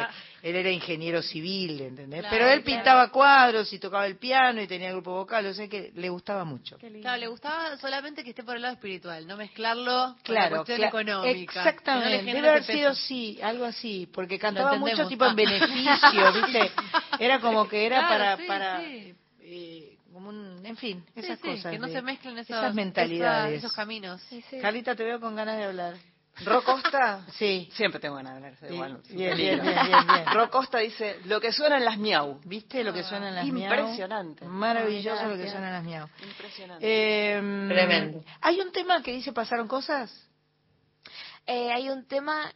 él 0.43 0.55
era 0.55 0.69
ingeniero 0.69 1.21
civil, 1.21 1.79
¿entendés? 1.79 2.19
Claro, 2.21 2.35
Pero 2.35 2.49
él 2.49 2.61
claro. 2.63 2.65
pintaba 2.77 3.11
cuadros 3.11 3.71
y 3.71 3.79
tocaba 3.79 4.05
el 4.07 4.17
piano 4.17 4.61
y 4.61 4.67
tenía 4.67 4.91
grupo 4.91 5.13
vocal, 5.13 5.45
o 5.45 5.53
sea 5.53 5.67
que 5.69 5.91
le 5.95 6.09
gustaba 6.09 6.43
mucho. 6.43 6.77
Claro, 6.77 7.17
le 7.19 7.27
gustaba 7.27 7.77
solamente 7.77 8.21
que 8.23 8.31
esté 8.31 8.43
por 8.43 8.55
el 8.57 8.63
lado 8.63 8.73
espiritual, 8.73 9.25
no 9.27 9.37
mezclarlo 9.37 10.15
con 10.25 10.35
la 10.35 10.41
Claro, 10.49 10.55
cuestión 10.57 10.83
económica. 10.83 11.59
exactamente. 11.61 12.23
no 12.23 12.33
Debe 12.33 12.49
haber 12.49 12.63
sido 12.63 12.89
peso. 12.89 13.01
sí, 13.07 13.39
algo 13.41 13.63
así, 13.63 14.09
porque 14.11 14.37
cantaba 14.37 14.73
entendemos. 14.75 14.99
mucho 14.99 15.07
tipo 15.07 15.25
en 15.25 15.35
beneficio, 15.37 16.33
¿viste? 16.33 16.71
Era 17.19 17.39
como 17.39 17.67
que 17.69 17.85
era 17.85 18.07
Claro, 18.07 18.13
para 18.13 18.37
sí, 18.37 18.43
para 18.47 18.79
sí. 18.81 19.15
Eh, 19.49 19.97
como 20.11 20.29
un, 20.29 20.65
en 20.65 20.75
fin, 20.77 21.03
esas 21.15 21.39
sí, 21.39 21.47
cosas. 21.47 21.71
que 21.71 21.79
no 21.79 21.87
de- 21.87 21.93
se 21.93 22.01
mezclen 22.01 22.37
esos, 22.37 22.57
esas 22.57 22.73
mentalidades. 22.73 23.53
esa- 23.57 23.65
esos 23.67 23.73
caminos. 23.73 24.21
Sí, 24.29 24.43
sí. 24.49 24.59
Carlita, 24.59 24.95
te 24.95 25.03
veo 25.03 25.19
con 25.19 25.35
ganas 25.35 25.57
de 25.57 25.63
hablar. 25.65 25.95
Ro 26.45 26.63
Costa, 26.63 27.25
Sí. 27.33 27.67
siempre 27.73 27.99
tengo 27.99 28.15
ganas 28.15 28.33
de 28.33 28.37
hablar, 28.37 28.57
soy 28.59 28.67
Sí. 28.69 28.73
igual. 28.75 29.01
Bien, 29.09 29.37
bien, 29.37 29.61
bien, 29.61 29.63
bien, 29.63 30.07
bien. 30.07 30.25
Ro 30.33 30.49
Costa 30.51 30.77
dice, 30.79 31.17
lo 31.25 31.39
que 31.41 31.51
suenan 31.51 31.83
las 31.85 31.97
miau. 31.97 32.39
¿Viste 32.45 32.83
lo 32.83 32.93
que 32.93 33.03
suenan 33.03 33.33
las 33.33 33.45
miau? 33.47 33.73
Impresionante. 33.73 34.45
Maravilloso 34.45 35.21
Ay, 35.23 35.29
lo 35.29 35.37
que 35.43 35.49
suenan 35.49 35.73
las 35.73 35.83
miau. 35.83 36.07
Impresionante. 36.21 36.85
Eh, 36.87 37.39
Tremendo. 37.69 38.23
Hay 38.41 38.59
un 38.61 38.71
tema 38.71 39.01
que 39.01 39.13
dice 39.13 39.31
pasaron 39.33 39.67
cosas. 39.67 40.11
Eh, 41.45 41.71
hay 41.71 41.89
un 41.89 42.05
tema 42.05 42.51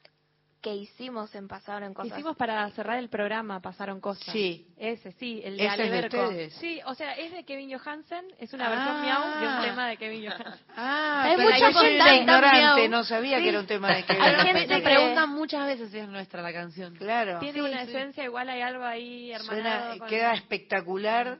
que 0.61 0.75
hicimos 0.75 1.33
en 1.33 1.47
Pasaron 1.47 1.93
Cosas. 1.93 2.13
Hicimos 2.13 2.37
para 2.37 2.69
cerrar 2.71 2.99
el 2.99 3.09
programa, 3.09 3.59
pasaron 3.61 3.99
cosas. 3.99 4.31
Sí. 4.31 4.67
Ese, 4.77 5.11
sí, 5.13 5.41
el 5.43 5.57
de 5.57 5.65
¿Ese 5.65 5.83
es 5.85 5.91
de 5.91 5.99
ustedes? 6.19 6.53
Sí, 6.55 6.79
o 6.85 6.93
sea, 6.93 7.13
es 7.13 7.31
de 7.31 7.43
Kevin 7.43 7.75
Johansen, 7.75 8.25
es 8.39 8.53
una 8.53 8.67
Ah. 8.67 8.69
versión 8.69 9.01
miau 9.01 9.41
de 9.41 9.47
un 9.57 9.61
tema 9.63 9.87
de 9.87 9.97
Kevin 9.97 10.29
Johansen. 10.29 10.65
Ah, 10.77 11.23
Hay 11.25 11.37
mucha 11.37 11.57
yo 11.57 11.71
soy 11.71 11.85
gente- 11.89 12.03
una 12.03 12.15
ignorante, 12.15 12.57
miau. 12.81 12.89
no 12.89 13.03
sabía 13.03 13.37
Sí. 13.37 13.43
que 13.43 13.49
era 13.49 13.59
un 13.59 13.67
tema 13.67 13.87
de 13.95 14.03
que 14.05 14.13
Hay 14.13 14.35
gente 14.45 14.67
Me 14.67 14.81
que- 14.81 14.83
preguntan 14.89 15.29
muchas 15.29 15.65
veces 15.65 15.89
si 15.91 15.97
es 15.97 16.07
nuestra 16.07 16.41
la 16.43 16.53
canción. 16.53 16.95
Claro. 16.95 17.39
Tiene 17.39 17.53
Sí, 17.53 17.59
una 17.61 17.83
sí. 17.85 17.91
esencia, 17.91 18.23
igual 18.23 18.47
hay 18.49 18.61
algo 18.61 18.83
ahí 18.85 19.31
hermanado. 19.31 19.79
Suena, 19.87 19.97
con- 19.99 20.07
queda 20.09 20.33
espectacular. 20.35 21.39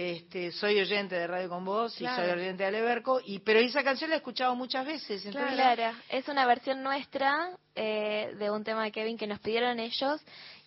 Este, 0.00 0.52
soy 0.52 0.78
oyente 0.78 1.16
de 1.16 1.26
Radio 1.26 1.48
con 1.48 1.64
Vos 1.64 1.96
Claro. 1.96 2.22
y 2.22 2.26
soy 2.30 2.38
oyente 2.38 2.62
de 2.62 2.68
Aleberco, 2.68 3.20
y 3.26 3.40
pero 3.40 3.58
esa 3.58 3.82
canción 3.82 4.10
la 4.10 4.14
he 4.14 4.18
escuchado 4.18 4.54
muchas 4.54 4.86
veces. 4.86 5.26
Entonces, 5.26 5.54
Claro, 5.54 5.90
es 6.08 6.28
una 6.28 6.46
versión 6.46 6.84
nuestra 6.84 7.48
eh, 7.74 8.32
de 8.38 8.48
un 8.48 8.62
tema 8.62 8.84
de 8.84 8.92
Kevin 8.92 9.18
que 9.18 9.26
nos 9.26 9.40
pidieron 9.40 9.80
ellos. 9.80 10.20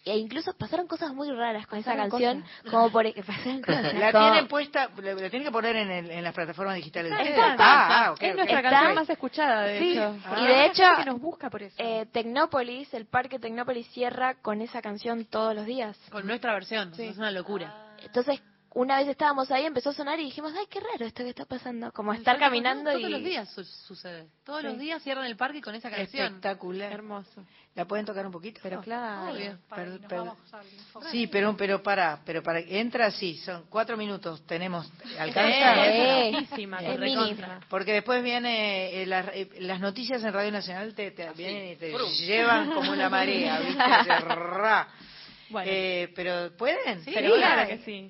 E 0.03 0.17
incluso 0.17 0.51
pasaron 0.57 0.85
cosas 0.87 1.13
muy 1.13 1.31
raras 1.31 1.65
con 1.67 1.77
esa 1.79 1.95
canción, 1.95 2.43
como 2.71 2.91
por 2.91 3.05
e- 3.05 3.13
pasaron 3.25 3.61
cosas. 3.61 3.93
La 3.93 4.11
como- 4.11 4.31
tienen 4.31 4.47
puesta, 4.49 4.89
la, 4.97 5.13
la 5.13 5.29
tienen 5.29 5.43
que 5.45 5.51
poner 5.51 5.75
en, 5.77 5.91
el- 5.91 6.11
en 6.11 6.23
las 6.25 6.33
plataformas 6.33 6.75
digitales 6.75 7.13
Está, 7.13 7.21
Ah, 7.23 7.51
está. 7.51 8.07
ah, 8.09 8.15
es 8.19 8.35
nuestra 8.35 8.57
Está- 8.57 8.69
canción 8.69 8.95
más 8.95 9.09
escuchada, 9.09 9.61
de 9.61 9.79
Sí, 9.79 9.91
hecho. 9.93 10.15
y 10.17 10.19
Porque 10.27 10.41
de 10.43 10.65
hecho, 10.65 10.83
que 10.97 11.05
nos 11.05 11.21
busca 11.21 11.49
por 11.49 11.63
eso. 11.63 11.75
Eh, 11.77 12.05
Tecnópolis, 12.11 12.93
el 12.93 13.05
parque 13.05 13.39
Tecnópolis 13.39 13.87
cierra 13.91 14.33
con 14.41 14.61
esa 14.61 14.81
canción 14.81 15.23
todos 15.23 15.55
los 15.55 15.65
días. 15.65 15.97
Con 16.11 16.27
nuestra 16.27 16.51
versión, 16.53 16.91
es 16.97 17.17
una 17.17 17.31
locura. 17.31 17.93
Entonces, 18.03 18.41
una 18.73 18.97
vez 18.97 19.07
estábamos 19.09 19.51
ahí, 19.51 19.65
empezó 19.65 19.89
a 19.89 19.93
sonar 19.93 20.19
y 20.19 20.23
dijimos, 20.25 20.53
ay, 20.57 20.65
qué 20.69 20.79
raro 20.79 21.05
esto 21.05 21.23
que 21.23 21.29
está 21.29 21.45
pasando. 21.45 21.91
Como 21.91 22.13
estar 22.13 22.37
caminando 22.39 22.89
todos 22.91 23.03
y... 23.03 23.09
los 23.09 23.23
días 23.23 23.49
su- 23.49 23.63
sucede. 23.63 24.27
Todos 24.45 24.61
Sí. 24.61 24.67
los 24.67 24.79
días 24.79 25.03
cierran 25.03 25.25
el 25.25 25.35
parque 25.35 25.61
con 25.61 25.75
esa 25.75 25.89
canción. 25.89 26.27
Espectacular. 26.27 26.91
Hermoso. 26.91 27.43
¿La 27.75 27.85
pueden 27.85 28.05
tocar 28.05 28.25
un 28.25 28.31
poquito? 28.33 28.59
Pero 28.63 28.81
claro. 28.81 29.31
Obvio. 29.33 29.57
Per- 29.73 29.99
per- 30.07 30.19
al 30.19 30.67
informe. 30.73 31.09
Sí, 31.11 31.27
pero 31.27 31.55
pero 31.55 31.81
para, 31.81 32.19
pero 32.25 32.43
para 32.43 32.59
entra 32.59 33.05
así, 33.07 33.37
son 33.37 33.65
cuatro 33.69 33.95
minutos, 33.97 34.45
tenemos 34.45 34.91
alcanza. 35.19 35.87
Eh, 35.87 36.29
es. 36.37 37.65
Porque 37.69 37.93
después 37.93 38.23
viene 38.23 39.01
eh, 39.01 39.05
las, 39.05 39.27
eh, 39.33 39.49
las 39.59 39.79
noticias 39.79 40.23
en 40.23 40.33
Radio 40.33 40.51
Nacional 40.51 40.93
te, 40.93 41.11
te 41.11 41.29
vienen 41.31 41.73
y 41.73 41.75
te 41.75 41.91
llevan 42.25 42.71
como 42.73 42.95
la 42.95 43.09
marea, 43.09 43.59
¿viste? 43.59 43.83
Bueno, 45.51 45.69
Eh, 45.69 46.13
pero 46.15 46.55
pueden, 46.55 47.03
sí, 47.03 47.11
Pero 47.13 47.35
claro 47.35 47.67
que 47.67 47.79
sí. 47.79 48.09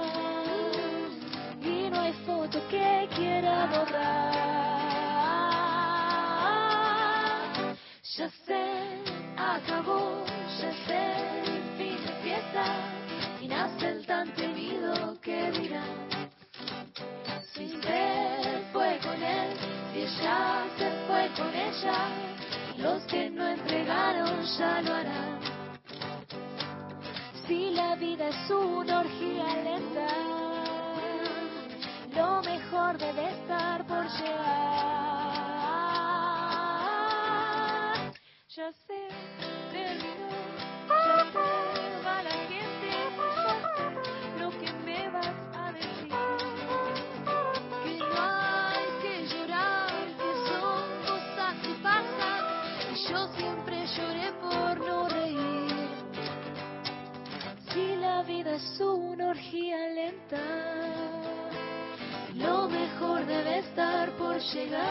foto 2.25 2.59
que 2.69 3.07
quiera 3.15 3.67
borrar. 3.67 4.51
Ya 8.17 8.29
sé, 8.45 8.65
acabó, 9.37 10.23
ya 10.59 10.71
sé, 10.85 11.03
fin 11.77 11.97
de 12.05 12.13
fiesta, 12.23 12.65
y 13.41 13.47
nace 13.47 13.87
el 13.87 14.05
tan 14.05 14.33
temido 14.33 15.19
que 15.21 15.51
dirá. 15.51 15.83
Si 17.53 17.69
se 17.69 18.61
fue 18.73 18.99
con 19.01 19.23
él, 19.23 19.49
si 19.93 19.99
ella 20.01 20.65
se 20.77 20.89
fue 21.07 21.29
con 21.37 21.53
ella, 21.55 21.99
los 22.77 23.03
que 23.03 23.29
no 23.29 23.47
entregaron 23.47 24.41
ya 24.57 24.81
lo 24.81 24.93
harán. 24.93 25.39
Si 27.47 27.71
la 27.71 27.95
vida 27.95 28.27
es 28.29 28.49
una 28.49 28.99
orgía 28.99 29.55
lenta, 29.63 30.07
lo 32.15 32.41
mejor 32.41 32.97
debe 32.97 33.29
estar 33.29 33.85
por 33.85 34.05
llegar. 34.05 34.91
Ya 38.49 38.71
sé, 38.85 39.07
terminó, 39.71 40.29
ya 40.89 41.17
sé, 41.31 41.49
va 42.05 42.23
la 42.23 42.35
gente, 42.49 42.89
ya 43.43 43.53
sé 43.75 43.87
lo 44.39 44.49
que 44.51 44.69
me 44.85 45.09
vas 45.09 45.39
a 45.55 45.71
decir. 45.71 46.13
Que 47.83 47.93
no 47.97 48.05
hay 48.17 48.87
que 49.01 49.13
llorar, 49.27 50.05
que 50.19 50.31
son 50.49 50.83
cosas 51.07 51.53
que 51.61 51.73
pasan, 51.81 52.41
y 52.91 52.93
yo 53.07 53.19
siempre 53.37 53.75
lloré 53.87 54.27
por 54.41 54.73
no 54.85 55.07
reír. 55.07 55.89
Si 57.71 57.95
la 57.95 58.23
vida 58.23 58.51
es 58.55 58.79
una 58.81 59.29
orgía 59.29 59.77
lenta. 59.87 61.50
Lo 62.35 62.69
mejor 62.69 63.25
debe 63.25 63.59
estar 63.59 64.09
por 64.11 64.39
llegar. 64.39 64.81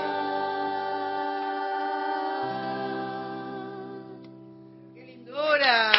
¡Qué 4.95 5.05
lindura! 5.07 5.93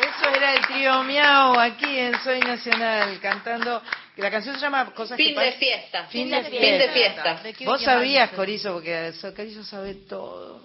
Eso 0.00 0.28
era 0.30 0.54
el 0.54 0.66
trío 0.66 1.02
Miau 1.04 1.58
aquí 1.60 1.98
en 1.98 2.18
Soy 2.22 2.40
Nacional 2.40 3.20
cantando 3.20 3.80
la 4.18 4.30
canción 4.30 4.56
se 4.56 4.60
llama 4.60 4.92
Cosas 4.94 5.16
fin 5.16 5.34
que 5.34 5.40
de 5.40 5.52
fiesta. 5.52 6.04
Fin, 6.06 6.30
de, 6.30 6.42
fiesta. 6.42 6.58
Fin 6.58 6.78
de 6.78 6.88
fiesta. 6.88 7.42
Vos 7.64 7.82
sabías, 7.82 8.30
Corizo, 8.30 8.72
porque 8.72 9.12
Corizo 9.34 9.62
sabe 9.62 9.94
todo. 9.94 10.60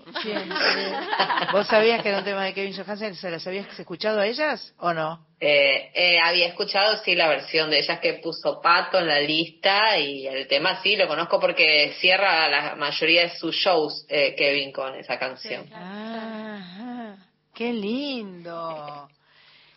¿Vos 1.52 1.68
sabías 1.68 2.02
que 2.02 2.10
era 2.10 2.20
un 2.20 2.24
tema 2.24 2.46
de 2.46 2.54
Kevin 2.54 2.76
Johansen? 2.76 3.16
¿Se 3.16 3.30
las 3.30 3.46
habías 3.46 3.80
escuchado 3.80 4.22
a 4.22 4.26
ellas 4.26 4.74
o 4.80 4.94
no? 4.94 5.28
Eh, 5.40 5.92
eh, 5.94 6.20
había 6.24 6.48
escuchado, 6.48 6.98
sí, 7.04 7.16
la 7.16 7.28
versión 7.28 7.70
de 7.70 7.80
ellas 7.80 8.00
que 8.00 8.14
puso 8.16 8.60
Pato 8.62 8.98
en 8.98 9.08
la 9.08 9.20
lista 9.20 10.00
y 10.00 10.26
el 10.26 10.48
tema 10.48 10.82
sí, 10.82 10.96
lo 10.96 11.08
conozco 11.08 11.40
porque 11.40 11.94
cierra 12.00 12.48
la 12.50 12.76
mayoría 12.76 13.24
de 13.24 13.36
sus 13.38 13.56
shows 13.56 14.06
eh, 14.10 14.36
Kevin 14.36 14.72
con 14.72 14.96
esa 14.96 15.20
canción. 15.20 15.70
Ah, 15.74 17.18
¡Qué 17.54 17.72
lindo! 17.72 19.10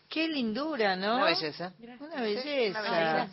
Qué 0.08 0.28
lindura, 0.28 0.96
¿no? 0.96 1.16
Una 1.16 1.24
belleza. 1.26 1.72
Una 2.00 2.20
belleza. 2.20 3.26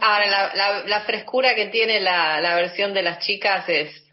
Ahora, 0.00 0.54
la, 0.54 0.84
la, 0.86 1.00
frescura 1.02 1.54
que 1.54 1.66
tiene 1.66 2.00
la, 2.00 2.40
la 2.40 2.54
versión 2.56 2.92
de 2.92 3.02
las 3.02 3.20
chicas 3.20 3.68
es 3.68 4.10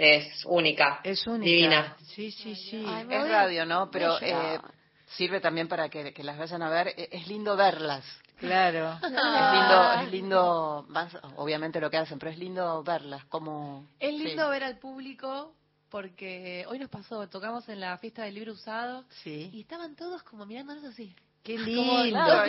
es 0.00 0.44
única. 0.46 1.00
Es 1.04 1.26
única. 1.26 1.44
Divina. 1.44 1.96
Sí, 2.14 2.30
sí, 2.30 2.54
sí. 2.54 2.84
es 3.10 3.28
radio, 3.28 3.66
¿no? 3.66 3.90
Pero 3.90 4.18
eh, 4.20 4.58
sirve 5.16 5.40
también 5.40 5.68
para 5.68 5.88
que, 5.88 6.14
que, 6.14 6.24
las 6.24 6.38
vayan 6.38 6.62
a 6.62 6.70
ver. 6.70 6.88
E, 6.96 7.08
es 7.12 7.26
lindo 7.26 7.54
verlas. 7.56 8.04
Claro. 8.38 8.98
Es 9.02 9.10
lindo, 9.10 9.92
es 10.02 10.10
lindo, 10.10 10.86
obviamente 11.36 11.80
lo 11.80 11.90
que 11.90 11.98
hacen, 11.98 12.18
pero 12.18 12.32
es 12.32 12.38
lindo 12.38 12.82
verlas. 12.82 13.26
Como, 13.26 13.88
es 13.98 14.14
lindo 14.14 14.48
ver 14.48 14.64
al 14.64 14.78
público 14.78 15.54
porque 15.90 16.64
hoy 16.68 16.78
nos 16.78 16.88
pasó, 16.88 17.28
tocamos 17.28 17.68
en 17.68 17.80
la 17.80 17.98
fiesta 17.98 18.24
del 18.24 18.34
libro 18.34 18.52
usado 18.52 19.04
sí. 19.22 19.50
y 19.52 19.60
estaban 19.60 19.96
todos 19.96 20.22
como 20.22 20.46
mirándonos 20.46 20.84
así. 20.84 21.14
Qué 21.42 21.56
lindo. 21.56 22.44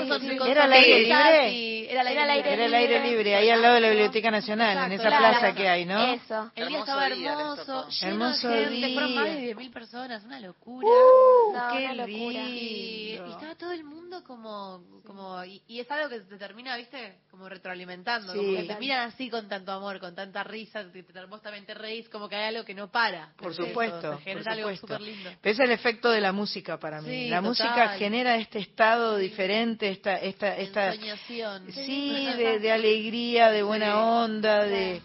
¿Era 0.45 0.65
al 0.65 0.73
aire 0.73 0.99
libre? 0.99 1.91
Era 1.91 2.01
al 2.01 2.73
aire, 2.73 2.99
libre. 3.09 3.35
ahí 3.35 3.49
al 3.49 3.61
lado 3.61 3.75
de 3.75 3.81
la 3.81 3.89
Biblioteca 3.89 4.31
Nacional, 4.31 4.91
en 4.91 4.99
esa 4.99 5.07
plaza 5.07 5.53
que 5.53 5.67
hay, 5.67 5.85
¿no? 5.85 6.13
Eso. 6.13 6.51
El 6.55 6.67
día 6.67 6.79
estaba 6.79 7.07
hermoso, 7.07 7.87
hermoso 8.01 8.49
de 8.49 8.65
gente, 8.65 8.93
fueron 8.93 9.15
más 9.15 9.25
de 9.25 9.55
10.000 9.55 9.73
personas, 9.73 10.23
una 10.25 10.39
locura. 10.39 10.87
Uh, 10.87 11.53
qué 11.71 11.85
una 11.85 11.93
locura. 11.93 12.43
Y, 12.49 13.19
estaba 13.31 13.55
todo 13.55 13.71
el 13.71 13.83
mundo 13.83 14.23
como, 14.23 14.83
como 15.05 15.43
y, 15.43 15.79
es 15.79 15.89
algo 15.89 16.09
que 16.09 16.19
te 16.21 16.37
termina, 16.37 16.75
¿viste? 16.75 17.19
Como 17.29 17.47
retroalimentando, 17.47 18.35
como 18.35 18.53
que 18.55 18.63
te 18.63 18.75
miran 18.77 19.07
así 19.07 19.29
con 19.29 19.47
tanto 19.47 19.71
amor, 19.71 19.99
con 19.99 20.15
tanta 20.15 20.43
risa, 20.43 20.85
vos 21.29 21.41
también 21.41 21.65
te 21.65 21.73
reís, 21.73 22.09
como 22.09 22.27
que 22.27 22.35
hay 22.35 22.53
algo 22.53 22.65
que 22.65 22.73
no 22.73 22.91
para. 22.91 23.33
Por 23.37 23.53
supuesto, 23.53 24.17
genera 24.19 24.51
algo 24.51 24.75
súper 24.75 25.01
lindo. 25.01 25.29
es 25.41 25.59
el 25.59 25.71
efecto 25.71 26.09
de 26.09 26.19
la 26.19 26.33
música 26.33 26.77
para 26.77 27.01
mí. 27.01 27.29
la 27.29 27.41
música 27.41 27.89
genera 27.97 28.35
este 28.35 28.59
estado 28.59 28.80
diferente, 29.17 29.89
esta, 29.89 30.15
esta, 30.17 30.57
esta, 30.57 30.93
sí, 30.93 32.25
de, 32.37 32.59
de, 32.59 32.71
alegría, 32.71 33.51
de 33.51 33.63
buena 33.63 33.97
onda, 33.97 34.65
de, 34.65 35.01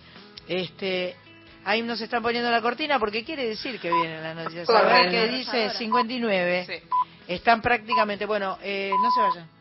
este, 0.49 1.17
ahí 1.65 1.83
nos 1.83 2.01
están 2.01 2.23
poniendo 2.23 2.51
la 2.51 2.63
cortina 2.63 2.99
porque 2.99 3.25
quiere 3.25 3.47
decir 3.49 3.79
que 3.81 3.91
viene 3.93 4.21
la 4.21 4.35
noticia. 4.35 4.65
¿Sabes 4.67 5.11
qué 5.11 5.29
dice? 5.29 5.71
59. 5.71 6.83
Están 7.29 7.61
prácticamente, 7.61 8.25
bueno, 8.25 8.57
eh, 8.63 8.91
no 8.91 9.11
se 9.11 9.21
vayan. 9.21 9.56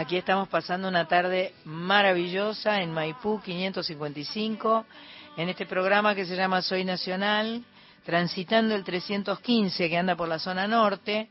Aquí 0.00 0.16
estamos 0.16 0.48
pasando 0.48 0.88
una 0.88 1.06
tarde 1.06 1.52
maravillosa 1.64 2.80
en 2.80 2.90
Maipú 2.90 3.38
555, 3.38 4.86
en 5.36 5.50
este 5.50 5.66
programa 5.66 6.14
que 6.14 6.24
se 6.24 6.34
llama 6.36 6.62
Soy 6.62 6.86
Nacional, 6.86 7.62
transitando 8.02 8.74
el 8.74 8.82
315 8.82 9.90
que 9.90 9.98
anda 9.98 10.16
por 10.16 10.26
la 10.26 10.38
zona 10.38 10.66
norte, 10.66 11.28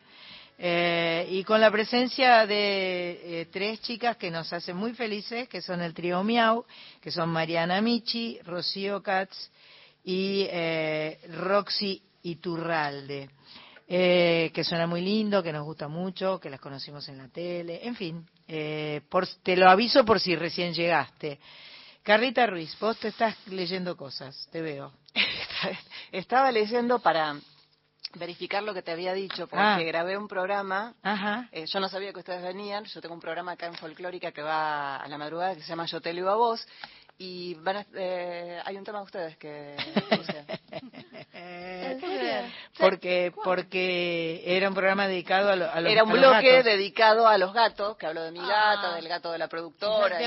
eh, 0.59 1.27
y 1.31 1.43
con 1.45 1.59
la 1.59 1.71
presencia 1.71 2.45
de 2.45 3.41
eh, 3.41 3.47
tres 3.51 3.81
chicas 3.81 4.17
que 4.17 4.29
nos 4.29 4.53
hacen 4.53 4.77
muy 4.77 4.93
felices, 4.93 5.49
que 5.49 5.63
son 5.63 5.81
el 5.81 5.95
trío 5.95 6.23
Miau, 6.23 6.63
que 7.01 7.09
son 7.09 7.29
Mariana 7.29 7.81
Michi, 7.81 8.37
Rocío 8.45 9.01
Katz 9.01 9.49
y 10.03 10.45
eh, 10.47 11.17
Roxy 11.39 12.03
Iturralde. 12.21 13.31
Eh, 13.91 14.51
que 14.53 14.63
suena 14.63 14.85
muy 14.85 15.01
lindo, 15.01 15.41
que 15.41 15.51
nos 15.51 15.65
gusta 15.65 15.87
mucho, 15.87 16.39
que 16.39 16.51
las 16.51 16.59
conocimos 16.59 17.09
en 17.09 17.17
la 17.17 17.27
tele, 17.29 17.79
en 17.81 17.95
fin, 17.95 18.23
eh, 18.51 19.01
por, 19.09 19.27
te 19.43 19.55
lo 19.55 19.69
aviso 19.69 20.03
por 20.03 20.19
si 20.19 20.35
recién 20.35 20.73
llegaste. 20.73 21.39
Carlita 22.01 22.47
Ruiz, 22.47 22.75
vos 22.79 22.97
te 22.97 23.09
estás 23.09 23.35
leyendo 23.47 23.95
cosas, 23.95 24.49
te 24.51 24.59
veo. 24.61 24.91
Estaba 26.11 26.51
leyendo 26.51 26.97
para 26.97 27.35
verificar 28.15 28.63
lo 28.63 28.73
que 28.73 28.81
te 28.81 28.91
había 28.91 29.13
dicho, 29.13 29.47
porque 29.47 29.63
ah. 29.63 29.79
grabé 29.79 30.17
un 30.17 30.27
programa. 30.27 30.95
Ajá. 31.03 31.47
Eh, 31.51 31.67
yo 31.67 31.79
no 31.79 31.89
sabía 31.89 32.11
que 32.11 32.19
ustedes 32.19 32.41
venían. 32.41 32.85
Yo 32.85 33.01
tengo 33.01 33.13
un 33.13 33.21
programa 33.21 33.51
acá 33.51 33.67
en 33.67 33.75
Folclórica 33.75 34.31
que 34.31 34.41
va 34.41 34.95
a 34.95 35.07
la 35.07 35.19
madrugada 35.19 35.53
que 35.53 35.61
se 35.61 35.67
llama 35.67 35.85
Yo 35.85 36.01
te 36.01 36.11
lo 36.11 36.27
a 36.27 36.35
vos. 36.35 36.65
Y 37.19 37.53
van 37.55 37.85
eh, 37.93 38.59
hay 38.65 38.77
un 38.77 38.83
tema 38.83 38.99
de 38.99 39.05
ustedes 39.05 39.37
que 39.37 39.75
porque 42.77 43.33
porque 43.43 44.43
era 44.45 44.67
un 44.67 44.73
programa 44.73 45.07
dedicado 45.07 45.51
a, 45.51 45.55
los 45.55 45.85
era 45.85 46.03
un 46.03 46.11
bloque 46.11 46.63
dedicado 46.63 47.27
a 47.27 47.37
los 47.37 47.53
gatos 47.53 47.97
que 47.97 48.05
hablo 48.05 48.23
de 48.23 48.31
mi 48.31 48.39
gata 48.39 48.91
ah. 48.91 48.95
del 48.95 49.07
gato 49.07 49.31
de 49.31 49.37
la 49.37 49.47
productora 49.47 50.17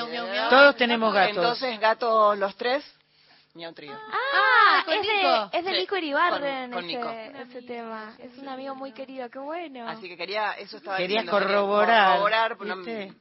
todos 0.50 0.76
tenemos 0.76 1.12
gatos 1.12 1.36
entonces 1.36 1.80
gatos 1.80 2.38
los 2.38 2.56
tres 2.56 2.84
Miau 3.54 3.72
Trío. 3.74 3.92
Ah, 3.92 4.82
es, 4.88 5.02
de, 5.02 5.58
es 5.58 5.64
de 5.64 5.72
Nico 5.72 5.96
Iribarren 5.96 6.72
ese, 6.72 7.62
tema. 7.62 8.14
Es 8.18 8.38
un 8.38 8.48
amigo 8.48 8.74
muy 8.74 8.92
querido, 8.92 9.28
qué 9.28 9.38
bueno. 9.38 9.86
Así 9.86 10.08
que 10.08 10.16
quería, 10.16 10.52
eso 10.52 10.78
estaba 10.78 10.96
Querías 10.96 11.26
corroborar. 11.26 12.18
corroborar 12.18 12.56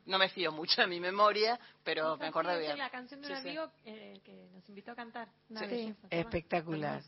no, 0.05 0.17
me 0.17 0.29
fío 0.29 0.53
mucho 0.53 0.81
de 0.81 0.87
mi 0.87 1.01
memoria, 1.01 1.59
pero 1.83 2.15
me 2.17 2.27
acordé 2.27 2.59
bien. 2.59 2.77
la 2.77 2.89
canción 2.89 3.21
de 3.21 3.27
un 3.27 3.33
amigo 3.33 3.71
eh, 3.83 4.21
que 4.23 4.47
nos 4.53 4.67
invitó 4.69 4.91
a 4.91 4.95
cantar. 4.95 5.27
Espectacular. 6.09 7.01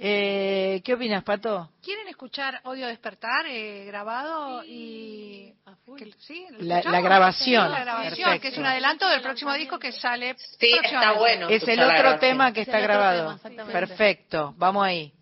Eh, 0.00 0.80
¿Qué 0.84 0.94
opinas, 0.94 1.24
Pato? 1.24 1.70
¿Quieren 1.82 2.06
escuchar 2.06 2.60
Odio 2.62 2.86
Despertar 2.86 3.46
eh, 3.48 3.84
grabado 3.84 4.62
y 4.64 5.52
¿sí? 6.20 6.46
La, 6.60 6.80
grabación, 7.00 7.68
la 7.68 7.80
grabación 7.80 8.38
que 8.38 8.48
es 8.48 8.58
un 8.58 8.66
adelanto 8.66 9.08
del 9.08 9.22
próximo 9.22 9.52
disco 9.54 9.80
que 9.80 9.90
sale. 9.90 10.36
Sí, 10.38 10.70
está 10.84 11.12
bueno. 11.12 11.48
Es 11.48 11.66
el 11.66 11.80
otro 11.80 12.16
tema 12.20 12.52
que 12.52 12.60
está 12.60 12.78
grabado. 12.78 13.40
Perfecto, 13.72 14.54
vamos 14.56 14.84
ahí. 14.84 15.12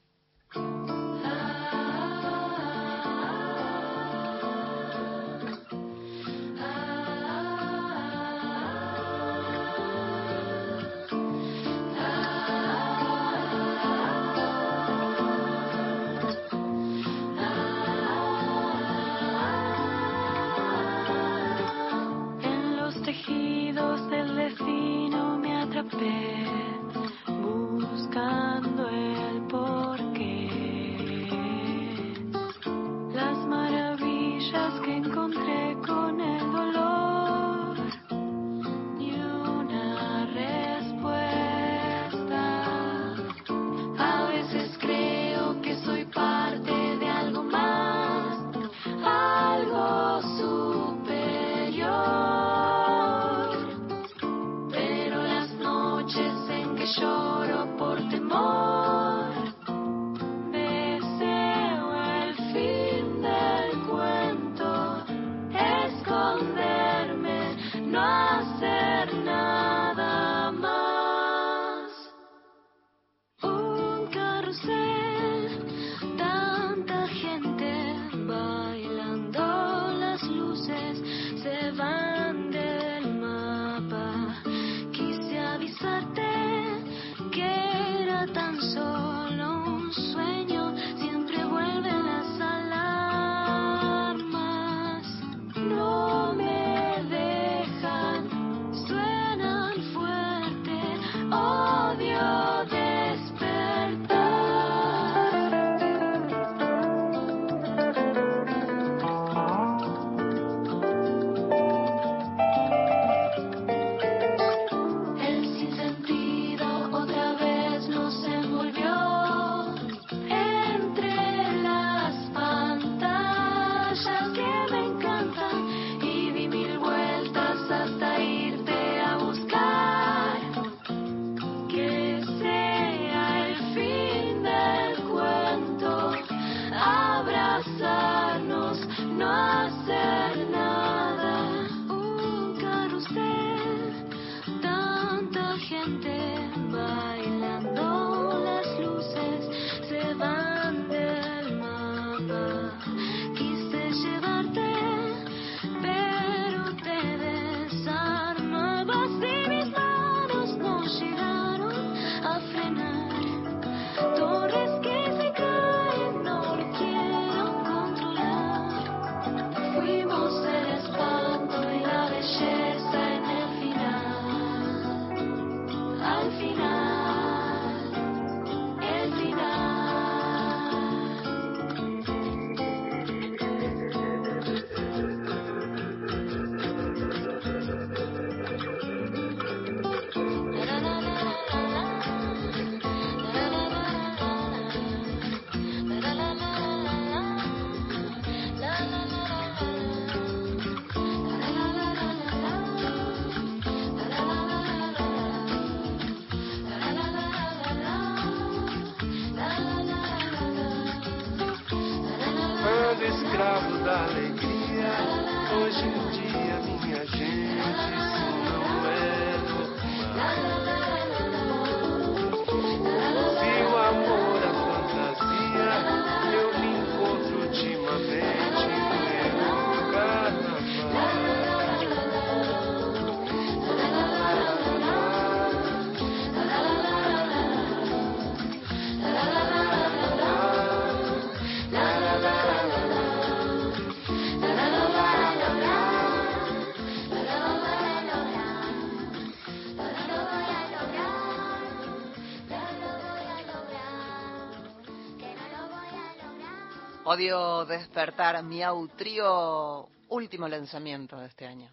Odio 257.08 257.64
despertar, 257.66 258.42
Miau 258.42 258.88
Trío, 258.88 259.86
último 260.08 260.48
lanzamiento 260.48 261.16
de 261.16 261.26
este 261.26 261.46
año. 261.46 261.70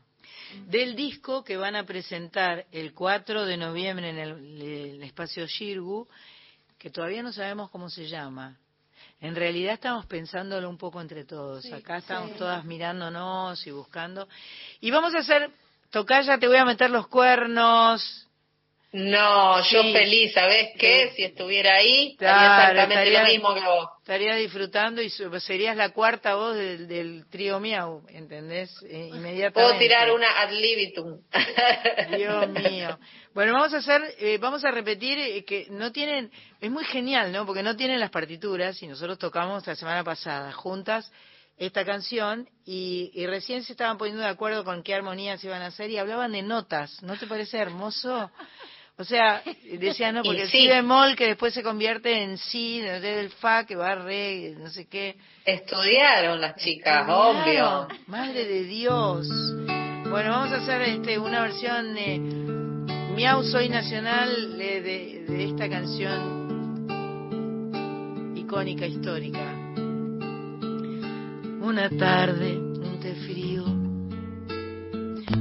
Del 0.67 0.95
disco 0.95 1.43
que 1.43 1.57
van 1.57 1.75
a 1.75 1.87
presentar 1.87 2.67
el 2.71 2.93
4 2.93 3.43
de 3.47 3.57
noviembre 3.57 4.11
en 4.11 4.19
el, 4.19 5.01
espacio 5.01 5.47
Shirgu, 5.47 6.07
que 6.77 6.91
todavía 6.91 7.23
no 7.23 7.33
sabemos 7.33 7.71
cómo 7.71 7.89
se 7.89 8.05
llama. 8.07 8.59
En 9.21 9.35
realidad 9.35 9.73
estamos 9.73 10.05
pensándolo 10.05 10.69
un 10.69 10.77
poco 10.77 11.01
entre 11.01 11.25
todos. 11.25 11.65
Acá 11.73 11.97
estamos 11.97 12.35
todas 12.37 12.63
mirándonos 12.63 13.65
y 13.65 13.71
buscando. 13.71 14.27
Y 14.81 14.91
vamos 14.91 15.15
a 15.15 15.21
hacer, 15.21 15.49
Tocaya, 15.89 16.37
te 16.37 16.47
voy 16.47 16.57
a 16.57 16.65
meter 16.65 16.91
los 16.91 17.07
cuernos, 17.07 18.27
no, 18.93 19.59
yo 19.71 19.81
feliz, 19.91 20.33
¿sabes 20.33 20.69
qué? 20.77 21.13
Si 21.15 21.23
estuviera 21.23 21.77
ahí, 21.77 22.11
exactamente 22.11 23.09
lo 23.09 23.25
mismo 23.25 23.53
que 23.55 23.61
vos. 23.61 23.89
Estaría 24.01 24.35
disfrutando 24.35 25.01
y 25.01 25.09
serías 25.09 25.75
la 25.75 25.89
cuarta 25.89 26.35
voz 26.35 26.55
del, 26.55 27.25
trío 27.31 27.59
Miau, 27.59 28.03
¿entendés? 28.09 28.71
Eh, 28.83 29.09
inmediatamente. 29.11 29.53
Puedo 29.53 29.79
tirar 29.79 30.11
una 30.11 30.39
ad 30.39 30.51
libitum. 30.51 31.21
Dios 32.15 32.49
mío. 32.49 32.99
Bueno, 33.33 33.53
vamos 33.53 33.73
a 33.73 33.77
hacer, 33.77 33.99
eh, 34.19 34.37
vamos 34.37 34.63
a 34.63 34.69
repetir 34.69 35.17
eh, 35.17 35.43
que 35.43 35.65
no 35.71 35.91
tienen, 35.91 36.31
es 36.61 36.69
muy 36.69 36.83
genial, 36.83 37.31
¿no? 37.31 37.47
Porque 37.47 37.63
no 37.63 37.75
tienen 37.75 37.99
las 37.99 38.11
partituras 38.11 38.79
y 38.83 38.87
nosotros 38.87 39.17
tocamos 39.17 39.65
la 39.65 39.75
semana 39.75 40.03
pasada 40.03 40.51
juntas 40.51 41.11
esta 41.57 41.83
canción 41.83 42.47
y, 42.63 43.11
y, 43.15 43.25
recién 43.25 43.63
se 43.63 43.73
estaban 43.73 43.97
poniendo 43.97 44.21
de 44.21 44.29
acuerdo 44.29 44.63
con 44.63 44.83
qué 44.83 44.93
armonías 44.93 45.43
iban 45.43 45.61
a 45.63 45.67
hacer 45.67 45.89
y 45.89 45.97
hablaban 45.97 46.31
de 46.33 46.43
notas. 46.43 47.01
¿No 47.01 47.17
te 47.17 47.25
parece 47.25 47.57
hermoso? 47.57 48.31
O 48.97 49.03
sea, 49.03 49.41
decía, 49.79 50.11
no, 50.11 50.21
porque 50.23 50.43
el 50.43 50.49
si 50.49 50.67
bemol 50.67 51.15
que 51.15 51.27
después 51.27 51.53
se 51.53 51.63
convierte 51.63 52.23
en 52.23 52.37
si, 52.37 52.79
desde 52.79 53.21
el 53.21 53.29
fa 53.31 53.65
que 53.65 53.75
va 53.75 53.91
a 53.91 53.95
re, 53.95 54.53
no 54.57 54.69
sé 54.69 54.87
qué. 54.87 55.15
Estudiaron 55.45 56.39
las 56.39 56.55
chicas, 56.57 57.07
obvio. 57.09 57.87
Madre 58.07 58.45
de 58.45 58.63
Dios. 58.65 59.27
Bueno, 60.09 60.31
vamos 60.31 60.51
a 60.51 60.57
hacer 60.57 60.81
este 60.83 61.17
una 61.17 61.41
versión 61.41 61.95
de 61.95 62.19
Miau 63.15 63.43
Soy 63.43 63.69
Nacional 63.69 64.57
de, 64.57 64.81
de 65.27 65.45
esta 65.45 65.67
canción 65.69 66.43
icónica, 68.35 68.85
histórica. 68.85 69.53
Una 71.61 71.89
tarde, 71.89 72.57
un 72.57 72.99
té 73.01 73.15
frío, 73.15 73.63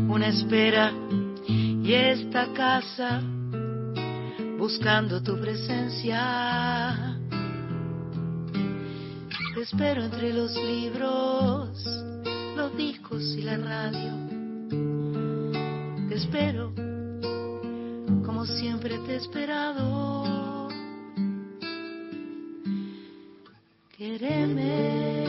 una 0.09 0.29
espera 0.29 0.93
y 1.47 1.93
esta 1.93 2.53
casa 2.55 3.21
buscando 4.63 5.21
tu 5.21 5.37
presencia. 5.41 7.19
Te 9.57 9.61
espero 9.61 10.05
entre 10.05 10.33
los 10.33 10.55
libros, 10.55 11.85
los 12.57 12.77
discos 12.77 13.35
y 13.37 13.43
la 13.43 13.57
radio. 13.59 14.13
Te 16.09 16.15
espero 16.15 16.73
como 18.25 18.47
siempre 18.47 18.99
te 19.05 19.15
he 19.15 19.17
esperado. 19.17 20.69
Quereme 23.97 25.27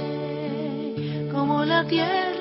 como 1.31 1.65
la 1.65 1.87
tierra 1.87 2.32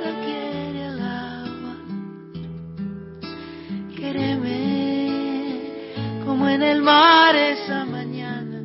en 6.55 6.63
el 6.63 6.83
mar 6.83 7.35
esa 7.35 7.87
mañana. 7.87 8.61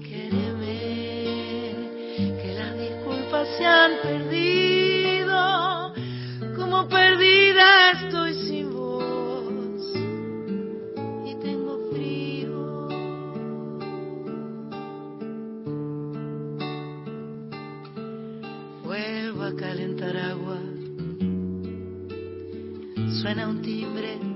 Quéreme 0.00 0.78
que 2.40 2.54
las 2.58 2.78
disculpas 2.78 3.46
se 3.58 3.66
han 3.66 3.92
perdido, 4.02 5.92
como 6.56 6.88
perdida 6.88 7.90
estoy 7.92 8.34
sin 8.46 8.72
voz 8.72 9.82
y 11.26 11.34
tengo 11.42 11.90
frío. 11.92 12.88
Vuelvo 18.84 19.42
a 19.42 19.54
calentar 19.54 20.16
agua, 20.16 20.60
suena 23.20 23.48
un 23.48 23.60
timbre 23.60 24.35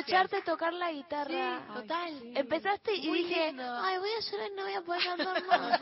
Escucharte 0.00 0.42
tocar 0.42 0.72
la 0.72 0.90
guitarra. 0.90 1.66
total. 1.74 2.20
Empezaste 2.34 2.94
y 2.94 3.12
dije, 3.12 3.54
ay, 3.58 3.98
voy 3.98 4.10
a 4.10 4.20
llorar, 4.20 4.50
no 4.56 4.62
voy 4.62 4.74
a 4.74 4.82
poder 4.82 5.04
cantar 5.04 5.44
más. 5.46 5.80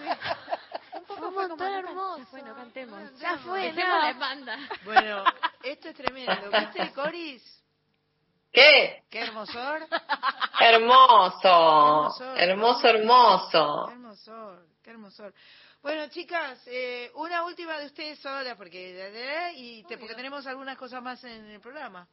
fue? 3.38 3.72
Bueno, 4.84 5.24
esto 5.62 5.88
es 5.88 5.96
tremendo. 5.96 6.50
¿Viste, 6.50 6.92
Coris? 6.92 7.62
¿Qué? 8.52 9.04
¿Qué 9.10 9.20
hermosor? 9.20 9.86
Hermoso. 10.60 12.34
Hermoso, 12.36 12.88
hermoso. 12.88 13.86
Qué 13.86 13.92
hermosor, 13.92 14.66
qué 14.82 14.90
hermosor. 14.90 15.34
Bueno, 15.82 16.08
chicas, 16.08 16.60
eh, 16.66 17.11
una 17.14 17.45
última 17.45 17.78
de 17.78 17.86
ustedes 17.86 18.18
sola, 18.18 18.57
porque, 18.57 19.53
y 19.54 19.84
porque 19.84 20.14
tenemos 20.14 20.46
algunas 20.46 20.76
cosas 20.76 21.03
más 21.03 21.22
en 21.24 21.45
el 21.50 21.61
programa. 21.61 22.08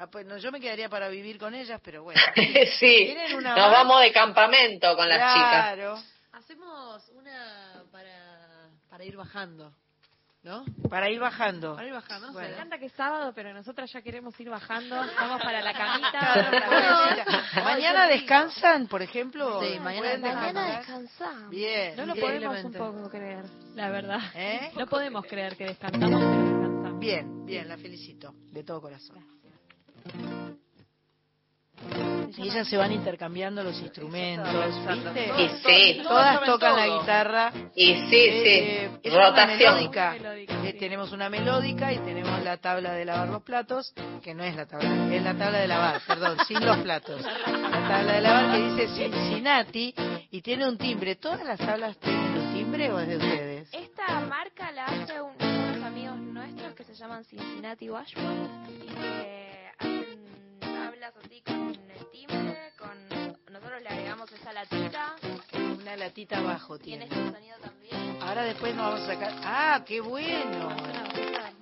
Ah, 0.00 0.06
pues 0.06 0.24
no, 0.24 0.38
yo 0.38 0.52
me 0.52 0.60
quedaría 0.60 0.88
para 0.88 1.08
vivir 1.08 1.38
con 1.38 1.54
ellas, 1.54 1.80
pero 1.82 2.04
bueno. 2.04 2.20
sí, 2.78 3.16
nos 3.34 3.56
vamos 3.56 4.00
de 4.00 4.12
campamento 4.12 4.94
con 4.94 5.08
las 5.08 5.34
chicas. 5.34 5.74
Claro. 5.74 5.98
Hacemos 6.32 7.08
una 7.16 7.82
para, 7.90 8.68
para 8.88 9.04
ir 9.04 9.16
bajando. 9.16 9.74
¿No? 10.44 10.64
Para 10.88 11.10
ir 11.10 11.18
bajando. 11.18 11.74
Para 11.74 11.88
ir 11.88 11.92
bajando. 11.92 12.32
Me 12.32 12.48
encanta 12.48 12.78
que 12.78 12.86
es 12.86 12.92
sábado, 12.92 13.32
pero 13.34 13.52
nosotras 13.52 13.90
ya 13.92 14.00
queremos 14.00 14.38
ir 14.38 14.48
bajando. 14.48 14.94
Vamos 15.20 15.42
para 15.42 15.60
la 15.60 15.72
camita. 15.72 17.64
mañana 17.64 18.06
descansan, 18.06 18.86
por 18.86 19.02
ejemplo. 19.02 19.60
Sí, 19.60 19.80
mañana, 19.80 20.76
descansamos. 20.76 21.50
Bien. 21.50 21.96
No 21.96 22.06
lo 22.06 22.14
podemos 22.14 22.64
un 22.64 22.72
poco 22.72 23.10
creer, 23.10 23.44
la 23.74 23.90
verdad. 23.90 24.20
¿Eh? 24.36 24.70
No 24.76 24.86
podemos 24.86 25.26
creer 25.26 25.56
que 25.56 25.64
descansamos, 25.64 26.20
pero 26.20 26.42
descansamos. 26.44 27.00
Bien, 27.00 27.44
bien, 27.44 27.68
la 27.68 27.76
felicito, 27.76 28.32
de 28.52 28.62
todo 28.62 28.80
corazón. 28.80 29.37
Y 32.36 32.48
ellas 32.48 32.68
se 32.68 32.76
van 32.76 32.92
intercambiando 32.92 33.62
los 33.62 33.80
instrumentos, 33.80 34.54
¿viste? 34.86 35.32
Y 35.38 35.48
sí. 35.64 36.00
Todas 36.02 36.44
tocan 36.44 36.76
la 36.76 36.86
guitarra. 36.86 37.52
Y 37.74 37.94
sí, 37.94 38.08
sí. 38.10 38.48
Eh, 38.48 38.90
Rotación. 39.04 39.90
Eh, 40.64 40.76
tenemos 40.78 41.12
una 41.12 41.30
melódica 41.30 41.92
y 41.92 41.98
tenemos 41.98 42.42
la 42.42 42.56
tabla 42.58 42.92
de 42.92 43.04
lavar 43.04 43.28
los 43.28 43.42
platos, 43.42 43.94
que 44.22 44.34
no 44.34 44.44
es 44.44 44.54
la 44.54 44.66
tabla, 44.66 45.14
es 45.14 45.22
la 45.22 45.34
tabla 45.34 45.58
de 45.58 45.68
lavar, 45.68 46.00
perdón, 46.06 46.36
sin 46.48 46.64
los 46.64 46.78
platos. 46.78 47.22
La 47.22 47.88
tabla 47.88 48.12
de 48.12 48.20
lavar 48.20 48.52
que 48.52 48.68
dice 48.68 48.88
Cincinnati 48.88 49.94
y 50.30 50.42
tiene 50.42 50.68
un 50.68 50.76
timbre. 50.76 51.16
¿Todas 51.16 51.44
las 51.44 51.58
tablas 51.58 51.98
tienen 51.98 52.36
un 52.36 52.54
timbre 52.54 52.90
o 52.92 52.98
es 52.98 53.08
de 53.08 53.16
ustedes? 53.16 53.68
Esta 53.72 54.20
marca 54.20 54.70
la 54.72 54.84
hace 54.86 55.20
unos 55.20 55.84
amigos 55.84 56.16
nuestros 56.18 56.74
que 56.74 56.84
se 56.84 56.94
llaman 56.94 57.24
Cincinnati 57.24 57.88
Washburn 57.88 58.48
y 58.68 58.86
que 58.86 59.37
así 61.16 61.40
con 61.40 61.70
el 61.70 62.10
timbre, 62.10 62.72
con 62.78 63.08
nosotros 63.52 63.82
le 63.82 63.88
agregamos 63.88 64.30
esa 64.32 64.52
latita. 64.52 65.16
Una 65.80 65.96
latita 65.96 66.38
abajo 66.38 66.78
tiene. 66.78 67.06
Tiene 67.06 67.24
este 67.24 67.38
sonido 67.38 67.56
también. 67.58 68.22
Ahora 68.22 68.44
después 68.44 68.74
nos 68.74 68.84
vamos 68.84 69.00
a 69.00 69.14
sacar. 69.14 69.32
¡Ah, 69.42 69.84
qué 69.86 70.00
bueno! 70.00 70.68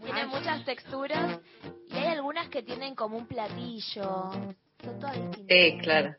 Tiene 0.03 0.27
muchas 0.27 0.65
texturas 0.65 1.41
y 1.89 1.95
hay 1.95 2.09
algunas 2.09 2.49
que 2.49 2.63
tienen 2.63 2.95
como 2.95 3.17
un 3.17 3.27
platillo. 3.27 4.33
Son 4.83 4.99
todas 5.01 5.15
distintas. 5.15 5.47
Sí, 5.49 5.79
claro. 5.81 6.17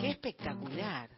Qué 0.00 0.10
espectacular. 0.10 1.10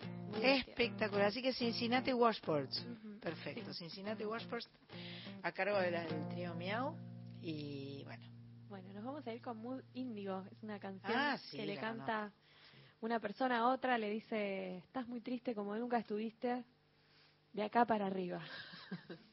Espectacular. 0.42 1.26
Así 1.26 1.40
que 1.40 1.52
Cincinnati 1.52 2.12
Washports. 2.12 2.86
Perfecto. 3.20 3.72
Cincinnati 3.72 4.24
Washports 4.24 4.68
a 5.42 5.52
cargo 5.52 5.78
del 5.78 6.06
trío 6.28 6.54
Miau. 6.54 6.94
Y 7.40 8.02
bueno. 8.04 8.35
Bueno, 8.76 8.92
nos 8.92 9.04
vamos 9.04 9.26
a 9.26 9.32
ir 9.32 9.40
con 9.40 9.56
Mood 9.56 9.80
Índigo. 9.94 10.44
Es 10.52 10.62
una 10.62 10.78
canción 10.78 11.16
ah, 11.16 11.38
que 11.50 11.64
le 11.64 11.78
canta 11.78 12.30
una 13.00 13.18
persona 13.18 13.60
a 13.60 13.68
otra, 13.68 13.96
le 13.96 14.10
dice, 14.10 14.76
estás 14.76 15.08
muy 15.08 15.22
triste 15.22 15.54
como 15.54 15.74
nunca 15.76 15.96
estuviste, 15.96 16.62
de 17.54 17.62
acá 17.62 17.86
para 17.86 18.06
arriba. 18.06 18.42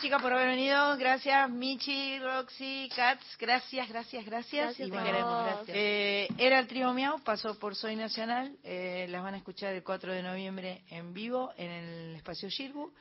Gracias, 0.00 0.12
chicas, 0.12 0.22
por 0.22 0.32
haber 0.32 0.48
venido. 0.48 0.96
Gracias, 0.96 1.50
Michi, 1.50 2.18
Roxy, 2.20 2.88
Katz. 2.96 3.36
Gracias, 3.38 3.86
gracias, 3.86 4.24
gracias. 4.24 4.80
y 4.80 4.88
gracias. 4.88 5.68
Eh, 5.68 6.26
era 6.38 6.58
el 6.58 6.66
trío 6.66 6.94
Miau, 6.94 7.22
pasó 7.22 7.58
por 7.58 7.76
Soy 7.76 7.96
Nacional. 7.96 8.56
Eh, 8.64 9.06
las 9.10 9.22
van 9.22 9.34
a 9.34 9.36
escuchar 9.36 9.74
el 9.74 9.82
4 9.82 10.14
de 10.14 10.22
noviembre 10.22 10.84
en 10.88 11.12
vivo 11.12 11.52
en 11.58 11.70
el 11.70 12.16
espacio 12.16 12.48
Shirbu. 12.48 12.94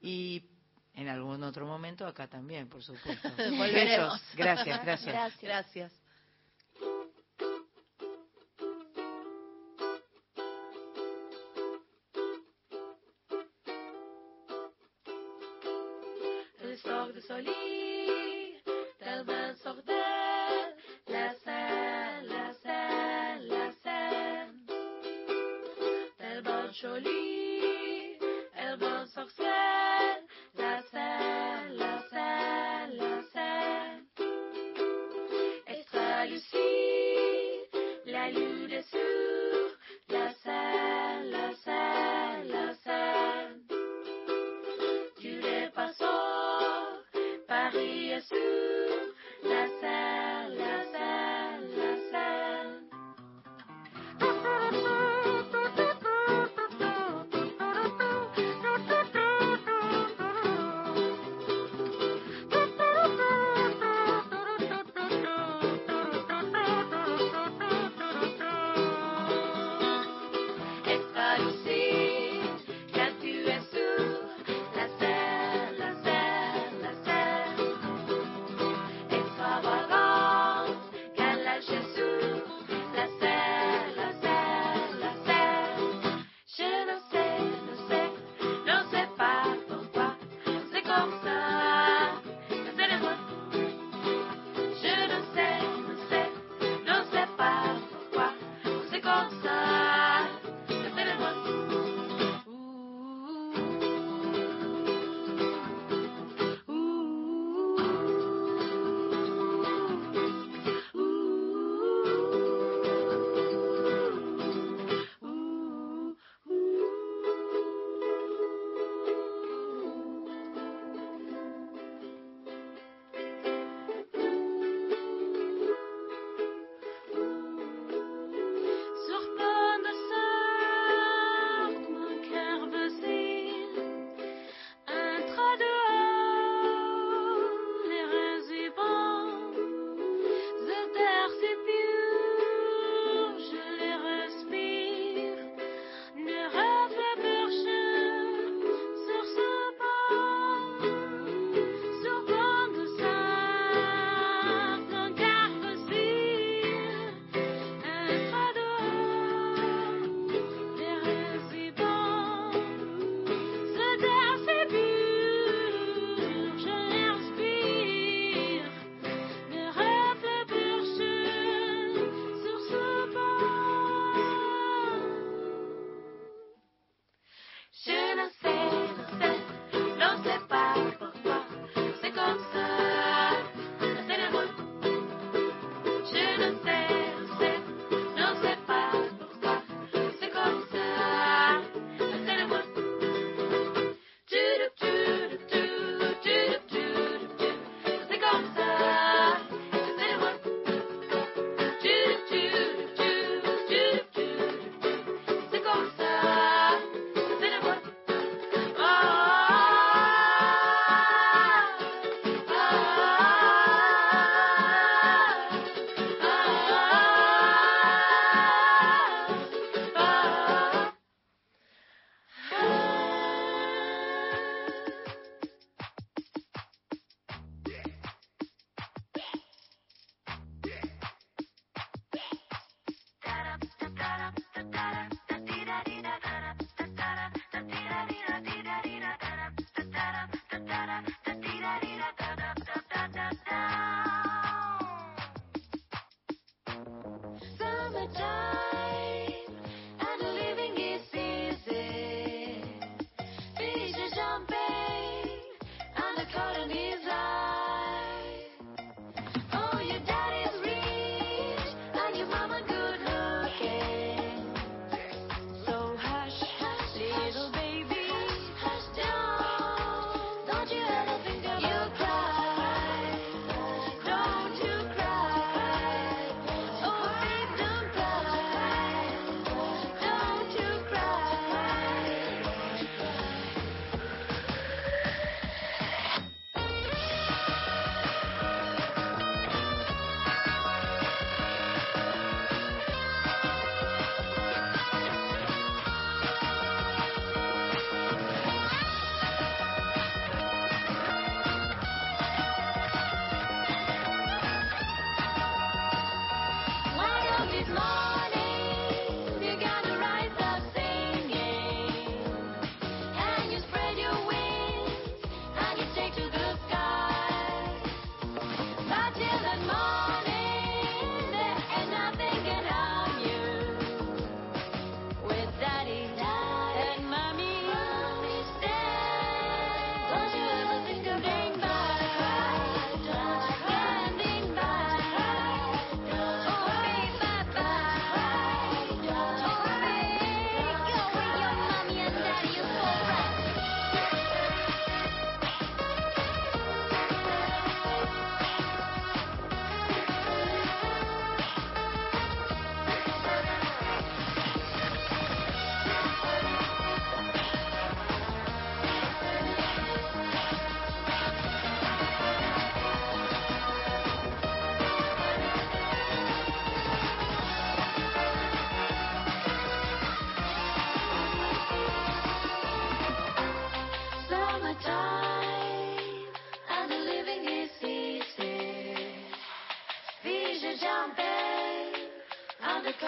Y 0.00 0.42
en 0.94 1.08
algún 1.08 1.44
otro 1.44 1.66
momento 1.66 2.06
acá 2.06 2.28
también, 2.28 2.66
por 2.66 2.82
supuesto. 2.82 3.28
Volveremos. 3.36 4.18
Gracias, 4.34 4.82
gracias. 4.82 5.14
Gracias. 5.14 5.42
gracias. 5.42 5.97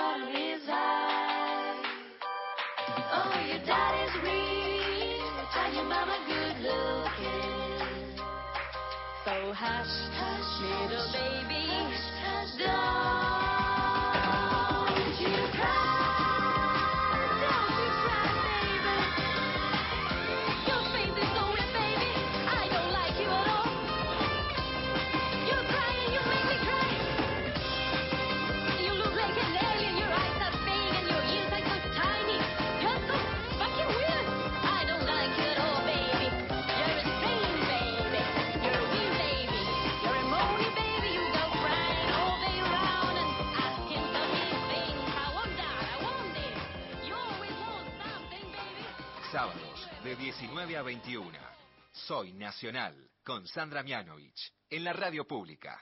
On 0.01 0.21
the 0.21 0.33
cotton 0.33 0.35
is. 0.35 0.63
Oh, 3.13 3.37
your 3.49 3.63
daddy's 3.67 4.15
and 5.61 5.75
your 5.75 5.85
mama 5.85 6.17
good 6.27 6.57
looking. 6.65 8.17
So 9.25 9.53
hush, 9.53 9.95
hush, 10.17 10.53
little 10.89 11.09
baby, 11.13 11.69
don't. 12.59 13.00
De 50.03 50.17
19 50.17 50.77
a 50.77 50.83
21. 50.83 51.31
Soy 51.93 52.33
Nacional 52.33 52.97
con 53.25 53.47
Sandra 53.47 53.85
Mianovich 53.85 54.53
en 54.69 54.83
la 54.83 54.93
radio 54.93 55.25
pública. 55.25 55.81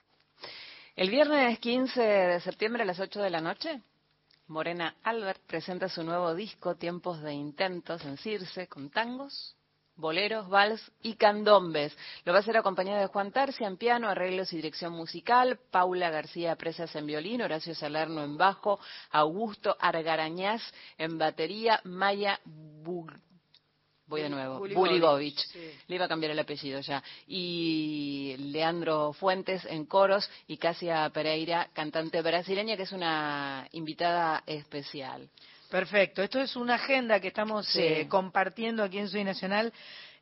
El 0.94 1.08
viernes 1.08 1.58
15 1.58 1.98
de 1.98 2.40
septiembre 2.40 2.82
a 2.82 2.84
las 2.84 3.00
8 3.00 3.22
de 3.22 3.30
la 3.30 3.40
noche, 3.40 3.80
Morena 4.48 4.96
Albert 5.02 5.40
presenta 5.46 5.88
su 5.88 6.02
nuevo 6.02 6.34
disco 6.34 6.76
Tiempos 6.76 7.22
de 7.22 7.32
Intentos 7.32 8.04
en 8.04 8.18
Circe 8.18 8.66
con 8.66 8.90
tangos, 8.90 9.56
boleros, 9.96 10.46
vals 10.50 10.92
y 11.00 11.14
candombes. 11.14 11.96
Lo 12.26 12.32
va 12.32 12.40
a 12.40 12.42
hacer 12.42 12.58
acompañado 12.58 13.00
de 13.00 13.06
Juan 13.06 13.32
Tarcia 13.32 13.66
en 13.66 13.78
piano, 13.78 14.10
arreglos 14.10 14.52
y 14.52 14.56
dirección 14.56 14.92
musical, 14.92 15.58
Paula 15.70 16.10
García 16.10 16.54
Presas 16.56 16.94
en 16.96 17.06
violín, 17.06 17.40
Horacio 17.40 17.74
Salerno 17.74 18.22
en 18.22 18.36
bajo, 18.36 18.78
Augusto 19.10 19.74
Argarañaz 19.80 20.60
en 20.98 21.16
batería, 21.16 21.80
Maya 21.84 22.40
Bug 22.44 23.10
voy 24.08 24.22
de 24.22 24.30
nuevo, 24.30 24.58
Buligovich, 24.58 25.38
le 25.86 25.94
iba 25.94 26.06
a 26.06 26.08
cambiar 26.08 26.32
el 26.32 26.38
apellido 26.38 26.80
ya, 26.80 27.02
y 27.26 28.34
Leandro 28.38 29.12
Fuentes 29.12 29.64
en 29.66 29.84
coros 29.86 30.28
y 30.46 30.56
Casia 30.56 31.08
Pereira, 31.10 31.68
cantante 31.72 32.22
brasileña, 32.22 32.76
que 32.76 32.84
es 32.84 32.92
una 32.92 33.68
invitada 33.72 34.42
especial. 34.46 35.28
Perfecto, 35.70 36.22
esto 36.22 36.40
es 36.40 36.56
una 36.56 36.76
agenda 36.76 37.20
que 37.20 37.28
estamos 37.28 37.76
eh, 37.76 38.06
compartiendo 38.08 38.82
aquí 38.82 38.98
en 38.98 39.08
Soy 39.08 39.22
Nacional 39.22 39.72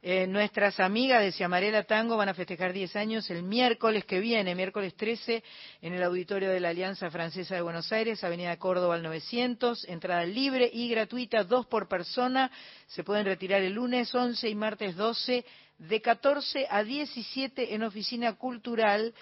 eh, 0.03 0.27
nuestras 0.27 0.79
amigas 0.79 1.23
de 1.23 1.33
Ciamarela 1.33 1.85
Tango 1.85 2.17
van 2.17 2.29
a 2.29 2.35
festejar 2.35 2.73
10 2.73 2.97
años 2.97 3.31
el 3.31 3.43
miércoles 3.43 4.05
que 4.05 4.21
viene, 4.21 4.55
miércoles 4.55 4.95
13, 4.95 5.43
en 5.83 5.95
el 5.95 6.03
auditorio 6.03 6.51
de 6.51 6.61
la 6.61 6.69
Alianza 6.69 7.11
Francesa 7.11 7.55
de 7.55 7.63
Buenos 7.63 7.91
Aires, 7.93 8.23
Avenida 8.23 8.57
Córdoba 8.59 8.95
al 8.95 9.03
900, 9.03 9.85
entrada 9.89 10.25
libre 10.25 10.71
y 10.73 10.89
gratuita, 10.89 11.45
dos 11.45 11.67
por 11.67 11.89
persona. 11.89 12.51
Se 12.87 13.05
pueden 13.05 13.25
retirar 13.25 13.63
el 13.63 13.73
lunes 13.73 14.15
11 14.15 14.49
y 14.49 14.55
martes 14.55 14.97
12 14.97 15.45
de 15.79 16.01
14 16.01 16.67
a 16.71 16.83
17 16.83 17.75
en 17.75 17.83
Oficina 17.83 18.35
Cultural 18.35 19.15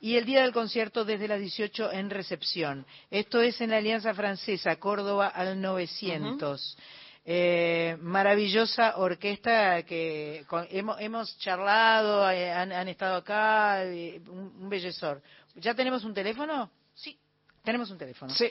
y 0.00 0.16
el 0.16 0.24
día 0.24 0.42
del 0.42 0.52
concierto 0.52 1.04
desde 1.04 1.28
las 1.28 1.40
18 1.40 1.92
en 1.92 2.10
recepción. 2.10 2.86
Esto 3.10 3.40
es 3.40 3.60
en 3.60 3.70
la 3.70 3.76
Alianza 3.76 4.14
Francesa, 4.14 4.76
Córdoba 4.76 5.28
al 5.28 5.60
900. 5.60 6.78
Eh, 7.32 7.96
maravillosa 8.00 8.96
orquesta 8.96 9.84
que 9.84 10.44
hemos, 10.72 11.38
charlado, 11.38 12.28
eh, 12.28 12.50
han, 12.50 12.88
estado 12.88 13.14
acá, 13.18 13.84
eh, 13.84 14.20
un, 14.26 14.68
bellezor. 14.68 15.22
¿Ya 15.54 15.72
tenemos 15.72 16.02
un 16.02 16.12
teléfono? 16.12 16.68
Sí. 16.92 17.16
Tenemos 17.62 17.88
un 17.92 17.98
teléfono. 17.98 18.34
Sí. 18.34 18.50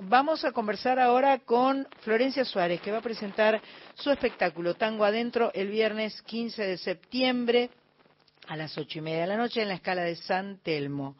vamos 0.00 0.44
a 0.44 0.52
conversar 0.52 1.00
ahora 1.00 1.38
con 1.38 1.88
Florencia 2.02 2.44
Suárez, 2.44 2.82
que 2.82 2.92
va 2.92 2.98
a 2.98 3.00
presentar 3.00 3.58
su 3.94 4.10
espectáculo 4.10 4.74
Tango 4.74 5.06
Adentro 5.06 5.50
el 5.54 5.68
viernes 5.68 6.20
15 6.20 6.62
de 6.62 6.76
septiembre 6.76 7.70
a 8.48 8.56
las 8.56 8.76
ocho 8.76 8.98
y 8.98 9.00
media 9.00 9.22
de 9.22 9.28
la 9.28 9.38
noche 9.38 9.62
en 9.62 9.68
la 9.68 9.76
escala 9.76 10.02
de 10.02 10.16
San 10.16 10.58
Telmo. 10.58 11.16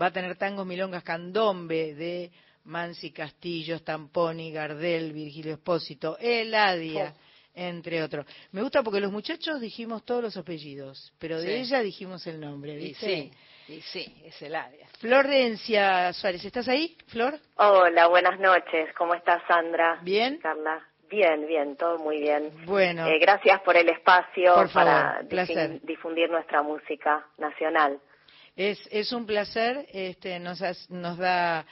Va 0.00 0.06
a 0.06 0.12
tener 0.12 0.36
tango 0.36 0.64
milongas 0.64 1.02
candombe 1.02 1.96
de 1.96 2.30
Mansi 2.64 3.10
Castillo, 3.12 3.78
Stamponi, 3.78 4.52
Gardel, 4.52 5.12
Virgilio 5.12 5.54
Espósito, 5.54 6.16
Eladia, 6.18 7.14
entre 7.54 8.02
otros. 8.02 8.26
Me 8.52 8.62
gusta 8.62 8.82
porque 8.82 9.00
los 9.00 9.12
muchachos 9.12 9.60
dijimos 9.60 10.04
todos 10.04 10.22
los 10.22 10.36
apellidos, 10.36 11.12
pero 11.18 11.40
de 11.40 11.60
ella 11.60 11.80
dijimos 11.80 12.26
el 12.26 12.40
nombre, 12.40 12.76
¿viste? 12.76 13.30
sí, 13.66 13.80
sí, 13.82 14.22
es 14.24 14.40
Eladia. 14.42 14.86
Florencia 14.98 16.12
Suárez, 16.12 16.44
¿estás 16.44 16.68
ahí, 16.68 16.96
Flor? 17.08 17.38
Hola, 17.56 18.08
buenas 18.08 18.40
noches. 18.40 18.92
¿Cómo 18.96 19.14
estás, 19.14 19.42
Sandra? 19.46 20.00
¿Bien? 20.02 20.38
Carla. 20.38 20.86
Bien, 21.10 21.46
bien, 21.46 21.76
todo 21.76 21.98
muy 21.98 22.18
bien. 22.20 22.50
Bueno. 22.64 23.06
Eh, 23.06 23.18
gracias 23.20 23.60
por 23.60 23.76
el 23.76 23.88
espacio 23.88 24.68
para 24.72 25.20
difundir 25.82 26.30
nuestra 26.30 26.62
música 26.62 27.26
nacional. 27.38 28.00
Es, 28.56 28.80
es 28.90 29.12
un 29.12 29.26
placer, 29.26 29.86
este, 29.92 30.38
nos, 30.38 30.60
nos 30.90 31.18
da 31.18 31.66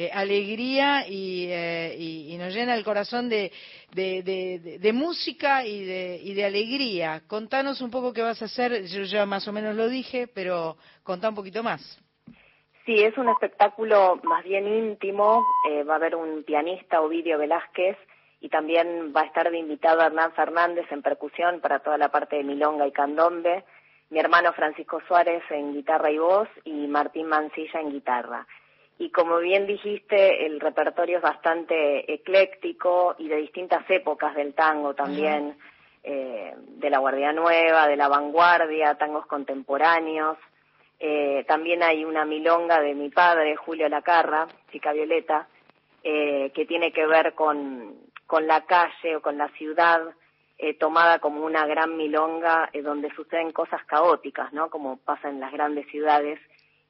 eh, 0.00 0.12
alegría 0.14 1.02
eh, 1.08 1.96
y, 1.98 2.36
nos 2.38 2.54
llena 2.54 2.76
el 2.76 2.84
corazón 2.84 3.28
de, 3.28 3.50
de, 3.90 4.92
música 4.94 5.66
y 5.66 5.84
de, 5.84 6.20
y 6.22 6.34
de 6.34 6.44
alegría. 6.44 7.22
Contanos 7.26 7.80
un 7.80 7.90
poco 7.90 8.12
qué 8.12 8.22
vas 8.22 8.40
a 8.40 8.44
hacer, 8.44 8.84
yo 8.84 9.02
ya 9.02 9.26
más 9.26 9.48
o 9.48 9.52
menos 9.52 9.74
lo 9.74 9.88
dije, 9.88 10.28
pero 10.28 10.76
contá 11.02 11.30
un 11.30 11.34
poquito 11.34 11.64
más. 11.64 12.00
Sí, 12.86 13.02
es 13.02 13.18
un 13.18 13.28
espectáculo 13.28 14.20
más 14.22 14.44
bien 14.44 14.68
íntimo, 14.68 15.44
eh, 15.68 15.82
va 15.82 15.94
a 15.94 15.96
haber 15.96 16.14
un 16.14 16.44
pianista, 16.44 17.00
Ovidio 17.00 17.36
Velázquez, 17.36 17.96
y 18.40 18.50
también 18.50 19.12
va 19.12 19.22
a 19.22 19.26
estar 19.26 19.50
de 19.50 19.58
invitado 19.58 20.02
Hernán 20.02 20.30
Fernández 20.30 20.86
en 20.92 21.02
percusión 21.02 21.58
para 21.60 21.80
toda 21.80 21.98
la 21.98 22.08
parte 22.08 22.36
de 22.36 22.44
milonga 22.44 22.86
y 22.86 22.92
candombe, 22.92 23.64
mi 24.10 24.20
hermano 24.20 24.52
Francisco 24.52 25.00
Suárez 25.08 25.42
en 25.50 25.74
guitarra 25.74 26.12
y 26.12 26.18
voz 26.18 26.48
y 26.62 26.86
Martín 26.86 27.26
Mancilla 27.26 27.80
en 27.80 27.90
guitarra 27.90 28.46
y 28.98 29.10
como 29.10 29.38
bien 29.38 29.66
dijiste, 29.66 30.44
el 30.44 30.58
repertorio 30.58 31.18
es 31.18 31.22
bastante 31.22 32.12
ecléctico 32.12 33.14
y 33.18 33.28
de 33.28 33.36
distintas 33.36 33.88
épocas 33.88 34.34
del 34.34 34.54
tango 34.54 34.94
también, 34.94 35.56
eh, 36.02 36.52
de 36.56 36.90
la 36.90 36.98
Guardia 36.98 37.32
Nueva, 37.32 37.86
de 37.86 37.96
la 37.96 38.08
vanguardia, 38.08 38.96
tangos 38.96 39.24
contemporáneos. 39.26 40.36
Eh, 40.98 41.44
también 41.46 41.84
hay 41.84 42.04
una 42.04 42.24
milonga 42.24 42.80
de 42.80 42.94
mi 42.94 43.08
padre, 43.08 43.54
Julio 43.54 43.88
Lacarra, 43.88 44.48
chica 44.72 44.92
Violeta, 44.92 45.46
eh, 46.02 46.50
que 46.52 46.66
tiene 46.66 46.92
que 46.92 47.06
ver 47.06 47.34
con, 47.34 47.94
con 48.26 48.48
la 48.48 48.66
calle 48.66 49.14
o 49.14 49.22
con 49.22 49.38
la 49.38 49.48
ciudad, 49.50 50.02
tomada 50.80 51.20
como 51.20 51.44
una 51.44 51.64
gran 51.66 51.96
milonga 51.96 52.68
donde 52.82 53.14
suceden 53.14 53.52
cosas 53.52 53.84
caóticas, 53.84 54.52
¿no? 54.52 54.70
Como 54.70 54.96
pasa 54.96 55.28
en 55.28 55.38
las 55.38 55.52
grandes 55.52 55.86
ciudades 55.86 56.40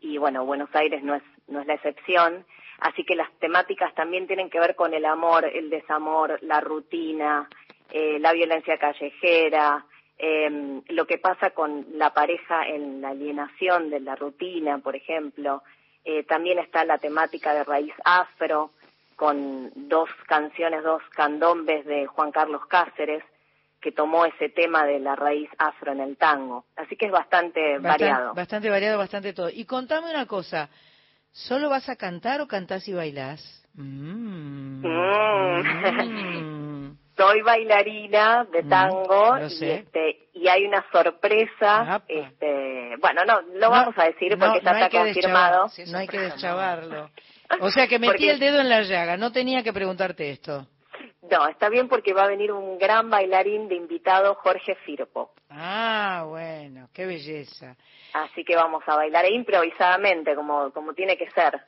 y 0.01 0.17
bueno, 0.17 0.47
Buenos 0.47 0.75
Aires 0.75 1.03
no 1.03 1.15
es, 1.15 1.23
no 1.49 1.61
es 1.61 1.67
la 1.67 1.75
excepción. 1.75 2.45
Así 2.79 3.05
que 3.05 3.17
las 3.17 3.31
temáticas 3.41 3.95
también 3.95 4.27
tienen 4.27 4.51
que 4.51 4.61
ver 4.61 4.77
con 4.77 4.95
el 4.95 5.05
amor, 5.05 5.45
el 5.45 5.69
desamor, 5.69 6.39
la 6.43 6.61
rutina, 6.61 7.49
eh, 7.91 8.19
la 8.21 8.33
violencia 8.33 8.79
callejera, 8.79 9.85
eh, 10.19 10.83
lo 10.89 11.07
que 11.07 11.19
pasa 11.19 11.51
con 11.51 11.87
la 11.95 12.13
pareja 12.13 12.67
en 12.67 13.01
la 13.01 13.11
alienación 13.11 13.91
de 13.91 14.01
la 14.01 14.15
rutina, 14.15 14.79
por 14.79 14.95
ejemplo. 14.95 15.63
Eh, 16.05 16.25
también 16.25 16.59
está 16.59 16.85
la 16.85 16.99
temática 16.99 17.53
de 17.53 17.65
raíz 17.65 17.93
afro, 18.05 18.71
con 19.17 19.73
dos 19.75 20.09
canciones, 20.29 20.85
dos 20.85 21.03
candombes 21.11 21.85
de 21.85 22.07
Juan 22.07 22.31
Carlos 22.31 22.65
Cáceres, 22.67 23.25
que 23.81 23.91
tomó 23.91 24.25
ese 24.25 24.49
tema 24.49 24.85
de 24.87 25.01
la 25.01 25.17
raíz 25.17 25.51
afro 25.59 25.93
en 25.93 26.01
el 26.01 26.17
tango. 26.17 26.65
Así 26.77 26.97
que 26.97 27.07
es 27.07 27.13
bastante, 27.13 27.79
variado. 27.79 28.35
Bastante 28.35 28.71
variado, 28.71 28.97
bastante 28.97 29.33
todo. 29.33 29.51
Y 29.51 29.65
contame 29.65 30.11
una 30.11 30.27
cosa, 30.27 30.69
¿solo 31.47 31.71
vas 31.71 31.89
a 31.89 31.97
cantar 31.97 32.41
o 32.41 32.49
cantás 32.49 32.89
y 32.89 32.93
bailás? 32.93 33.41
Mm. 33.75 34.87
Mm. 34.87 36.97
Soy 37.17 37.43
bailarina 37.43 38.45
de 38.45 38.63
mm, 38.63 38.69
tango 38.69 39.39
y, 39.39 39.65
este, 39.65 40.29
y 40.35 40.49
hay 40.49 40.65
una 40.65 40.85
sorpresa. 40.93 42.03
Este, 42.07 42.95
bueno, 43.01 43.25
no, 43.25 43.41
lo 43.59 43.71
vamos 43.71 43.95
a 43.99 44.05
decir 44.05 44.37
porque 44.39 44.61
ya 44.63 44.71
está 44.71 44.91
confirmado. 44.91 45.67
no 45.89 45.99
hay 45.99 46.07
que 46.07 46.19
deschavarlo. 46.19 47.11
O 47.61 47.71
sea 47.71 47.87
que 47.87 47.99
metí 47.99 48.29
el 48.29 48.39
dedo 48.39 48.61
en 48.61 48.69
la 48.69 48.83
llaga, 48.83 49.17
no 49.17 49.33
tenía 49.33 49.63
que 49.63 49.73
preguntarte 49.73 50.31
esto. 50.31 50.67
No, 51.31 51.47
está 51.47 51.69
bien 51.69 51.89
porque 51.89 52.15
va 52.15 52.25
a 52.25 52.29
venir 52.29 52.53
un 52.53 52.79
gran 52.79 53.11
bailarín 53.11 53.69
de 53.69 53.75
invitado, 53.75 54.35
Jorge 54.37 54.75
Firpo. 54.87 55.33
Ah, 55.51 56.25
bueno, 56.27 56.89
qué 56.93 57.07
belleza. 57.07 57.77
Así 58.15 58.45
que 58.45 58.57
vamos 58.57 58.83
a 58.87 58.97
bailar 58.97 59.31
improvisadamente, 59.31 60.35
como, 60.35 60.71
como 60.73 60.95
tiene 60.95 61.17
que 61.17 61.31
ser 61.31 61.61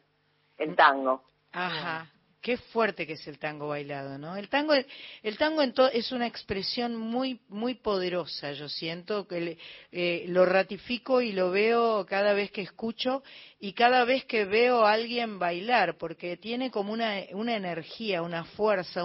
el 0.57 0.74
tango. 0.77 1.24
Ajá. 1.53 2.07
Qué 2.41 2.57
fuerte 2.57 3.07
que 3.07 3.12
es 3.12 3.27
el 3.29 3.39
tango 3.39 3.69
bailado, 3.69 4.17
¿no? 4.17 4.35
El 4.35 4.49
tango, 4.49 4.73
el 4.75 5.37
tango 5.37 5.62
es 5.93 6.11
una 6.11 6.27
expresión 6.27 6.97
muy, 6.97 7.39
muy 7.49 7.75
poderosa. 7.75 8.53
Yo 8.53 8.67
siento 8.67 9.29
que 9.29 9.59
eh, 9.93 10.25
lo 10.29 10.47
ratifico 10.47 11.21
y 11.21 11.33
lo 11.33 11.51
veo 11.51 12.07
cada 12.07 12.33
vez 12.33 12.51
que 12.51 12.62
escucho 12.62 13.23
y 13.59 13.75
cada 13.75 14.07
vez 14.07 14.25
que 14.25 14.47
veo 14.47 14.87
a 14.87 14.93
alguien 14.93 15.39
bailar, 15.39 15.99
porque 15.99 16.39
tiene 16.39 16.71
como 16.71 16.95
una, 16.95 17.25
una 17.33 17.57
energía, 17.57 18.23
una 18.23 18.45
fuerza. 18.45 19.03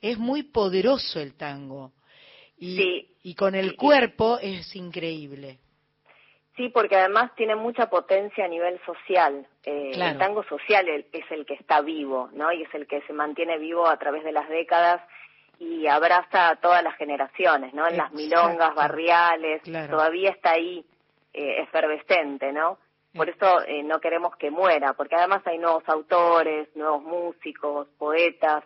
es 0.00 0.16
muy 0.16 0.44
poderoso 0.44 1.20
el 1.20 1.34
tango. 1.34 1.92
Y, 2.58 3.06
y 3.22 3.34
con 3.34 3.54
el 3.54 3.76
cuerpo 3.76 4.38
es 4.38 4.74
increíble. 4.74 5.58
Sí, 6.58 6.70
porque 6.70 6.96
además 6.96 7.30
tiene 7.36 7.54
mucha 7.54 7.88
potencia 7.88 8.44
a 8.44 8.48
nivel 8.48 8.80
social. 8.84 9.46
Eh, 9.64 9.92
el 9.94 10.18
tango 10.18 10.42
social 10.42 10.88
es 10.88 11.30
el 11.30 11.46
que 11.46 11.54
está 11.54 11.80
vivo, 11.82 12.30
¿no? 12.32 12.52
Y 12.52 12.62
es 12.62 12.74
el 12.74 12.88
que 12.88 13.00
se 13.02 13.12
mantiene 13.12 13.58
vivo 13.58 13.86
a 13.86 13.96
través 13.96 14.24
de 14.24 14.32
las 14.32 14.48
décadas 14.48 15.00
y 15.60 15.86
abraza 15.86 16.48
a 16.48 16.56
todas 16.56 16.82
las 16.82 16.96
generaciones, 16.96 17.72
¿no? 17.74 17.86
En 17.86 17.96
las 17.96 18.12
milongas 18.12 18.74
barriales, 18.74 19.62
todavía 19.88 20.30
está 20.30 20.50
ahí 20.50 20.84
eh, 21.32 21.62
efervescente, 21.62 22.52
¿no? 22.52 22.78
Por 23.14 23.28
eso 23.28 23.62
eh, 23.64 23.84
no 23.84 24.00
queremos 24.00 24.34
que 24.34 24.50
muera, 24.50 24.94
porque 24.94 25.14
además 25.14 25.42
hay 25.46 25.58
nuevos 25.58 25.84
autores, 25.88 26.68
nuevos 26.74 27.04
músicos, 27.04 27.86
poetas, 27.98 28.64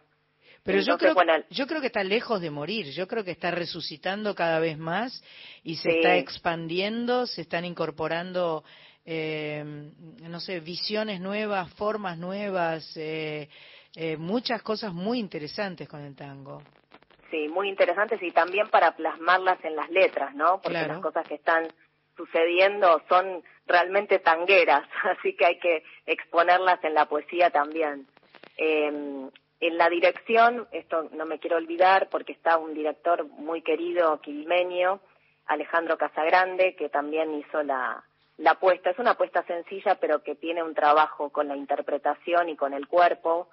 pero 0.62 0.80
yo, 0.80 0.96
creo, 0.96 1.14
yo 1.50 1.66
creo 1.66 1.80
que 1.80 1.88
está 1.88 2.04
lejos 2.04 2.40
de 2.40 2.50
morir, 2.50 2.86
yo 2.92 3.08
creo 3.08 3.24
que 3.24 3.32
está 3.32 3.50
resucitando 3.50 4.34
cada 4.34 4.60
vez 4.60 4.78
más 4.78 5.22
y 5.64 5.76
se 5.76 5.96
está 5.96 6.16
expandiendo, 6.16 7.26
se 7.26 7.42
están 7.42 7.64
incorporando, 7.64 8.62
eh, 9.04 9.64
no 9.64 10.38
sé, 10.38 10.60
visiones 10.60 11.20
nuevas, 11.20 11.72
formas 11.74 12.16
nuevas, 12.16 12.96
eh, 12.96 13.48
eh, 13.96 14.16
muchas 14.16 14.62
cosas 14.62 14.94
muy 14.94 15.18
interesantes 15.18 15.88
con 15.88 16.00
el 16.02 16.14
tango. 16.14 16.62
Sí, 17.30 17.48
muy 17.48 17.68
interesantes 17.68 18.22
y 18.22 18.30
también 18.30 18.68
para 18.68 18.94
plasmarlas 18.94 19.64
en 19.64 19.74
las 19.74 19.90
letras, 19.90 20.32
¿no? 20.36 20.60
Porque 20.62 20.86
las 20.86 21.00
cosas 21.00 21.26
que 21.26 21.34
están 21.34 21.66
sucediendo 22.16 23.02
son 23.08 23.42
realmente 23.66 24.20
tangueras, 24.20 24.86
así 25.18 25.34
que 25.34 25.44
hay 25.44 25.58
que 25.58 25.82
exponerlas 26.06 26.84
en 26.84 26.94
la 26.94 27.06
poesía 27.06 27.50
también. 27.50 28.06
Eh, 28.56 29.28
en 29.62 29.78
la 29.78 29.88
dirección, 29.88 30.66
esto 30.72 31.08
no 31.12 31.24
me 31.24 31.38
quiero 31.38 31.56
olvidar 31.56 32.08
porque 32.10 32.32
está 32.32 32.58
un 32.58 32.74
director 32.74 33.26
muy 33.26 33.62
querido 33.62 34.20
quilmeño, 34.20 35.00
Alejandro 35.46 35.96
Casagrande, 35.96 36.74
que 36.74 36.88
también 36.88 37.32
hizo 37.34 37.62
la, 37.62 38.04
la 38.38 38.50
apuesta. 38.52 38.90
Es 38.90 38.98
una 38.98 39.12
apuesta 39.12 39.44
sencilla, 39.44 39.94
pero 39.96 40.22
que 40.22 40.34
tiene 40.34 40.62
un 40.62 40.74
trabajo 40.74 41.30
con 41.30 41.46
la 41.48 41.56
interpretación 41.56 42.48
y 42.48 42.56
con 42.56 42.74
el 42.74 42.88
cuerpo 42.88 43.48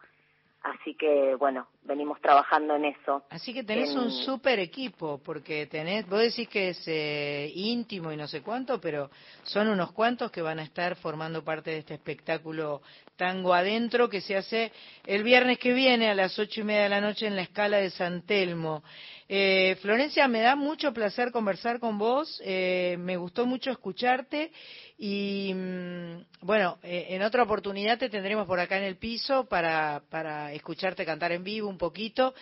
Así 0.62 0.94
que, 0.96 1.36
bueno, 1.36 1.68
venimos 1.84 2.20
trabajando 2.20 2.76
en 2.76 2.86
eso. 2.86 3.24
Así 3.30 3.54
que 3.54 3.64
tenés 3.64 3.96
un 3.96 4.12
súper 4.12 4.60
equipo, 4.60 5.22
porque 5.24 5.68
tenés, 5.68 6.08
vos 6.08 6.20
decís 6.20 6.50
que 6.50 6.70
es 6.70 6.84
eh, 6.86 7.50
íntimo 7.56 8.12
y 8.12 8.18
no 8.18 8.28
sé 8.28 8.42
cuánto, 8.42 8.82
pero 8.82 9.10
son 9.44 9.70
unos 9.70 9.94
cuantos 9.94 10.32
que 10.32 10.42
van 10.42 10.60
a 10.60 10.64
estar 10.64 10.98
formando 10.98 11.46
parte 11.46 11.72
de 11.72 11.78
este 11.78 11.94
espectáculo 11.94 12.82
Tango 13.20 13.54
Adentro 13.54 14.10
que 14.10 14.22
se 14.22 14.38
hace 14.38 14.72
el 15.06 15.24
viernes 15.24 15.60
que 15.60 15.74
viene 15.74 16.10
a 16.10 16.16
las 16.16 16.40
ocho 16.40 16.62
y 16.62 16.64
media 16.64 16.84
de 16.84 16.90
la 16.90 17.02
noche 17.02 17.28
en 17.28 17.36
la 17.36 17.42
escala 17.42 17.76
de 17.76 17.90
San 17.90 18.22
Telmo. 18.22 18.82
Eh, 19.28 19.78
Florencia, 19.82 20.26
me 20.30 20.40
da 20.40 20.56
mucho 20.56 20.94
placer 20.94 21.30
conversar 21.30 21.82
con 21.82 21.98
vos, 21.98 22.42
eh, 22.46 22.96
me 22.98 23.18
gustó 23.18 23.46
mucho 23.46 23.72
escucharte 23.72 24.54
y 24.98 25.54
mm, 25.54 26.46
bueno, 26.46 26.80
eh, 26.82 27.08
en 27.10 27.22
otra 27.22 27.44
oportunidad 27.44 28.00
te 28.00 28.10
tendremos 28.10 28.48
por 28.48 28.62
acá 28.62 28.78
en 28.78 28.86
el 28.86 28.96
piso 28.96 29.50
para, 29.50 30.02
para 30.10 30.54
escucharte 30.54 31.06
cantar 31.06 31.34
en 31.34 31.44
vivo 31.44 31.68
un 31.68 31.78
poquito 31.78 32.34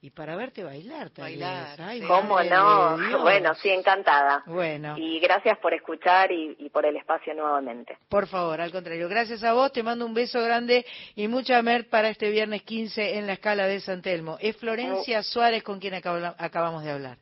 y 0.00 0.10
para 0.10 0.36
verte 0.36 0.62
bailar 0.62 1.10
también. 1.10 1.40
Bailar. 1.40 2.06
¿Cómo 2.06 2.40
no? 2.42 3.20
Bueno, 3.20 3.54
sí, 3.56 3.68
encantada. 3.68 4.44
Bueno. 4.46 4.96
Y 4.96 5.18
gracias 5.18 5.58
por 5.58 5.74
escuchar 5.74 6.30
y, 6.30 6.56
y, 6.58 6.68
por 6.70 6.86
el 6.86 6.96
espacio 6.96 7.34
nuevamente. 7.34 7.98
Por 8.08 8.28
favor, 8.28 8.60
al 8.60 8.70
contrario. 8.70 9.08
Gracias 9.08 9.42
a 9.42 9.52
vos, 9.54 9.72
te 9.72 9.82
mando 9.82 10.06
un 10.06 10.14
beso 10.14 10.40
grande 10.40 10.86
y 11.16 11.26
mucha 11.26 11.60
mer 11.62 11.88
para 11.88 12.10
este 12.10 12.30
viernes 12.30 12.62
15 12.62 13.18
en 13.18 13.26
la 13.26 13.32
escala 13.32 13.66
de 13.66 13.80
San 13.80 14.00
Telmo. 14.00 14.36
Es 14.40 14.56
Florencia 14.56 15.22
Suárez 15.22 15.64
con 15.64 15.80
quien 15.80 15.94
acabamos 15.94 16.84
de 16.84 16.92
hablar. 16.92 17.18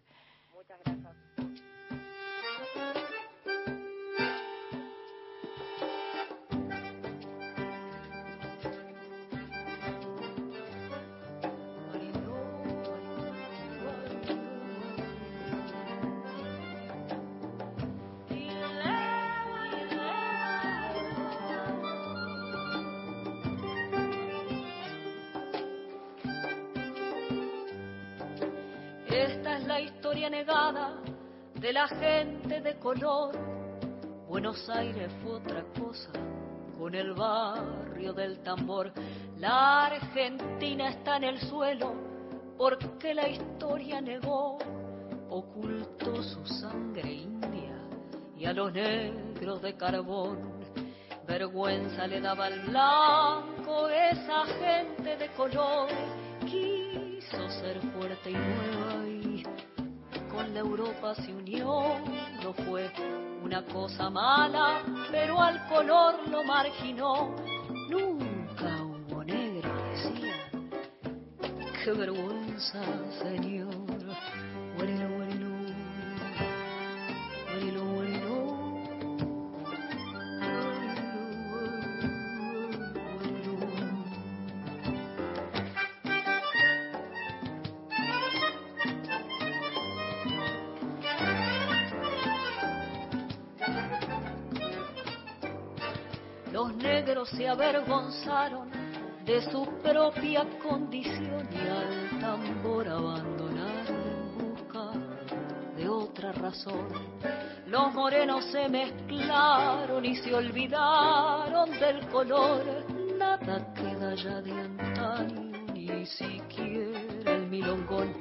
de 0.84 1.15
la 31.76 31.88
gente 31.88 32.62
de 32.62 32.78
color. 32.78 33.36
Buenos 34.26 34.66
Aires 34.70 35.12
fue 35.22 35.32
otra 35.34 35.62
cosa 35.78 36.08
con 36.78 36.94
el 36.94 37.12
barrio 37.12 38.14
del 38.14 38.38
tambor. 38.38 38.90
La 39.36 39.84
Argentina 39.84 40.88
está 40.88 41.18
en 41.18 41.24
el 41.24 41.38
suelo 41.38 41.92
porque 42.56 43.12
la 43.12 43.28
historia 43.28 44.00
negó, 44.00 44.56
ocultó 45.28 46.22
su 46.22 46.46
sangre 46.46 47.12
india 47.12 47.76
y 48.38 48.46
a 48.46 48.54
los 48.54 48.72
negros 48.72 49.60
de 49.60 49.76
carbón. 49.76 50.38
Vergüenza 51.26 52.06
le 52.06 52.22
daba 52.22 52.46
al 52.46 52.58
blanco 52.60 53.90
esa 53.90 54.46
gente 54.46 55.14
de 55.18 55.28
color. 55.32 55.90
Quiso 56.40 57.50
ser 57.50 57.82
fuerte 57.92 58.30
y 58.30 58.32
nueva 58.32 58.85
Europa 60.58 61.14
se 61.14 61.32
unió, 61.32 61.82
no 62.42 62.52
fue 62.64 62.90
una 63.42 63.64
cosa 63.64 64.10
mala, 64.10 64.82
pero 65.10 65.40
al 65.40 65.66
color 65.68 66.28
lo 66.28 66.44
marginó. 66.44 67.34
Nunca 67.88 68.82
hubo 68.82 69.24
negro, 69.24 69.70
decía. 69.90 70.34
Qué 71.84 71.92
vergüenza, 71.92 72.82
señor. 73.22 73.86
Se 97.30 97.48
avergonzaron 97.48 98.70
de 99.24 99.42
su 99.50 99.66
propia 99.82 100.46
condición 100.62 101.48
y 101.50 101.68
al 101.68 102.20
tambor 102.20 102.88
abandonaron 102.88 103.86
en 103.88 104.38
busca 104.38 104.92
de 105.76 105.88
otra 105.88 106.32
razón. 106.32 106.88
Los 107.66 107.92
morenos 107.92 108.44
se 108.46 108.68
mezclaron 108.68 110.04
y 110.04 110.14
se 110.16 110.32
olvidaron 110.32 111.70
del 111.72 112.06
color, 112.08 112.62
nada 113.18 113.74
queda 113.74 114.14
ya 114.14 114.40
de 114.40 114.52
antaño, 114.52 115.66
ni 115.74 116.06
siquiera 116.06 117.32
el 117.32 117.48
milongón. 117.48 118.14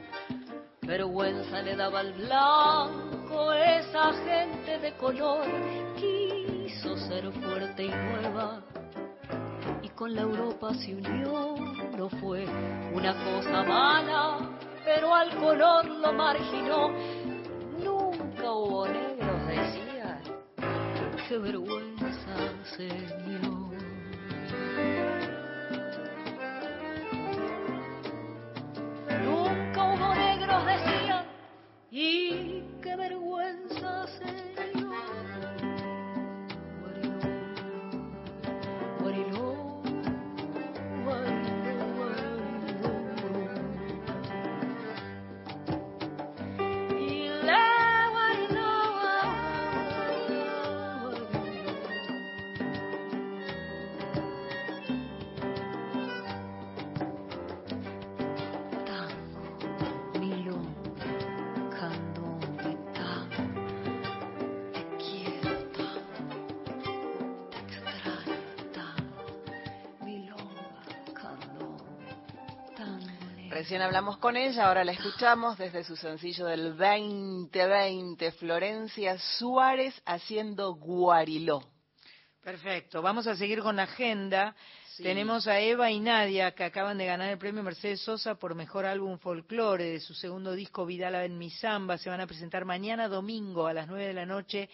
Vergüenza 0.81 1.61
le 1.61 1.75
daba 1.75 1.99
al 1.99 2.13
blanco 2.13 3.53
esa 3.53 4.13
gente 4.13 4.79
de 4.79 4.93
color, 4.97 5.45
quiso 5.95 6.97
ser 6.97 7.31
fuerte 7.31 7.83
y 7.85 7.89
nueva 7.89 8.63
con 9.95 10.13
la 10.13 10.21
Europa 10.23 10.73
se 10.73 10.93
unió, 10.93 11.55
no 11.97 12.09
fue 12.09 12.45
una 12.93 13.13
cosa 13.23 13.63
mala, 13.63 14.49
pero 14.83 15.15
al 15.15 15.35
color 15.37 15.85
lo 15.85 16.13
marginó. 16.13 16.91
Nunca 17.81 18.51
hubo 18.51 18.87
negros, 18.87 19.47
decía, 19.47 20.21
qué 21.29 21.37
vergüenza, 21.37 22.35
señor. 22.75 23.75
Nunca 29.23 29.83
hubo 29.93 30.15
negros, 30.15 30.65
decía, 30.65 31.25
y 31.89 32.63
qué 32.81 32.95
vergüenza, 32.97 34.07
señor. 34.07 34.54
Recién 73.75 73.87
hablamos 73.87 74.19
con 74.19 74.37
ella, 74.37 74.67
ahora 74.67 74.85
la 74.85 74.93
escuchamos 74.93 75.57
desde 75.57 75.83
su 75.83 75.97
sencillo 75.97 76.45
del 76.45 76.77
2020, 76.77 78.31
Florencia 78.31 79.19
Suárez 79.37 80.01
haciendo 80.05 80.75
Guariló. 80.75 81.61
Perfecto, 82.41 83.01
vamos 83.01 83.27
a 83.27 83.35
seguir 83.35 83.59
con 83.59 83.75
la 83.75 83.83
agenda. 83.83 84.55
Tenemos 84.95 85.45
a 85.47 85.59
Eva 85.59 85.91
y 85.91 85.99
Nadia 85.99 86.55
que 86.55 86.63
acaban 86.63 86.97
de 86.97 87.05
ganar 87.05 87.29
el 87.29 87.37
premio 87.37 87.63
Mercedes 87.63 87.99
Sosa 87.99 88.35
por 88.35 88.55
mejor 88.55 88.85
álbum 88.85 89.19
folclore 89.19 89.89
de 89.89 89.99
su 89.99 90.13
segundo 90.13 90.53
disco 90.53 90.85
Vidal 90.85 91.15
en 91.15 91.37
mi 91.37 91.49
samba. 91.49 91.97
Se 91.97 92.09
van 92.09 92.21
a 92.21 92.27
presentar 92.27 92.63
mañana 92.63 93.09
domingo 93.09 93.67
a 93.67 93.73
las 93.73 93.89
9 93.89 94.07
de 94.07 94.13
la 94.13 94.25
noche 94.25 94.69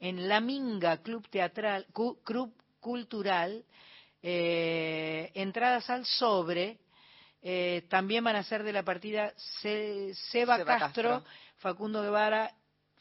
en 0.00 0.28
La 0.28 0.40
Minga, 0.40 1.02
Club 1.02 1.28
Teatral, 1.28 1.84
Club 1.92 2.54
Cultural. 2.80 3.66
Eh, 4.22 5.30
entradas 5.34 5.90
al 5.90 6.06
sobre. 6.06 6.78
Eh, 7.42 7.86
también 7.88 8.24
van 8.24 8.36
a 8.36 8.42
ser 8.42 8.62
de 8.62 8.72
la 8.72 8.82
partida 8.82 9.32
Seba, 9.36 10.64
Castro, 10.64 11.24
Facundo 11.58 12.02
Guevara 12.02 12.52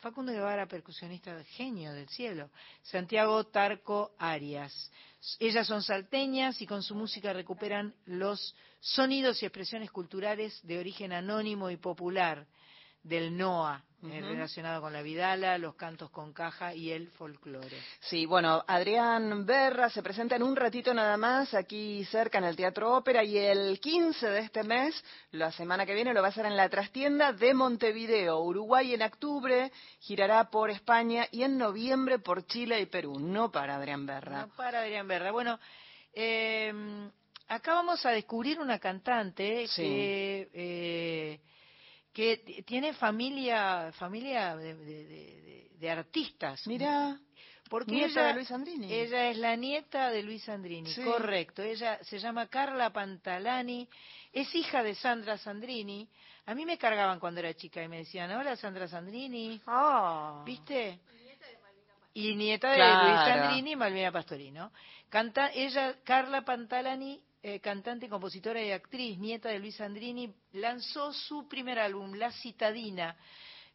Facundo 0.06 0.32
Guevara, 0.32 0.68
percusionista 0.68 1.44
genio 1.45 1.91
del 1.91 2.07
cielo. 2.10 2.52
Santiago 2.84 3.44
Tarco 3.45 4.12
Arias. 4.20 4.91
Ellas 5.40 5.66
son 5.66 5.82
salteñas 5.82 6.62
y 6.62 6.68
con 6.68 6.84
su 6.84 6.94
música 6.94 7.34
recuperan 7.34 7.91
los 8.06 8.56
sonidos 8.80 9.41
y 9.41 9.48
expresiones 9.48 9.90
culturales 9.90 10.60
de 10.62 10.78
origen 10.78 11.12
anónimo 11.12 11.72
y 11.72 11.78
popular 11.78 12.45
del 13.02 13.36
NOA, 13.36 13.84
eh, 14.11 14.22
relacionado 14.22 14.82
con 14.82 14.94
la 14.94 15.02
Vidala, 15.02 15.57
los 15.57 15.76
cantos 15.76 16.10
con 16.10 16.34
caja 16.34 16.73
y 16.73 16.91
el 16.91 17.10
folclore. 17.10 17.77
Sí, 17.99 18.26
bueno, 18.26 18.64
Adrián 18.68 19.45
Berra 19.45 19.90
se 19.90 20.03
presenta 20.03 20.36
en 20.36 20.44
un 20.44 20.56
ratito 20.56 20.94
nada 20.94 21.18
más 21.18 21.53
aquí 21.53 22.06
cerca 22.06 22.38
en 22.38 22.45
el 22.45 22.56
Teatro 22.56 22.95
Ópera 22.95 23.23
y 23.23 23.38
el 23.38 23.80
15 23.80 24.30
de 24.30 24.40
este 24.40 24.64
mes, 24.64 25.03
la 25.32 25.52
semana 25.52 25.86
que 25.86 25.94
viene, 25.94 26.14
lo 26.14 26.22
va 26.22 26.27
a 26.27 26.30
hacer 26.30 26.45
en 26.45 26.57
la 26.57 26.69
trastienda 26.69 27.34
de 27.34 27.53
Montevideo, 27.53 28.40
Uruguay 28.40 28.94
en 28.94 29.02
octubre, 29.02 29.72
girará 29.99 30.49
por 30.49 30.69
España 30.69 31.27
y 31.32 31.44
en 31.44 31.57
noviembre 31.57 32.19
por 32.19 32.45
Chile 32.45 32.82
y 32.82 32.86
Perú. 32.86 33.19
No 33.19 33.52
para 33.52 33.76
Adrián 33.76 34.06
Berra. 34.06 34.41
No 34.41 34.56
para 34.56 34.82
Adrián 34.82 35.07
Berra. 35.07 35.32
Bueno, 35.32 35.60
eh, 36.14 36.73
acá 37.48 37.73
vamos 37.73 38.06
a 38.06 38.11
descubrir 38.11 38.60
una 38.60 38.80
cantante 38.80 39.68
que... 39.76 40.49
Eh, 40.53 41.40
que 42.16 42.64
tiene 42.66 42.94
familia 42.94 43.92
familia 43.92 44.56
de, 44.56 45.92
artistas. 45.92 46.66
Mira, 46.66 47.20
porque 47.70 47.92
nieta 47.92 48.22
ella, 48.22 48.28
de 48.28 48.34
Luis 48.36 48.52
Andrini. 48.52 48.92
Ella 48.92 49.30
es 49.30 49.38
la 49.38 49.56
nieta 49.58 50.10
de 50.10 50.24
Luis 50.24 50.48
Andrini, 50.48 50.96
correcto. 51.04 51.62
Ella 51.62 52.00
se 52.04 52.18
llama 52.18 52.48
Carla 52.48 52.92
Pantalani, 52.92 53.88
es 54.32 54.56
hija 54.56 54.82
de 54.82 54.96
Sandra 54.96 55.38
Sandrini. 55.38 56.08
A 56.46 56.56
mí 56.56 56.66
me 56.66 56.78
cargaban 56.78 57.20
cuando 57.20 57.42
era 57.42 57.54
chica 57.54 57.84
y 57.84 57.90
me 57.90 57.98
decían, 57.98 58.32
hola 58.32 58.56
Sandra 58.56 58.88
Sandrini. 58.88 59.62
Oh. 59.68 60.42
¿Viste? 60.46 61.00
Y 62.14 62.34
nieta 62.36 62.72
de 62.72 62.78
Luis 62.78 63.20
Sandrini 63.28 63.74
y 63.74 63.76
Malvina 63.76 64.12
Pastorino. 64.14 64.72
Canta, 65.10 65.52
ella, 65.54 65.98
Carla 66.06 66.46
Pantalani, 66.46 67.22
eh, 67.48 67.60
cantante, 67.60 68.10
compositora 68.10 68.60
y 68.60 68.72
actriz, 68.72 69.20
nieta 69.20 69.50
de 69.50 69.60
Luis 69.60 69.80
Andrini, 69.80 70.34
lanzó 70.54 71.14
su 71.14 71.48
primer 71.48 71.78
álbum, 71.78 72.16
La 72.16 72.32
Citadina. 72.32 73.16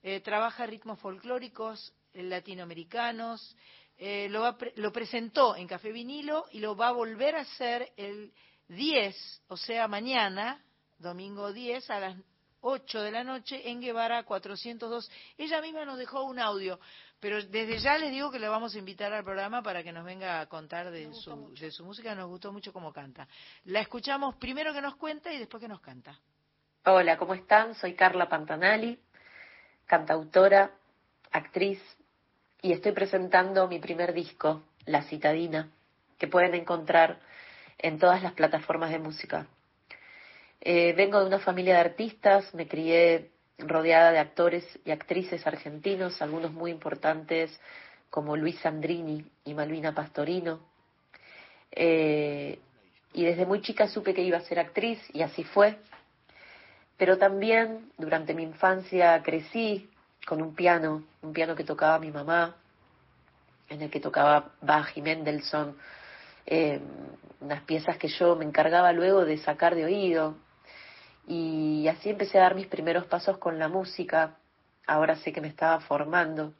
Eh, 0.02 0.18
trabaja 0.22 0.66
ritmos 0.66 0.98
folclóricos 0.98 1.94
eh, 2.12 2.24
latinoamericanos. 2.24 3.56
lo, 3.96 4.58
lo 4.74 4.92
presentó 4.92 5.54
en 5.54 5.68
Café 5.68 5.92
Vinilo 5.92 6.46
y 6.50 6.58
lo 6.58 6.74
va 6.74 6.88
a 6.88 6.92
volver 6.92 7.36
a 7.36 7.42
hacer 7.42 7.92
el 7.96 8.32
10, 8.66 9.42
o 9.46 9.56
sea, 9.56 9.86
mañana, 9.86 10.64
domingo 10.98 11.52
10, 11.52 11.90
a 11.90 12.00
las 12.00 12.16
8 12.62 13.02
de 13.02 13.10
la 13.12 13.22
noche 13.22 13.70
en 13.70 13.80
Guevara 13.80 14.24
402. 14.24 15.08
Ella 15.38 15.60
misma 15.60 15.84
nos 15.84 15.96
dejó 15.96 16.24
un 16.24 16.40
audio. 16.40 16.80
Pero 17.20 17.42
desde 17.42 17.78
ya 17.78 17.98
les 17.98 18.10
digo 18.10 18.30
que 18.30 18.38
le 18.38 18.48
vamos 18.48 18.74
a 18.74 18.78
invitar 18.78 19.12
al 19.12 19.22
programa 19.22 19.62
para 19.62 19.82
que 19.82 19.92
nos 19.92 20.04
venga 20.04 20.40
a 20.40 20.46
contar 20.46 20.90
de, 20.90 21.12
su, 21.12 21.52
de 21.54 21.70
su 21.70 21.84
música. 21.84 22.14
Nos 22.14 22.28
gustó 22.28 22.52
mucho 22.52 22.72
cómo 22.72 22.92
canta. 22.92 23.28
La 23.64 23.80
escuchamos 23.80 24.36
primero 24.36 24.72
que 24.72 24.80
nos 24.80 24.96
cuenta 24.96 25.32
y 25.32 25.38
después 25.38 25.60
que 25.60 25.68
nos 25.68 25.80
canta. 25.80 26.18
Hola, 26.86 27.18
¿cómo 27.18 27.34
están? 27.34 27.74
Soy 27.74 27.92
Carla 27.92 28.28
Pantanali, 28.30 28.98
cantautora, 29.84 30.70
actriz, 31.30 31.78
y 32.62 32.72
estoy 32.72 32.92
presentando 32.92 33.68
mi 33.68 33.78
primer 33.78 34.14
disco, 34.14 34.64
La 34.86 35.02
Citadina, 35.02 35.70
que 36.18 36.26
pueden 36.26 36.54
encontrar 36.54 37.20
en 37.78 37.98
todas 37.98 38.22
las 38.22 38.32
plataformas 38.32 38.90
de 38.90 38.98
música. 38.98 39.46
Eh, 40.60 40.92
vengo 40.94 41.20
de 41.20 41.26
una 41.26 41.38
familia 41.38 41.74
de 41.74 41.80
artistas, 41.80 42.54
me 42.54 42.68
crié 42.68 43.30
rodeada 43.66 44.12
de 44.12 44.18
actores 44.18 44.64
y 44.84 44.90
actrices 44.90 45.46
argentinos, 45.46 46.20
algunos 46.22 46.52
muy 46.52 46.70
importantes 46.70 47.58
como 48.10 48.36
Luis 48.36 48.58
Sandrini 48.60 49.24
y 49.44 49.54
Malvina 49.54 49.94
Pastorino. 49.94 50.60
Eh, 51.70 52.58
y 53.12 53.24
desde 53.24 53.46
muy 53.46 53.60
chica 53.60 53.88
supe 53.88 54.14
que 54.14 54.22
iba 54.22 54.38
a 54.38 54.42
ser 54.42 54.58
actriz 54.58 54.98
y 55.12 55.22
así 55.22 55.44
fue. 55.44 55.78
Pero 56.96 57.18
también 57.18 57.90
durante 57.96 58.34
mi 58.34 58.42
infancia 58.42 59.22
crecí 59.22 59.88
con 60.26 60.42
un 60.42 60.54
piano, 60.54 61.04
un 61.22 61.32
piano 61.32 61.54
que 61.54 61.64
tocaba 61.64 61.98
mi 61.98 62.10
mamá, 62.10 62.56
en 63.68 63.82
el 63.82 63.90
que 63.90 64.00
tocaba 64.00 64.50
Bach 64.60 64.90
y 64.96 65.02
Mendelssohn, 65.02 65.76
eh, 66.46 66.80
unas 67.40 67.62
piezas 67.62 67.96
que 67.96 68.08
yo 68.08 68.36
me 68.36 68.44
encargaba 68.44 68.92
luego 68.92 69.24
de 69.24 69.38
sacar 69.38 69.74
de 69.74 69.84
oído, 69.84 70.36
y 71.26 71.86
así 71.88 72.10
empecé 72.10 72.38
a 72.38 72.42
dar 72.42 72.54
mis 72.54 72.66
primeros 72.66 73.06
pasos 73.06 73.38
con 73.38 73.58
la 73.58 73.68
música. 73.68 74.36
Ahora 74.86 75.16
sé 75.16 75.32
que 75.32 75.40
me 75.40 75.48
estaba 75.48 75.80
formando. 75.80 76.54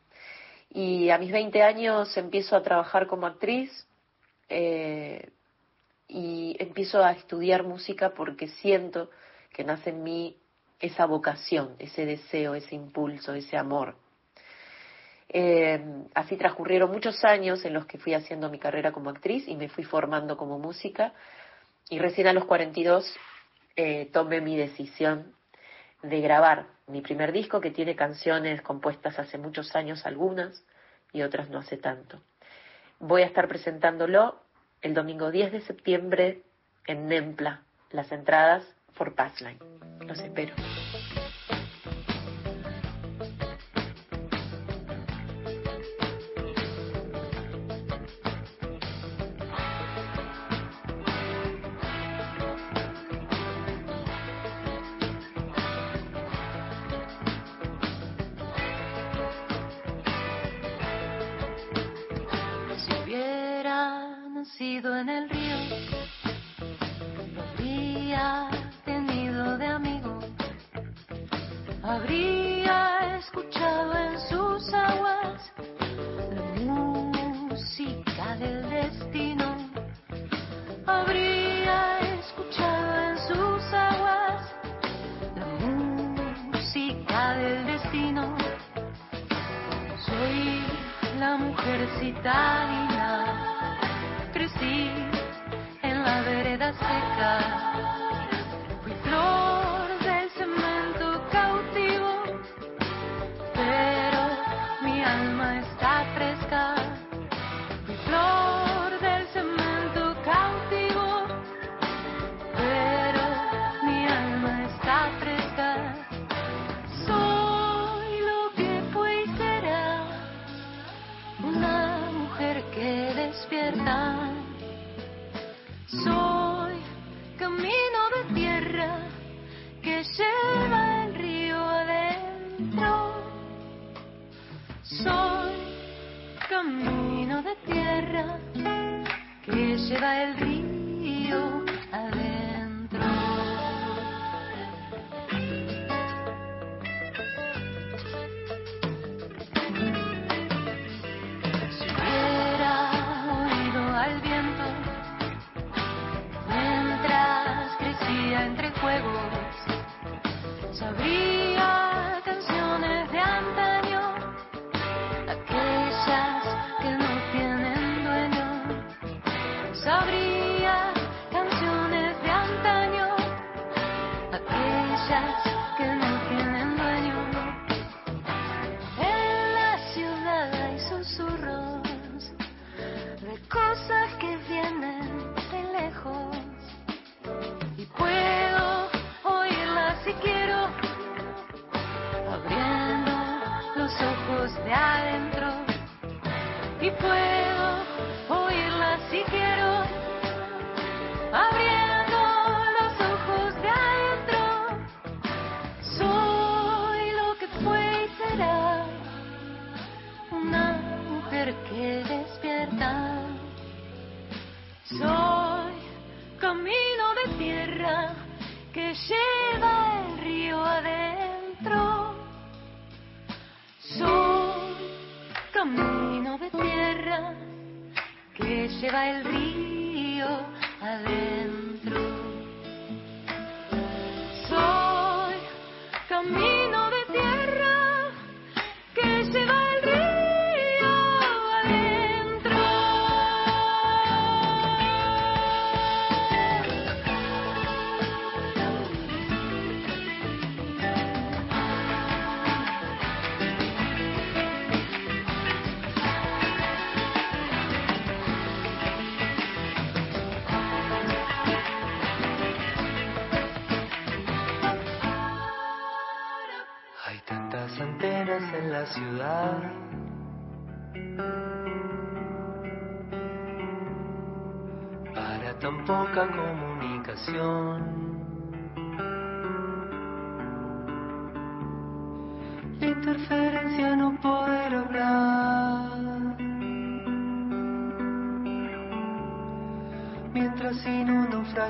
Y 0.70 1.10
a 1.10 1.18
mis 1.18 1.32
20 1.32 1.62
años 1.62 2.16
empiezo 2.16 2.54
a 2.54 2.62
trabajar 2.62 3.06
como 3.06 3.26
actriz 3.26 3.86
eh, 4.48 5.30
y 6.06 6.56
empiezo 6.60 7.02
a 7.02 7.12
estudiar 7.12 7.64
música 7.64 8.10
porque 8.10 8.48
siento 8.48 9.10
que 9.52 9.64
nace 9.64 9.90
en 9.90 10.02
mí 10.02 10.36
esa 10.78 11.06
vocación, 11.06 11.74
ese 11.78 12.06
deseo, 12.06 12.54
ese 12.54 12.74
impulso, 12.74 13.34
ese 13.34 13.56
amor. 13.56 13.96
Eh, 15.28 15.80
así 16.14 16.36
transcurrieron 16.36 16.90
muchos 16.90 17.24
años 17.24 17.64
en 17.64 17.74
los 17.74 17.86
que 17.86 17.98
fui 17.98 18.14
haciendo 18.14 18.50
mi 18.50 18.58
carrera 18.58 18.90
como 18.90 19.10
actriz 19.10 19.46
y 19.46 19.56
me 19.56 19.68
fui 19.68 19.84
formando 19.84 20.36
como 20.36 20.58
música. 20.58 21.12
Y 21.88 21.98
recién 21.98 22.28
a 22.28 22.32
los 22.32 22.44
42 22.44 23.12
eh, 23.80 24.10
tomé 24.12 24.40
mi 24.40 24.56
decisión 24.56 25.34
de 26.02 26.20
grabar 26.20 26.66
mi 26.86 27.00
primer 27.00 27.32
disco 27.32 27.60
que 27.60 27.70
tiene 27.70 27.96
canciones 27.96 28.60
compuestas 28.62 29.18
hace 29.18 29.38
muchos 29.38 29.74
años 29.74 30.04
algunas 30.04 30.64
y 31.12 31.22
otras 31.22 31.48
no 31.48 31.58
hace 31.58 31.76
tanto. 31.76 32.20
Voy 32.98 33.22
a 33.22 33.26
estar 33.26 33.48
presentándolo 33.48 34.38
el 34.82 34.92
domingo 34.92 35.30
10 35.30 35.52
de 35.52 35.60
septiembre 35.62 36.42
en 36.86 37.08
Nempla, 37.08 37.62
las 37.90 38.12
entradas 38.12 38.64
por 38.96 39.14
Passline. 39.14 39.58
Los 40.00 40.18
espero. 40.20 40.54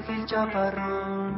Ángel 0.01 0.25
Chaparrón. 0.25 1.35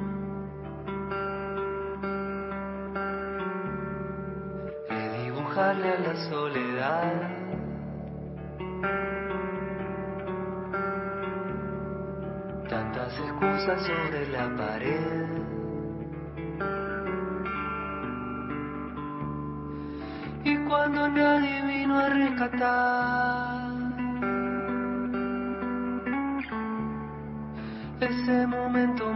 De 4.89 5.25
dibujarle 5.25 5.89
a 5.89 5.99
la 5.99 6.17
soledad. 6.31 7.13
Tantas 12.69 13.19
excusas 13.19 13.83
sobre 13.83 14.29
la 14.29 14.57
pared. 14.57 15.22
ese 28.03 28.47
momento 28.47 29.12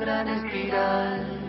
gran 0.00 0.28
espiral. 0.28 1.39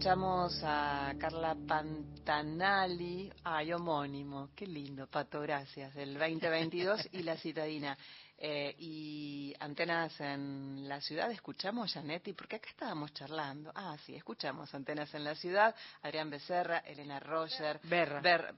Escuchamos 0.00 0.58
a 0.64 1.12
Carla 1.18 1.54
Pantanali, 1.68 3.30
ay, 3.44 3.70
homónimo, 3.74 4.48
qué 4.56 4.66
lindo, 4.66 5.06
Pato, 5.08 5.42
gracias, 5.42 5.94
del 5.94 6.14
2022 6.14 7.08
y 7.12 7.22
La 7.22 7.36
Citadina. 7.36 7.98
Eh, 8.38 8.74
y 8.78 9.54
antenas 9.60 10.18
en 10.22 10.88
la 10.88 11.02
ciudad, 11.02 11.30
escuchamos 11.30 11.92
Janetti, 11.92 12.32
porque 12.32 12.56
acá 12.56 12.70
estábamos 12.70 13.12
charlando. 13.12 13.72
Ah, 13.74 13.94
sí, 14.06 14.14
escuchamos 14.14 14.74
antenas 14.74 15.12
en 15.12 15.22
la 15.22 15.34
ciudad, 15.34 15.74
Adrián 16.00 16.30
Becerra, 16.30 16.78
Elena 16.78 17.20
Roger. 17.20 17.78
Berra. 17.84 18.54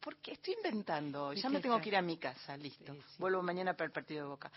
porque 0.00 0.32
estoy 0.32 0.54
inventando, 0.54 1.32
ya 1.32 1.48
me 1.48 1.60
tengo 1.60 1.80
que 1.80 1.90
ir 1.90 1.96
a 1.96 2.02
mi 2.02 2.16
casa, 2.16 2.56
listo. 2.56 2.92
Vuelvo 3.18 3.40
mañana 3.40 3.74
para 3.74 3.86
el 3.86 3.92
partido 3.92 4.24
de 4.24 4.30
Boca. 4.30 4.50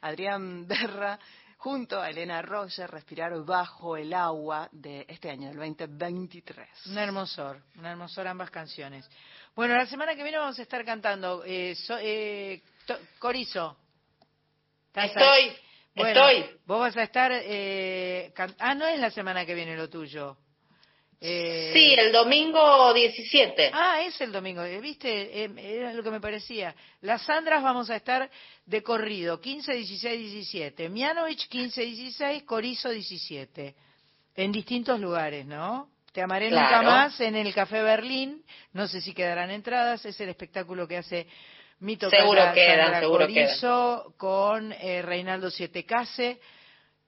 Adrián 0.00 0.64
Berra, 0.68 1.18
junto 1.66 2.00
a 2.00 2.10
Elena 2.10 2.42
Roger, 2.42 2.88
respirar 2.88 3.32
bajo 3.44 3.96
el 3.96 4.14
agua 4.14 4.68
de 4.70 5.04
este 5.08 5.30
año, 5.30 5.48
del 5.48 5.58
2023. 5.58 6.86
Un 6.86 6.98
hermosor, 6.98 7.60
un 7.76 7.84
hermosor 7.84 8.28
ambas 8.28 8.52
canciones. 8.52 9.10
Bueno, 9.56 9.74
la 9.74 9.84
semana 9.86 10.14
que 10.14 10.22
viene 10.22 10.38
vamos 10.38 10.56
a 10.60 10.62
estar 10.62 10.84
cantando 10.84 11.42
eh, 11.44 11.76
eh 12.02 12.62
Corizo. 13.18 13.76
Estoy, 14.94 15.56
estoy. 15.92 16.56
Vos 16.66 16.78
vas 16.78 16.96
a 16.96 17.02
estar... 17.02 17.32
Eh, 17.34 18.32
ah, 18.60 18.74
no 18.76 18.86
es 18.86 19.00
la 19.00 19.10
semana 19.10 19.44
que 19.44 19.54
viene 19.54 19.76
lo 19.76 19.90
tuyo. 19.90 20.36
Eh... 21.20 21.70
Sí, 21.72 21.94
el 21.94 22.12
domingo 22.12 22.92
17. 22.92 23.70
Ah, 23.72 24.02
es 24.02 24.20
el 24.20 24.32
domingo, 24.32 24.62
eh, 24.62 24.80
viste, 24.80 25.44
eh, 25.44 25.50
era 25.56 25.92
lo 25.92 26.02
que 26.02 26.10
me 26.10 26.20
parecía. 26.20 26.74
Las 27.00 27.22
Sandras 27.22 27.62
vamos 27.62 27.88
a 27.90 27.96
estar 27.96 28.30
de 28.66 28.82
corrido, 28.82 29.40
15, 29.40 29.72
16, 29.72 30.32
17. 30.32 30.88
Mianovich 30.88 31.48
15, 31.48 31.82
16, 31.82 32.42
Corizo 32.42 32.90
17. 32.90 33.74
En 34.36 34.52
distintos 34.52 35.00
lugares, 35.00 35.46
¿no? 35.46 35.88
Te 36.12 36.22
amaré 36.22 36.50
nunca 36.50 36.82
más 36.82 37.20
en 37.20 37.36
el 37.36 37.52
Café 37.54 37.82
Berlín. 37.82 38.42
No 38.72 38.86
sé 38.88 39.00
si 39.00 39.12
quedarán 39.12 39.50
entradas. 39.50 40.04
Es 40.04 40.18
el 40.20 40.30
espectáculo 40.30 40.88
que 40.88 40.96
hace 40.98 41.26
Mito 41.80 42.08
seguro 42.08 42.42
quedan, 42.54 43.00
seguro 43.00 43.26
Corizo 43.26 44.14
con 44.16 44.72
eh, 44.72 45.02
Reinaldo 45.02 45.50
Siete 45.50 45.84
Case 45.84 46.40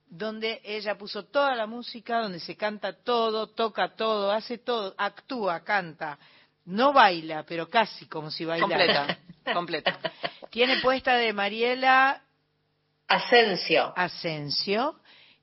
donde 0.09 0.59
ella 0.63 0.97
puso 0.97 1.25
toda 1.25 1.55
la 1.55 1.67
música, 1.67 2.21
donde 2.21 2.39
se 2.39 2.57
canta 2.57 2.93
todo, 2.93 3.47
toca 3.47 3.95
todo, 3.95 4.31
hace 4.31 4.57
todo, 4.57 4.95
actúa, 4.97 5.63
canta, 5.63 6.17
no 6.65 6.91
baila, 6.93 7.43
pero 7.43 7.69
casi 7.69 8.07
como 8.07 8.31
si 8.31 8.45
bailara. 8.45 8.67
Completa, 8.73 9.19
completa. 9.53 9.99
Tiene 10.49 10.81
puesta 10.81 11.15
de 11.15 11.31
Mariela 11.31 12.23
Asensio. 13.07 13.93
Asensio 13.95 14.99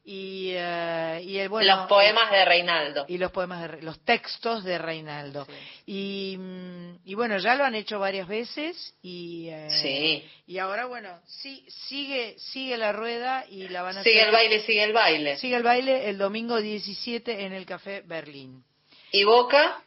y, 0.09 0.55
uh, 0.55 1.19
y 1.20 1.39
el, 1.39 1.49
bueno, 1.49 1.77
los 1.77 1.89
poemas 1.89 2.31
de 2.31 2.45
Reinaldo. 2.45 3.05
Y 3.09 3.19
los 3.19 3.33
poemas 3.33 3.73
de, 3.73 3.83
los 3.83 3.99
textos 4.05 4.62
de 4.62 4.78
Reinaldo. 4.78 5.49
Y, 5.85 6.37
mm, 6.39 6.99
y, 7.05 7.15
bueno 7.15 7.39
ya 7.39 7.57
lo 7.57 7.65
han 7.65 7.74
hecho 7.74 7.99
varias 7.99 8.28
veces 8.28 8.95
y 9.03 9.51
uh, 9.51 9.69
sí. 9.69 10.24
y 10.47 10.59
ahora 10.59 10.87
bueno 10.87 11.09
sí, 11.27 11.66
sigue 11.69 12.37
sigue 12.39 12.78
la 12.78 12.93
rueda 12.93 13.47
y 13.51 13.66
la 13.66 13.83
van 13.83 13.99
a 13.99 14.05
sigue 14.05 14.23
el 14.23 14.31
baile 14.31 14.61
sigue 14.61 14.85
el 14.85 14.93
baile. 14.93 15.37
Sigue 15.39 15.57
el 15.57 15.65
baile 15.65 16.09
el 16.09 16.19
domingo 16.19 16.61
17 16.61 17.45
en 17.45 17.53
el 17.53 17.66
café 17.66 18.03
Berlín. 18.07 18.62
Y 19.11 19.24
Boca 19.24 19.83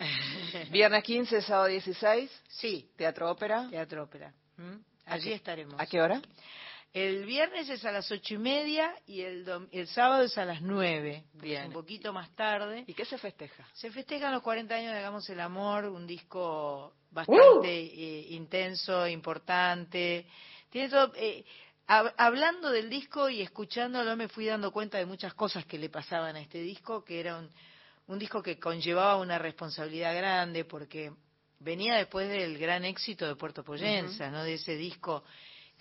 viernes 0.70 1.04
15 1.04 1.40
sábado 1.40 1.68
16 1.68 2.28
sí. 2.48 2.90
Teatro 2.96 3.30
ópera. 3.30 3.68
Teatro 3.70 4.02
ópera. 4.02 4.32
¿Mm? 4.56 4.78
allí 5.06 5.32
estaremos. 5.32 5.80
A 5.80 5.86
qué 5.86 6.00
hora 6.00 6.20
el 6.92 7.24
viernes 7.24 7.70
es 7.70 7.84
a 7.86 7.92
las 7.92 8.10
ocho 8.10 8.34
y 8.34 8.38
media 8.38 8.94
y 9.06 9.22
el, 9.22 9.46
el 9.70 9.86
sábado 9.88 10.24
es 10.24 10.36
a 10.36 10.44
las 10.44 10.60
nueve, 10.60 11.24
un 11.66 11.72
poquito 11.72 12.12
más 12.12 12.30
tarde. 12.36 12.84
¿Y 12.86 12.92
qué 12.92 13.06
se 13.06 13.16
festeja? 13.16 13.66
Se 13.72 13.90
festejan 13.90 14.32
los 14.32 14.42
40 14.42 14.74
años 14.74 14.92
de 14.92 14.98
Hagamos 14.98 15.28
el 15.30 15.40
Amor, 15.40 15.86
un 15.86 16.06
disco 16.06 16.92
bastante 17.10 17.68
eh, 17.68 18.26
intenso, 18.30 19.08
importante. 19.08 20.26
Tiene 20.68 20.90
todo, 20.90 21.12
eh, 21.16 21.44
hablando 21.86 22.70
del 22.70 22.90
disco 22.90 23.30
y 23.30 23.40
escuchándolo 23.40 24.14
me 24.14 24.28
fui 24.28 24.44
dando 24.44 24.70
cuenta 24.70 24.98
de 24.98 25.06
muchas 25.06 25.32
cosas 25.32 25.64
que 25.64 25.78
le 25.78 25.88
pasaban 25.88 26.36
a 26.36 26.40
este 26.40 26.60
disco, 26.60 27.02
que 27.02 27.20
era 27.20 27.38
un, 27.38 27.50
un 28.08 28.18
disco 28.18 28.42
que 28.42 28.58
conllevaba 28.58 29.16
una 29.16 29.38
responsabilidad 29.38 30.14
grande 30.14 30.66
porque 30.66 31.10
venía 31.58 31.94
después 31.94 32.28
del 32.28 32.58
gran 32.58 32.84
éxito 32.84 33.26
de 33.26 33.36
Puerto 33.36 33.64
Poyenza, 33.64 34.30
¿no? 34.30 34.44
De 34.44 34.54
ese 34.54 34.76
disco 34.76 35.24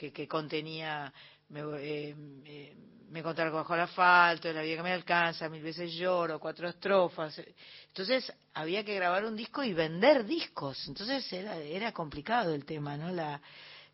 que, 0.09 0.27
contenía 0.27 1.13
me, 1.49 1.61
eh, 1.79 2.15
eh, 2.45 2.75
me 3.11 3.21
bajo 3.21 3.73
el 3.75 3.81
asfalto, 3.81 4.51
la 4.51 4.61
vida 4.61 4.77
que 4.77 4.83
me 4.83 4.93
alcanza, 4.93 5.49
mil 5.49 5.61
veces 5.61 5.93
lloro, 5.93 6.39
cuatro 6.39 6.69
estrofas. 6.69 7.39
Entonces 7.87 8.31
había 8.53 8.83
que 8.85 8.95
grabar 8.95 9.25
un 9.25 9.35
disco 9.35 9.63
y 9.63 9.73
vender 9.73 10.25
discos. 10.25 10.87
Entonces 10.87 11.31
era, 11.33 11.57
era 11.57 11.91
complicado 11.91 12.53
el 12.55 12.65
tema, 12.65 12.95
¿no? 12.95 13.11
La, 13.11 13.41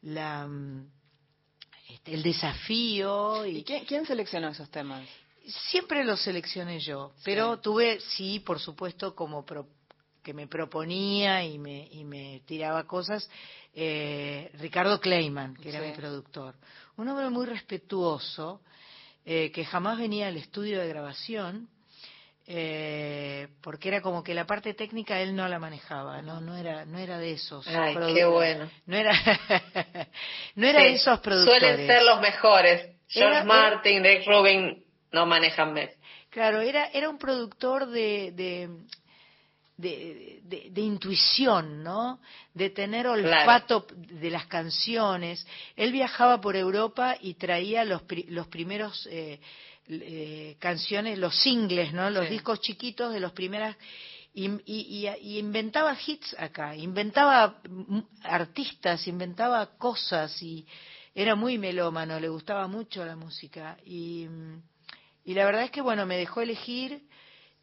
la, 0.03 0.47
este, 1.89 2.13
el 2.13 2.21
desafío. 2.21 3.45
¿Y, 3.45 3.63
quién, 3.63 4.05
seleccionó 4.05 4.49
esos 4.49 4.69
temas? 4.69 5.07
Siempre 5.71 6.03
los 6.03 6.21
seleccioné 6.21 6.79
yo, 6.79 7.13
pero 7.23 7.59
tuve, 7.59 7.99
sí, 7.99 8.39
por 8.41 8.59
supuesto, 8.59 9.15
como 9.15 9.45
que 10.21 10.33
me 10.33 10.45
proponía 10.47 11.43
y 11.45 11.57
me, 11.57 11.87
y 11.89 12.03
me 12.03 12.41
tiraba 12.45 12.85
cosas, 12.85 13.29
eh, 13.79 14.49
Ricardo 14.55 14.99
Kleiman, 14.99 15.55
que 15.55 15.69
era 15.69 15.81
mi 15.81 15.91
productor. 15.91 16.55
Un 16.97 17.09
hombre 17.09 17.29
muy 17.29 17.45
respetuoso, 17.45 18.61
eh, 19.23 19.51
que 19.51 19.65
jamás 19.65 19.99
venía 19.99 20.29
al 20.29 20.37
estudio 20.37 20.79
de 20.79 20.87
grabación, 20.87 21.69
eh, 22.47 23.49
porque 23.61 23.89
era 23.89 24.01
como 24.01 24.23
que 24.23 24.33
la 24.33 24.47
parte 24.47 24.73
técnica 24.73 25.21
él 25.21 25.35
no 25.35 25.47
la 25.47 25.59
manejaba, 25.59 26.23
no 26.23 26.41
no 26.41 26.57
era 26.57 26.85
no 26.85 26.97
era 26.97 27.19
de 27.19 27.33
esos 27.33 27.67
Ay, 27.67 27.95
qué 28.15 28.25
bueno. 28.25 28.67
No 28.87 28.97
era 28.97 29.11
no 30.55 30.65
era 30.65 30.81
de 30.81 30.93
esos 30.93 31.19
productores. 31.19 31.61
Suelen 31.61 31.87
ser 31.87 32.01
los 32.01 32.19
mejores. 32.19 32.95
George 33.09 33.43
Martin, 33.43 34.03
Rick 34.03 34.25
Rubin 34.25 34.83
no 35.11 35.27
manejan 35.27 35.73
mes. 35.73 35.95
Claro, 36.31 36.61
era 36.61 36.85
era 36.85 37.09
un 37.09 37.19
productor 37.19 37.85
de 37.85 38.31
de, 38.31 38.69
de, 39.77 40.81
intuición, 40.81 41.83
¿no? 41.83 42.19
De 42.53 42.71
tener 42.71 43.07
olfato 43.07 43.85
de 43.95 44.29
las 44.31 44.47
canciones. 44.47 45.45
Él 45.75 45.91
viajaba 45.91 46.41
por 46.41 46.55
Europa 46.55 47.15
y 47.21 47.35
traía 47.35 47.85
los, 47.85 48.01
los 48.29 48.47
primeros 48.47 49.07
eh, 49.11 49.39
eh, 49.87 50.55
canciones, 50.59 51.17
los 51.19 51.37
singles, 51.39 51.93
¿no? 51.93 52.09
Los 52.09 52.29
discos 52.29 52.59
chiquitos 52.59 53.13
de 53.13 53.19
los 53.19 53.31
primeras 53.33 53.75
y, 54.33 54.49
y, 54.65 55.07
y, 55.21 55.39
inventaba 55.39 55.97
hits 56.05 56.35
acá, 56.37 56.75
inventaba 56.75 57.59
artistas, 58.21 59.07
inventaba 59.07 59.77
cosas 59.77 60.41
y 60.43 60.67
era 61.15 61.33
muy 61.33 61.57
melómano, 61.57 62.19
le 62.19 62.29
gustaba 62.29 62.67
mucho 62.67 63.03
la 63.03 63.15
música 63.15 63.77
y, 63.83 64.27
y 65.25 65.33
la 65.33 65.45
verdad 65.45 65.63
es 65.63 65.71
que 65.71 65.81
bueno 65.81 66.05
me 66.05 66.17
dejó 66.17 66.41
elegir 66.41 67.06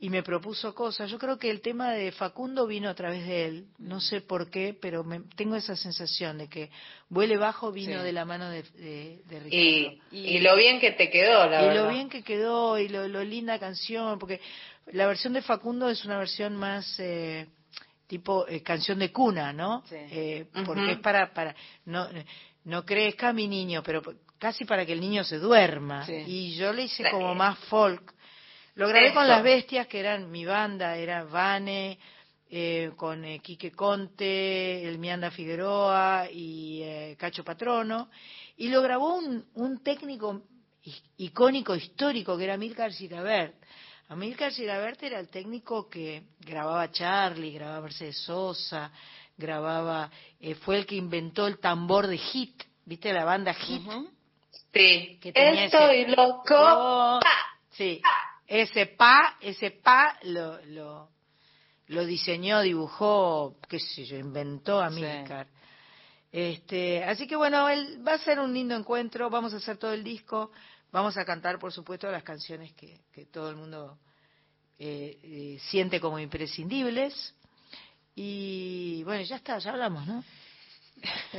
y 0.04 0.10
me 0.10 0.22
propuso 0.22 0.74
cosas. 0.74 1.10
Yo 1.10 1.18
creo 1.18 1.38
que 1.38 1.48
el 1.48 1.62
tema 1.62 1.92
de 1.92 2.12
Facundo 2.12 2.66
vino 2.66 2.90
a 2.90 2.94
través 2.94 3.26
de 3.26 3.46
él, 3.46 3.68
no 3.78 4.02
sé 4.02 4.20
por 4.20 4.50
qué, 4.50 4.76
pero 4.78 5.02
me, 5.02 5.20
tengo 5.34 5.56
esa 5.56 5.76
sensación 5.76 6.36
de 6.36 6.46
que 6.46 6.68
Vuele 7.08 7.38
Bajo 7.38 7.72
vino 7.72 8.02
de 8.02 8.12
la 8.12 8.26
mano 8.26 8.50
de, 8.50 8.64
de, 8.74 9.40
Ricardo. 9.40 10.02
Y, 10.12 10.40
lo 10.40 10.56
bien 10.56 10.78
que 10.78 10.90
te 10.90 11.08
quedó, 11.08 11.48
la 11.48 11.72
y 11.72 11.74
lo 11.74 11.88
bien 11.88 12.10
que 12.10 12.22
quedó, 12.22 12.78
y 12.78 12.88
lo, 12.88 13.24
linda 13.24 13.58
canción, 13.58 14.18
porque 14.18 14.42
la 14.92 15.06
versión 15.06 15.32
de 15.32 15.40
Facundo 15.40 15.88
es 15.88 16.04
una 16.04 16.18
versión 16.18 16.54
más... 16.54 17.00
Eh, 17.00 17.46
tipo 18.06 18.46
eh, 18.46 18.62
canción 18.62 18.98
de 18.98 19.10
cuna, 19.10 19.54
¿no? 19.54 19.82
Eh, 19.90 20.44
porque 20.66 20.92
es 20.92 20.98
para, 20.98 21.32
para, 21.32 21.56
no, 21.86 22.06
no 22.64 22.84
crezca 22.84 23.32
mi 23.32 23.48
niño, 23.48 23.82
pero 23.82 24.02
casi 24.38 24.66
para 24.66 24.84
que 24.84 24.92
el 24.92 25.00
niño 25.00 25.24
se 25.24 25.38
duerma. 25.38 26.06
Y 26.06 26.54
yo 26.56 26.70
le 26.74 26.82
hice 26.82 27.10
como 27.10 27.34
más 27.34 27.58
folk, 27.60 28.13
lo 28.76 28.88
grabé 28.88 29.12
con 29.14 29.28
Las 29.28 29.42
Bestias, 29.42 29.86
que 29.86 30.00
eran 30.00 30.30
mi 30.30 30.44
banda, 30.44 30.96
era 30.96 31.24
Vane, 31.24 31.98
eh, 32.50 32.92
con 32.96 33.24
eh, 33.24 33.40
Quique 33.40 33.72
Conte, 33.72 34.86
el 34.88 34.98
Mianda 34.98 35.30
Figueroa 35.30 36.28
y 36.30 36.82
eh, 36.82 37.16
Cacho 37.18 37.44
Patrono, 37.44 38.08
y 38.56 38.68
lo 38.68 38.82
grabó 38.82 39.16
un, 39.16 39.44
un 39.54 39.82
técnico 39.82 40.42
icónico, 41.16 41.74
histórico, 41.74 42.36
que 42.36 42.44
era 42.44 42.56
Milcar 42.56 42.92
Girabert. 42.92 43.54
Amílcar 44.08 44.52
Girabert 44.52 45.02
era 45.02 45.18
el 45.18 45.28
técnico 45.28 45.88
que 45.88 46.24
grababa 46.40 46.90
Charlie, 46.90 47.52
grababa 47.52 47.82
Mercedes 47.82 48.18
Sosa, 48.18 48.92
grababa, 49.36 50.10
eh, 50.38 50.54
fue 50.54 50.76
el 50.76 50.86
que 50.86 50.96
inventó 50.96 51.46
el 51.46 51.58
tambor 51.58 52.06
de 52.06 52.18
Hit, 52.18 52.62
¿viste 52.84 53.12
la 53.12 53.24
banda 53.24 53.54
Hit? 53.54 53.82
Sí. 54.72 55.18
Que 55.20 55.32
Estoy 55.34 56.06
loco. 56.06 57.20
Sí. 57.70 58.00
Ese 58.46 58.86
pa, 58.86 59.36
ese 59.40 59.70
pa 59.70 60.18
lo, 60.22 60.64
lo, 60.66 61.08
lo 61.88 62.04
diseñó, 62.04 62.60
dibujó, 62.60 63.56
qué 63.68 63.78
sé 63.78 64.04
yo, 64.04 64.16
inventó 64.18 64.80
a 64.80 64.90
Milcar. 64.90 65.48
Este, 66.30 67.04
así 67.04 67.26
que 67.26 67.36
bueno, 67.36 67.68
él, 67.68 68.06
va 68.06 68.14
a 68.14 68.18
ser 68.18 68.40
un 68.40 68.52
lindo 68.52 68.74
encuentro, 68.74 69.30
vamos 69.30 69.54
a 69.54 69.58
hacer 69.58 69.76
todo 69.76 69.92
el 69.92 70.02
disco, 70.02 70.50
vamos 70.90 71.16
a 71.16 71.24
cantar 71.24 71.58
por 71.58 71.72
supuesto 71.72 72.10
las 72.10 72.24
canciones 72.24 72.72
que, 72.74 73.00
que 73.12 73.26
todo 73.26 73.50
el 73.50 73.56
mundo 73.56 73.98
siente 74.76 76.00
como 76.00 76.18
imprescindibles. 76.18 77.34
Y 78.14 79.02
bueno, 79.04 79.22
ya 79.24 79.36
está, 79.36 79.58
ya 79.58 79.70
hablamos, 79.70 80.06
¿no? 80.06 80.24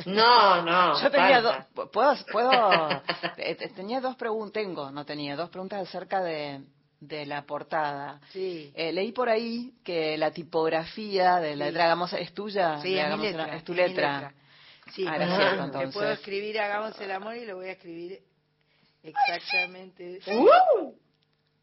No, 0.06 0.61
no. 0.61 1.02
Yo 1.02 1.11
tenía 1.11 1.41
dos, 1.41 1.56
puedo, 1.91 2.15
puedo, 2.32 3.02
tenía 3.76 4.02
dos 4.02 4.15
preguntas, 4.15 4.53
tengo, 4.53 4.91
no 4.91 5.06
tenía, 5.06 5.36
dos 5.36 5.49
preguntas 5.49 5.88
acerca 5.88 6.22
de, 6.22 6.64
de 7.00 7.26
la 7.26 7.46
portada. 7.46 8.20
Sí. 8.32 8.72
Eh, 8.76 8.92
leí 8.92 9.12
por 9.12 9.30
ahí 9.30 9.74
que 9.84 10.18
la 10.18 10.32
tipografía 10.32 11.38
de 11.38 11.56
la 11.56 11.66
letra 11.66 11.86
Hagamos 11.86 12.14
es 12.14 12.34
tuya. 12.34 12.80
Sí, 12.82 12.98
es, 12.98 13.20
letra, 13.20 13.56
es 13.56 13.64
tu 13.64 13.74
letra. 13.74 14.34
Sí, 14.94 15.06
ah, 15.08 15.18
cierto, 15.18 15.64
entonces. 15.66 15.90
Te 15.90 15.94
puedo 15.94 16.12
escribir 16.12 16.60
Hagamos 16.60 17.00
el 17.00 17.12
amor 17.12 17.36
y 17.36 17.46
lo 17.46 17.56
voy 17.56 17.68
a 17.68 17.72
escribir 17.74 18.20
exactamente. 19.04 20.20
¡Uh! 20.28 20.94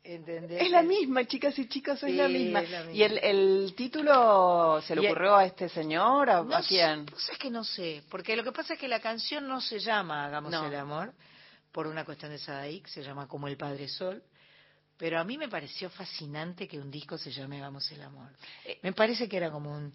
¿Entendés? 0.05 0.63
Es 0.63 0.71
la 0.71 0.83
misma, 0.83 1.25
chicas 1.27 1.57
y 1.61 1.69
chicos, 1.69 2.03
es, 2.03 2.15
la 2.15 2.27
misma. 2.27 2.65
¿Y 2.93 3.05
el, 3.05 3.19
el 3.19 3.75
título 3.77 4.83
se 4.83 4.97
le 4.97 5.09
ocurrió 5.09 5.37
a 5.37 5.47
este 5.47 5.69
señor? 5.69 6.29
¿A, 6.29 6.43
no 6.43 6.57
¿a 6.57 6.63
quién? 6.63 7.07
Pues 7.07 7.29
es 7.29 7.39
que 7.39 7.51
no 7.51 7.63
sé, 7.63 8.03
porque 8.11 8.35
lo 8.35 8.43
que 8.43 8.51
pasa 8.51 8.75
es 8.75 8.81
que 8.81 8.89
la 8.89 8.99
canción 8.99 9.47
no 9.47 9.61
se 9.61 9.79
llama 9.79 10.27
Hagamos 10.27 10.53
el 10.53 10.75
amor, 10.75 11.13
por 11.71 11.87
una 11.87 12.05
cuestión 12.05 12.33
de 12.33 12.39
Sadaik, 12.39 12.89
se 12.89 13.05
llama 13.05 13.29
como 13.29 13.47
El 13.47 13.57
Padre 13.57 13.87
Sol. 13.87 14.25
Pero 15.03 15.19
a 15.19 15.25
mí 15.25 15.37
me 15.37 15.49
pareció 15.49 15.91
fascinante 15.91 16.69
que 16.69 16.79
un 16.79 16.89
disco 16.89 17.19
se 17.19 17.33
llame 17.33 17.57
Hagamos 17.57 17.91
el 17.91 18.03
amor. 18.03 18.31
Eh, 18.65 18.79
me 18.83 18.93
parece 18.93 19.29
que 19.29 19.37
era 19.37 19.51
como 19.51 19.77
un, 19.77 19.93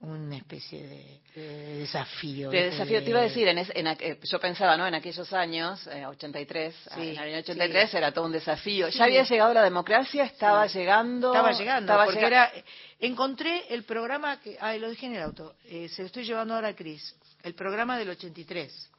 una 0.00 0.34
especie 0.34 1.20
de, 1.34 1.76
desafío. 1.80 2.48
De 2.48 2.70
desafío, 2.70 3.04
te 3.04 3.10
iba 3.10 3.20
a 3.20 3.24
decir, 3.24 3.46
en, 3.48 3.58
eh, 3.58 4.18
yo 4.22 4.40
pensaba, 4.40 4.78
¿no? 4.78 4.86
En 4.86 4.94
aquellos 4.94 5.30
años, 5.34 5.86
83, 5.86 6.74
eh, 6.74 6.90
en 6.96 7.02
el 7.02 7.18
año 7.18 7.38
83 7.40 7.92
era 7.92 8.12
todo 8.12 8.24
un 8.24 8.32
desafío. 8.32 8.88
Ya 8.88 9.04
había 9.04 9.24
llegado 9.24 9.52
la 9.52 9.62
democracia, 9.62 10.24
estaba 10.24 10.66
llegando. 10.68 11.34
Estaba 11.34 11.52
llegando, 11.52 12.00
porque 12.06 12.24
era. 12.24 12.50
Encontré 12.98 13.66
el 13.68 13.84
programa 13.84 14.40
que. 14.40 14.56
Ah, 14.58 14.74
lo 14.78 14.88
dije 14.88 15.04
en 15.04 15.16
el 15.16 15.22
auto. 15.22 15.54
se 15.68 16.00
lo 16.00 16.06
estoy 16.06 16.24
llevando 16.24 16.54
ahora 16.54 16.68
a 16.68 16.74
Cris. 16.74 17.14
El 17.42 17.52
programa 17.52 17.98
del 17.98 18.08
83. 18.08 18.90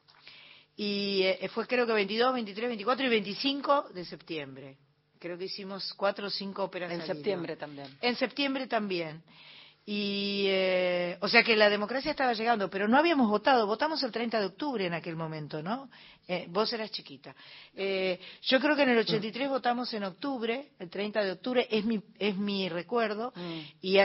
Y 0.76 1.26
fue 1.52 1.66
creo 1.66 1.84
que 1.84 1.94
22, 1.94 2.32
23, 2.32 2.68
24 2.68 3.06
y 3.06 3.08
25 3.08 3.88
de 3.92 4.04
septiembre. 4.04 4.76
Creo 5.22 5.38
que 5.38 5.44
hicimos 5.44 5.94
cuatro 5.94 6.26
o 6.26 6.30
cinco 6.30 6.64
óperas. 6.64 6.90
En 6.90 7.06
septiembre 7.06 7.54
también. 7.54 7.86
En 8.00 8.16
septiembre 8.16 8.66
también. 8.66 9.22
Y, 9.86 10.46
eh, 10.48 11.16
o 11.20 11.28
sea 11.28 11.44
que 11.44 11.54
la 11.54 11.70
democracia 11.70 12.10
estaba 12.10 12.32
llegando, 12.32 12.68
pero 12.68 12.88
no 12.88 12.98
habíamos 12.98 13.28
votado. 13.28 13.64
Votamos 13.68 14.02
el 14.02 14.10
30 14.10 14.40
de 14.40 14.46
octubre 14.46 14.84
en 14.84 14.94
aquel 14.94 15.14
momento, 15.14 15.62
¿no? 15.62 15.88
Eh, 16.26 16.46
vos 16.48 16.72
eras 16.72 16.90
chiquita. 16.90 17.36
Eh, 17.72 18.18
yo 18.42 18.58
creo 18.58 18.74
que 18.74 18.82
en 18.82 18.88
el 18.88 18.98
83 18.98 19.48
votamos 19.48 19.94
en 19.94 20.02
octubre, 20.02 20.70
el 20.80 20.90
30 20.90 21.22
de 21.22 21.30
octubre, 21.30 21.68
es 21.70 21.84
mi, 21.84 22.02
es 22.18 22.36
mi 22.36 22.68
recuerdo, 22.68 23.32
mm. 23.36 23.60
y 23.80 23.98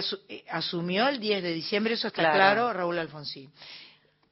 asumió 0.49 1.07
el 1.07 1.19
10 1.19 1.41
de 1.41 1.53
diciembre, 1.53 1.95
eso 1.95 2.09
está 2.09 2.31
claro 2.31 2.71
Raúl 2.73 2.99
Alfonsín. 2.99 3.51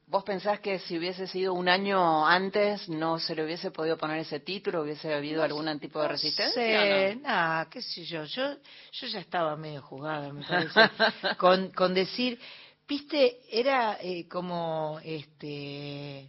¿Vos 0.08 0.22
pensás 0.22 0.60
que 0.60 0.78
si 0.78 0.96
hubiese 0.96 1.26
sido 1.26 1.52
un 1.52 1.68
año 1.68 2.24
antes 2.24 2.88
no 2.88 3.18
se 3.18 3.34
le 3.34 3.44
hubiese 3.44 3.72
podido 3.72 3.98
poner 3.98 4.20
ese 4.20 4.38
título, 4.38 4.82
hubiese 4.82 5.12
habido 5.12 5.42
algún 5.42 5.80
tipo 5.80 6.00
de 6.00 6.06
resistencia? 6.06 7.14
No 7.14 7.22
nada, 7.22 7.68
qué 7.68 7.82
sé 7.82 8.04
yo. 8.04 8.22
yo. 8.22 8.54
Yo 8.92 9.06
ya 9.08 9.18
estaba 9.18 9.56
medio 9.56 9.82
jugada, 9.82 10.32
me 10.32 10.46
parece, 10.46 10.80
con, 11.38 11.72
con 11.72 11.92
decir, 11.92 12.38
viste, 12.86 13.40
era 13.50 13.98
eh, 14.00 14.28
como, 14.28 15.00
este, 15.02 16.28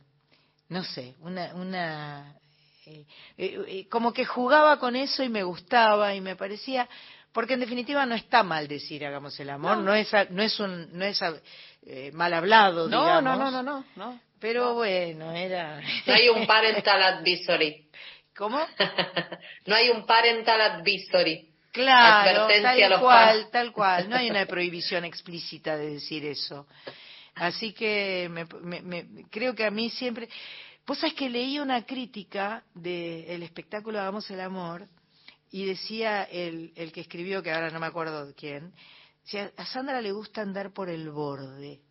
no 0.69 0.83
sé, 0.83 1.13
una, 1.19 1.53
una, 1.53 2.35
eh, 2.87 3.05
eh, 3.37 3.87
como 3.91 4.11
que 4.11 4.25
jugaba 4.25 4.79
con 4.79 4.95
eso 4.95 5.23
y 5.23 5.29
me 5.29 5.43
gustaba 5.43 6.15
y 6.15 6.21
me 6.21 6.35
parecía, 6.35 6.89
porque 7.31 7.53
en 7.53 7.59
definitiva 7.59 8.07
no 8.07 8.15
está 8.15 8.41
mal 8.41 8.67
decir 8.67 9.05
hagamos 9.05 9.39
el 9.39 9.51
amor, 9.51 9.77
no, 9.77 9.93
es, 9.93 10.09
no 10.31 10.41
es 10.41 10.59
un, 10.59 10.97
no 10.97 11.05
es 11.05 11.21
eh, 11.89 12.11
mal 12.11 12.33
hablado, 12.33 12.89
no, 12.89 13.01
digamos. 13.01 13.23
No, 13.23 13.49
no, 13.51 13.63
no, 13.63 13.85
no, 13.95 14.19
Pero 14.39 14.73
bueno, 14.73 15.31
era... 15.31 15.81
No 16.05 16.13
hay 16.13 16.27
un 16.27 16.45
parental 16.45 17.01
advisory. 17.01 17.87
¿Cómo? 18.35 18.59
no 19.65 19.75
hay 19.75 19.89
un 19.89 20.05
parental 20.05 20.59
advisory. 20.59 21.49
Claro, 21.71 22.47
tal 22.61 22.99
cual, 22.99 23.49
tal 23.51 23.71
cual. 23.71 24.09
No 24.09 24.17
hay 24.17 24.29
una 24.29 24.45
prohibición 24.47 25.05
explícita 25.05 25.77
de 25.77 25.91
decir 25.91 26.25
eso. 26.25 26.67
Así 27.35 27.71
que 27.71 28.27
me, 28.29 29.25
creo 29.29 29.55
que 29.55 29.65
a 29.65 29.71
mí 29.71 29.89
siempre... 29.89 30.27
Vos 30.85 30.97
sabés 30.97 31.15
que 31.15 31.29
leí 31.29 31.57
una 31.59 31.85
crítica 31.85 32.63
del 32.73 33.43
espectáculo 33.43 33.99
Hagamos 33.99 34.29
el 34.29 34.41
Amor 34.41 34.87
y 35.51 35.65
decía 35.65 36.23
el, 36.23 36.73
el 36.75 36.91
que 36.91 37.01
escribió, 37.01 37.41
que 37.41 37.51
ahora 37.51 37.69
no 37.69 37.79
me 37.79 37.87
acuerdo 37.87 38.33
quién, 38.35 38.73
a 39.57 39.65
Sandra 39.65 40.01
le 40.01 40.11
gusta 40.11 40.41
andar 40.41 40.73
por 40.73 40.89
el 40.89 41.09
borde. 41.09 41.81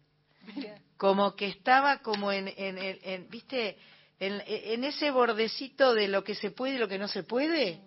Como 0.96 1.34
que 1.36 1.48
estaba 1.48 1.98
como 1.98 2.32
en, 2.32 2.52
en, 2.56 3.28
¿viste? 3.28 3.76
En, 4.18 4.84
ese 4.84 5.10
bordecito 5.10 5.92
de 5.94 6.08
lo 6.08 6.24
que 6.24 6.34
se 6.34 6.50
puede 6.50 6.76
y 6.76 6.78
lo 6.78 6.88
que 6.88 6.98
no 6.98 7.08
se 7.08 7.22
puede. 7.24 7.80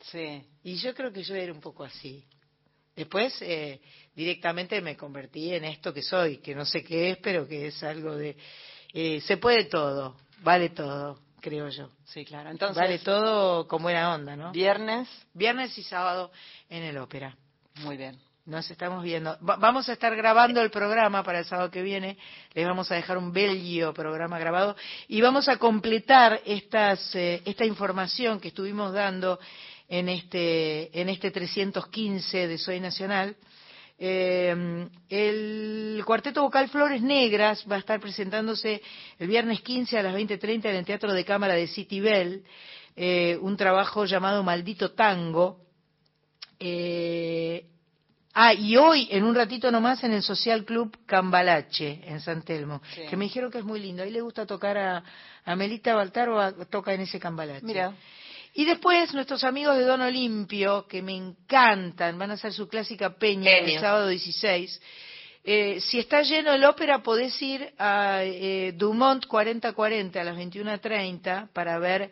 Sí. 0.00 0.42
Y 0.64 0.76
yo 0.76 0.94
creo 0.94 1.12
que 1.12 1.22
yo 1.22 1.34
era 1.34 1.52
un 1.52 1.60
poco 1.60 1.84
así. 1.84 2.24
Después 2.94 3.36
eh, 3.42 3.80
directamente 4.14 4.80
me 4.80 4.96
convertí 4.96 5.52
en 5.52 5.64
esto 5.64 5.92
que 5.92 6.02
soy, 6.02 6.38
que 6.38 6.54
no 6.54 6.64
sé 6.64 6.82
qué 6.82 7.10
es, 7.10 7.18
pero 7.18 7.46
que 7.46 7.68
es 7.68 7.82
algo 7.82 8.16
de... 8.16 8.36
Eh, 8.92 9.20
se 9.20 9.36
puede 9.36 9.66
todo, 9.66 10.16
vale 10.42 10.70
todo, 10.70 11.20
creo 11.40 11.68
yo. 11.68 11.90
Sí, 12.06 12.24
claro. 12.24 12.50
Entonces, 12.50 12.76
vale 12.76 12.98
todo 13.00 13.68
como 13.68 13.90
era 13.90 14.14
onda, 14.14 14.34
¿no? 14.34 14.52
Viernes. 14.52 15.08
Viernes 15.34 15.76
y 15.76 15.82
sábado 15.82 16.32
en 16.70 16.82
el 16.82 16.96
ópera. 16.96 17.36
Muy 17.82 17.98
bien. 17.98 18.18
Nos 18.46 18.70
estamos 18.70 19.02
viendo. 19.02 19.36
vamos 19.40 19.88
a 19.88 19.92
estar 19.94 20.14
grabando 20.14 20.62
el 20.62 20.70
programa 20.70 21.24
para 21.24 21.40
el 21.40 21.44
sábado 21.46 21.68
que 21.68 21.82
viene. 21.82 22.16
Les 22.54 22.64
vamos 22.64 22.88
a 22.92 22.94
dejar 22.94 23.18
un 23.18 23.32
bello 23.32 23.92
programa 23.92 24.38
grabado 24.38 24.76
y 25.08 25.20
vamos 25.20 25.48
a 25.48 25.56
completar 25.56 26.40
estas, 26.46 27.12
eh, 27.16 27.42
esta 27.44 27.64
información 27.64 28.38
que 28.38 28.48
estuvimos 28.48 28.92
dando 28.92 29.40
en 29.88 30.08
este, 30.08 30.96
en 31.00 31.08
este 31.08 31.32
315 31.32 32.46
de 32.46 32.56
Soy 32.56 32.78
Nacional. 32.78 33.34
Eh, 33.98 34.88
el 35.08 36.02
cuarteto 36.06 36.42
vocal 36.42 36.68
Flores 36.68 37.02
Negras 37.02 37.66
va 37.68 37.74
a 37.74 37.80
estar 37.80 37.98
presentándose 37.98 38.80
el 39.18 39.26
viernes 39.26 39.60
15 39.62 39.98
a 39.98 40.04
las 40.04 40.14
20.30 40.14 40.66
en 40.66 40.76
el 40.76 40.84
Teatro 40.84 41.12
de 41.12 41.24
Cámara 41.24 41.54
de 41.54 41.66
City 41.66 41.98
Bell, 41.98 42.44
eh, 42.94 43.36
un 43.40 43.56
trabajo 43.56 44.04
llamado 44.04 44.44
Maldito 44.44 44.92
Tango. 44.92 45.62
Eh, 46.60 47.66
Ah, 48.38 48.52
y 48.52 48.76
hoy, 48.76 49.08
en 49.10 49.24
un 49.24 49.34
ratito 49.34 49.70
nomás, 49.70 50.04
en 50.04 50.12
el 50.12 50.22
Social 50.22 50.66
Club 50.66 50.94
Cambalache, 51.06 52.02
en 52.04 52.20
San 52.20 52.42
Telmo, 52.42 52.82
que 53.08 53.16
me 53.16 53.24
dijeron 53.24 53.50
que 53.50 53.56
es 53.56 53.64
muy 53.64 53.80
lindo. 53.80 54.02
Ahí 54.02 54.10
le 54.10 54.20
gusta 54.20 54.44
tocar 54.44 54.76
a, 54.76 55.02
a 55.42 55.56
Melita 55.56 55.94
Baltaro, 55.94 56.52
toca 56.66 56.92
en 56.92 57.00
ese 57.00 57.18
Cambalache. 57.18 57.64
Mira. 57.64 57.94
Y 58.52 58.66
después 58.66 59.14
nuestros 59.14 59.42
amigos 59.42 59.78
de 59.78 59.84
Don 59.84 60.02
Olimpio, 60.02 60.86
que 60.86 61.00
me 61.00 61.16
encantan, 61.16 62.18
van 62.18 62.30
a 62.30 62.34
hacer 62.34 62.52
su 62.52 62.68
clásica 62.68 63.16
peña 63.16 63.52
el 63.52 63.80
sábado 63.80 64.08
16. 64.08 64.82
Eh, 65.42 65.80
si 65.80 65.98
está 65.98 66.20
lleno 66.20 66.52
el 66.52 66.64
ópera, 66.64 67.02
podés 67.02 67.40
ir 67.40 67.72
a 67.78 68.22
eh, 68.22 68.74
Dumont 68.76 69.24
4040 69.24 70.20
a 70.20 70.24
las 70.24 70.36
21.30 70.36 71.48
para 71.54 71.78
ver 71.78 72.10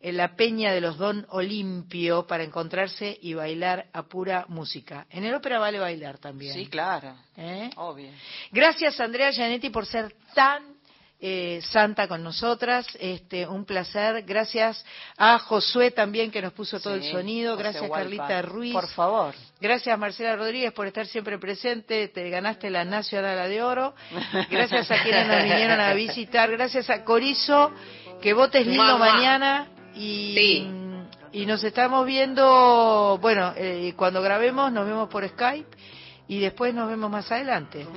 en 0.00 0.16
la 0.16 0.36
Peña 0.36 0.72
de 0.72 0.80
los 0.80 0.98
Don 0.98 1.26
Olimpio 1.30 2.26
para 2.26 2.44
encontrarse 2.44 3.18
y 3.20 3.34
bailar 3.34 3.86
a 3.92 4.02
pura 4.02 4.44
música. 4.48 5.06
En 5.10 5.24
el 5.24 5.34
ópera 5.34 5.58
vale 5.58 5.78
bailar 5.78 6.18
también. 6.18 6.54
Sí, 6.54 6.66
claro. 6.66 7.16
¿Eh? 7.36 7.70
Obvio. 7.76 8.10
Gracias, 8.52 9.00
Andrea 9.00 9.30
Gianetti, 9.30 9.70
por 9.70 9.86
ser 9.86 10.14
tan 10.34 10.76
eh, 11.18 11.60
santa 11.70 12.06
con 12.08 12.22
nosotras. 12.22 12.86
Este, 13.00 13.46
un 13.46 13.64
placer. 13.64 14.22
Gracias 14.24 14.84
a 15.16 15.38
Josué 15.38 15.90
también 15.90 16.30
que 16.30 16.42
nos 16.42 16.52
puso 16.52 16.78
todo 16.78 16.94
el 16.94 17.02
sonido. 17.04 17.56
Gracias 17.56 17.90
Carlita 17.90 18.42
Ruiz. 18.42 18.74
Por 18.74 18.88
favor. 18.88 19.34
Gracias 19.58 19.98
Marcela 19.98 20.36
Rodríguez 20.36 20.72
por 20.72 20.86
estar 20.86 21.06
siempre 21.06 21.38
presente. 21.38 22.08
Te 22.08 22.28
ganaste 22.28 22.68
la 22.68 22.84
Nacional 22.84 23.48
de 23.48 23.62
Oro. 23.62 23.94
Gracias 24.50 24.90
a 24.90 25.02
quienes 25.02 25.26
nos 25.26 25.42
vinieron 25.42 25.80
a 25.80 25.94
visitar. 25.94 26.50
Gracias 26.50 26.90
a 26.90 27.02
Corizo. 27.02 27.72
Que 28.20 28.34
votes 28.34 28.66
lindo 28.66 28.98
mañana. 28.98 29.68
Y, 29.96 30.66
y 31.32 31.46
nos 31.46 31.64
estamos 31.64 32.06
viendo, 32.06 33.18
bueno, 33.20 33.52
eh, 33.56 33.94
cuando 33.96 34.22
grabemos 34.22 34.70
nos 34.72 34.86
vemos 34.86 35.08
por 35.08 35.26
Skype 35.26 35.76
y 36.28 36.40
después 36.40 36.74
nos 36.74 36.88
vemos 36.88 37.10
más 37.10 37.30
adelante. 37.32 37.86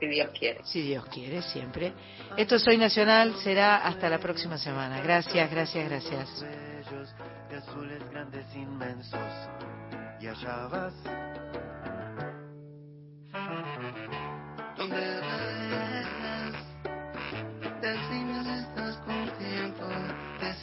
Si 0.00 0.08
Dios 0.08 0.30
quiere. 0.38 0.60
Si 0.64 0.82
Dios 0.82 1.06
quiere, 1.06 1.40
siempre. 1.40 1.92
Esto 2.36 2.58
Soy 2.58 2.76
Nacional 2.76 3.36
será 3.36 3.76
hasta 3.86 4.10
la 4.10 4.18
próxima 4.18 4.58
semana. 4.58 5.00
Gracias, 5.00 5.50
gracias, 5.50 5.88
gracias. 5.88 6.44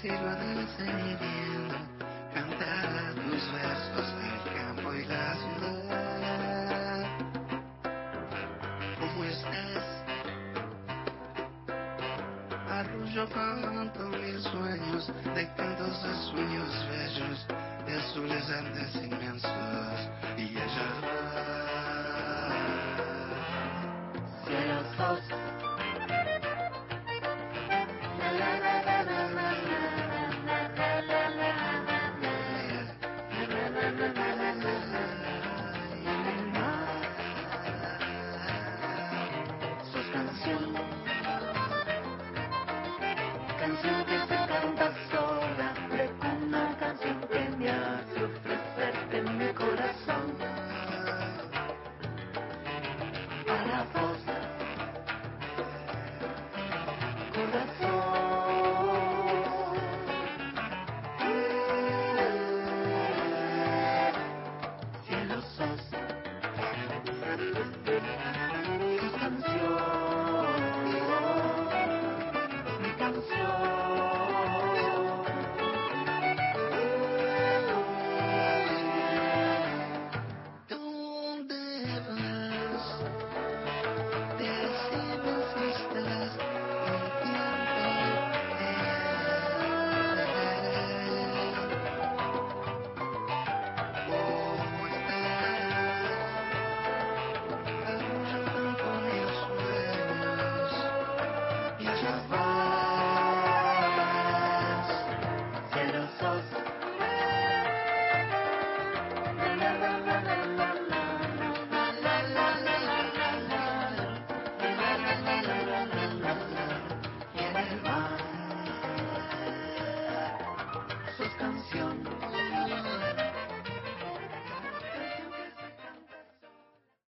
sirva 0.01 0.33
de 0.33 0.65
seguimiento, 0.77 1.75
cantar 2.33 3.13
tus 3.13 3.51
versos 3.53 4.07
del 4.17 4.39
campo 4.55 4.93
y 4.95 5.05
la 5.05 5.35
ciudad. 5.35 7.05
¿Cómo 8.99 9.23
estás? 9.25 9.85
Arrullo 12.67 13.29
canto 13.29 14.03
mil 14.09 14.41
sueños, 14.41 15.11
de 15.35 15.53
cantos 15.53 16.03
de 16.03 16.13
sueños 16.31 16.87
bellos, 16.89 17.47
de 17.85 17.93
azules 17.99 18.49
antes 18.49 18.95
inmensos, 18.95 20.09
y 20.35 20.49
ella 20.57 20.87
va. 21.03 21.71
Cielos 24.47 24.87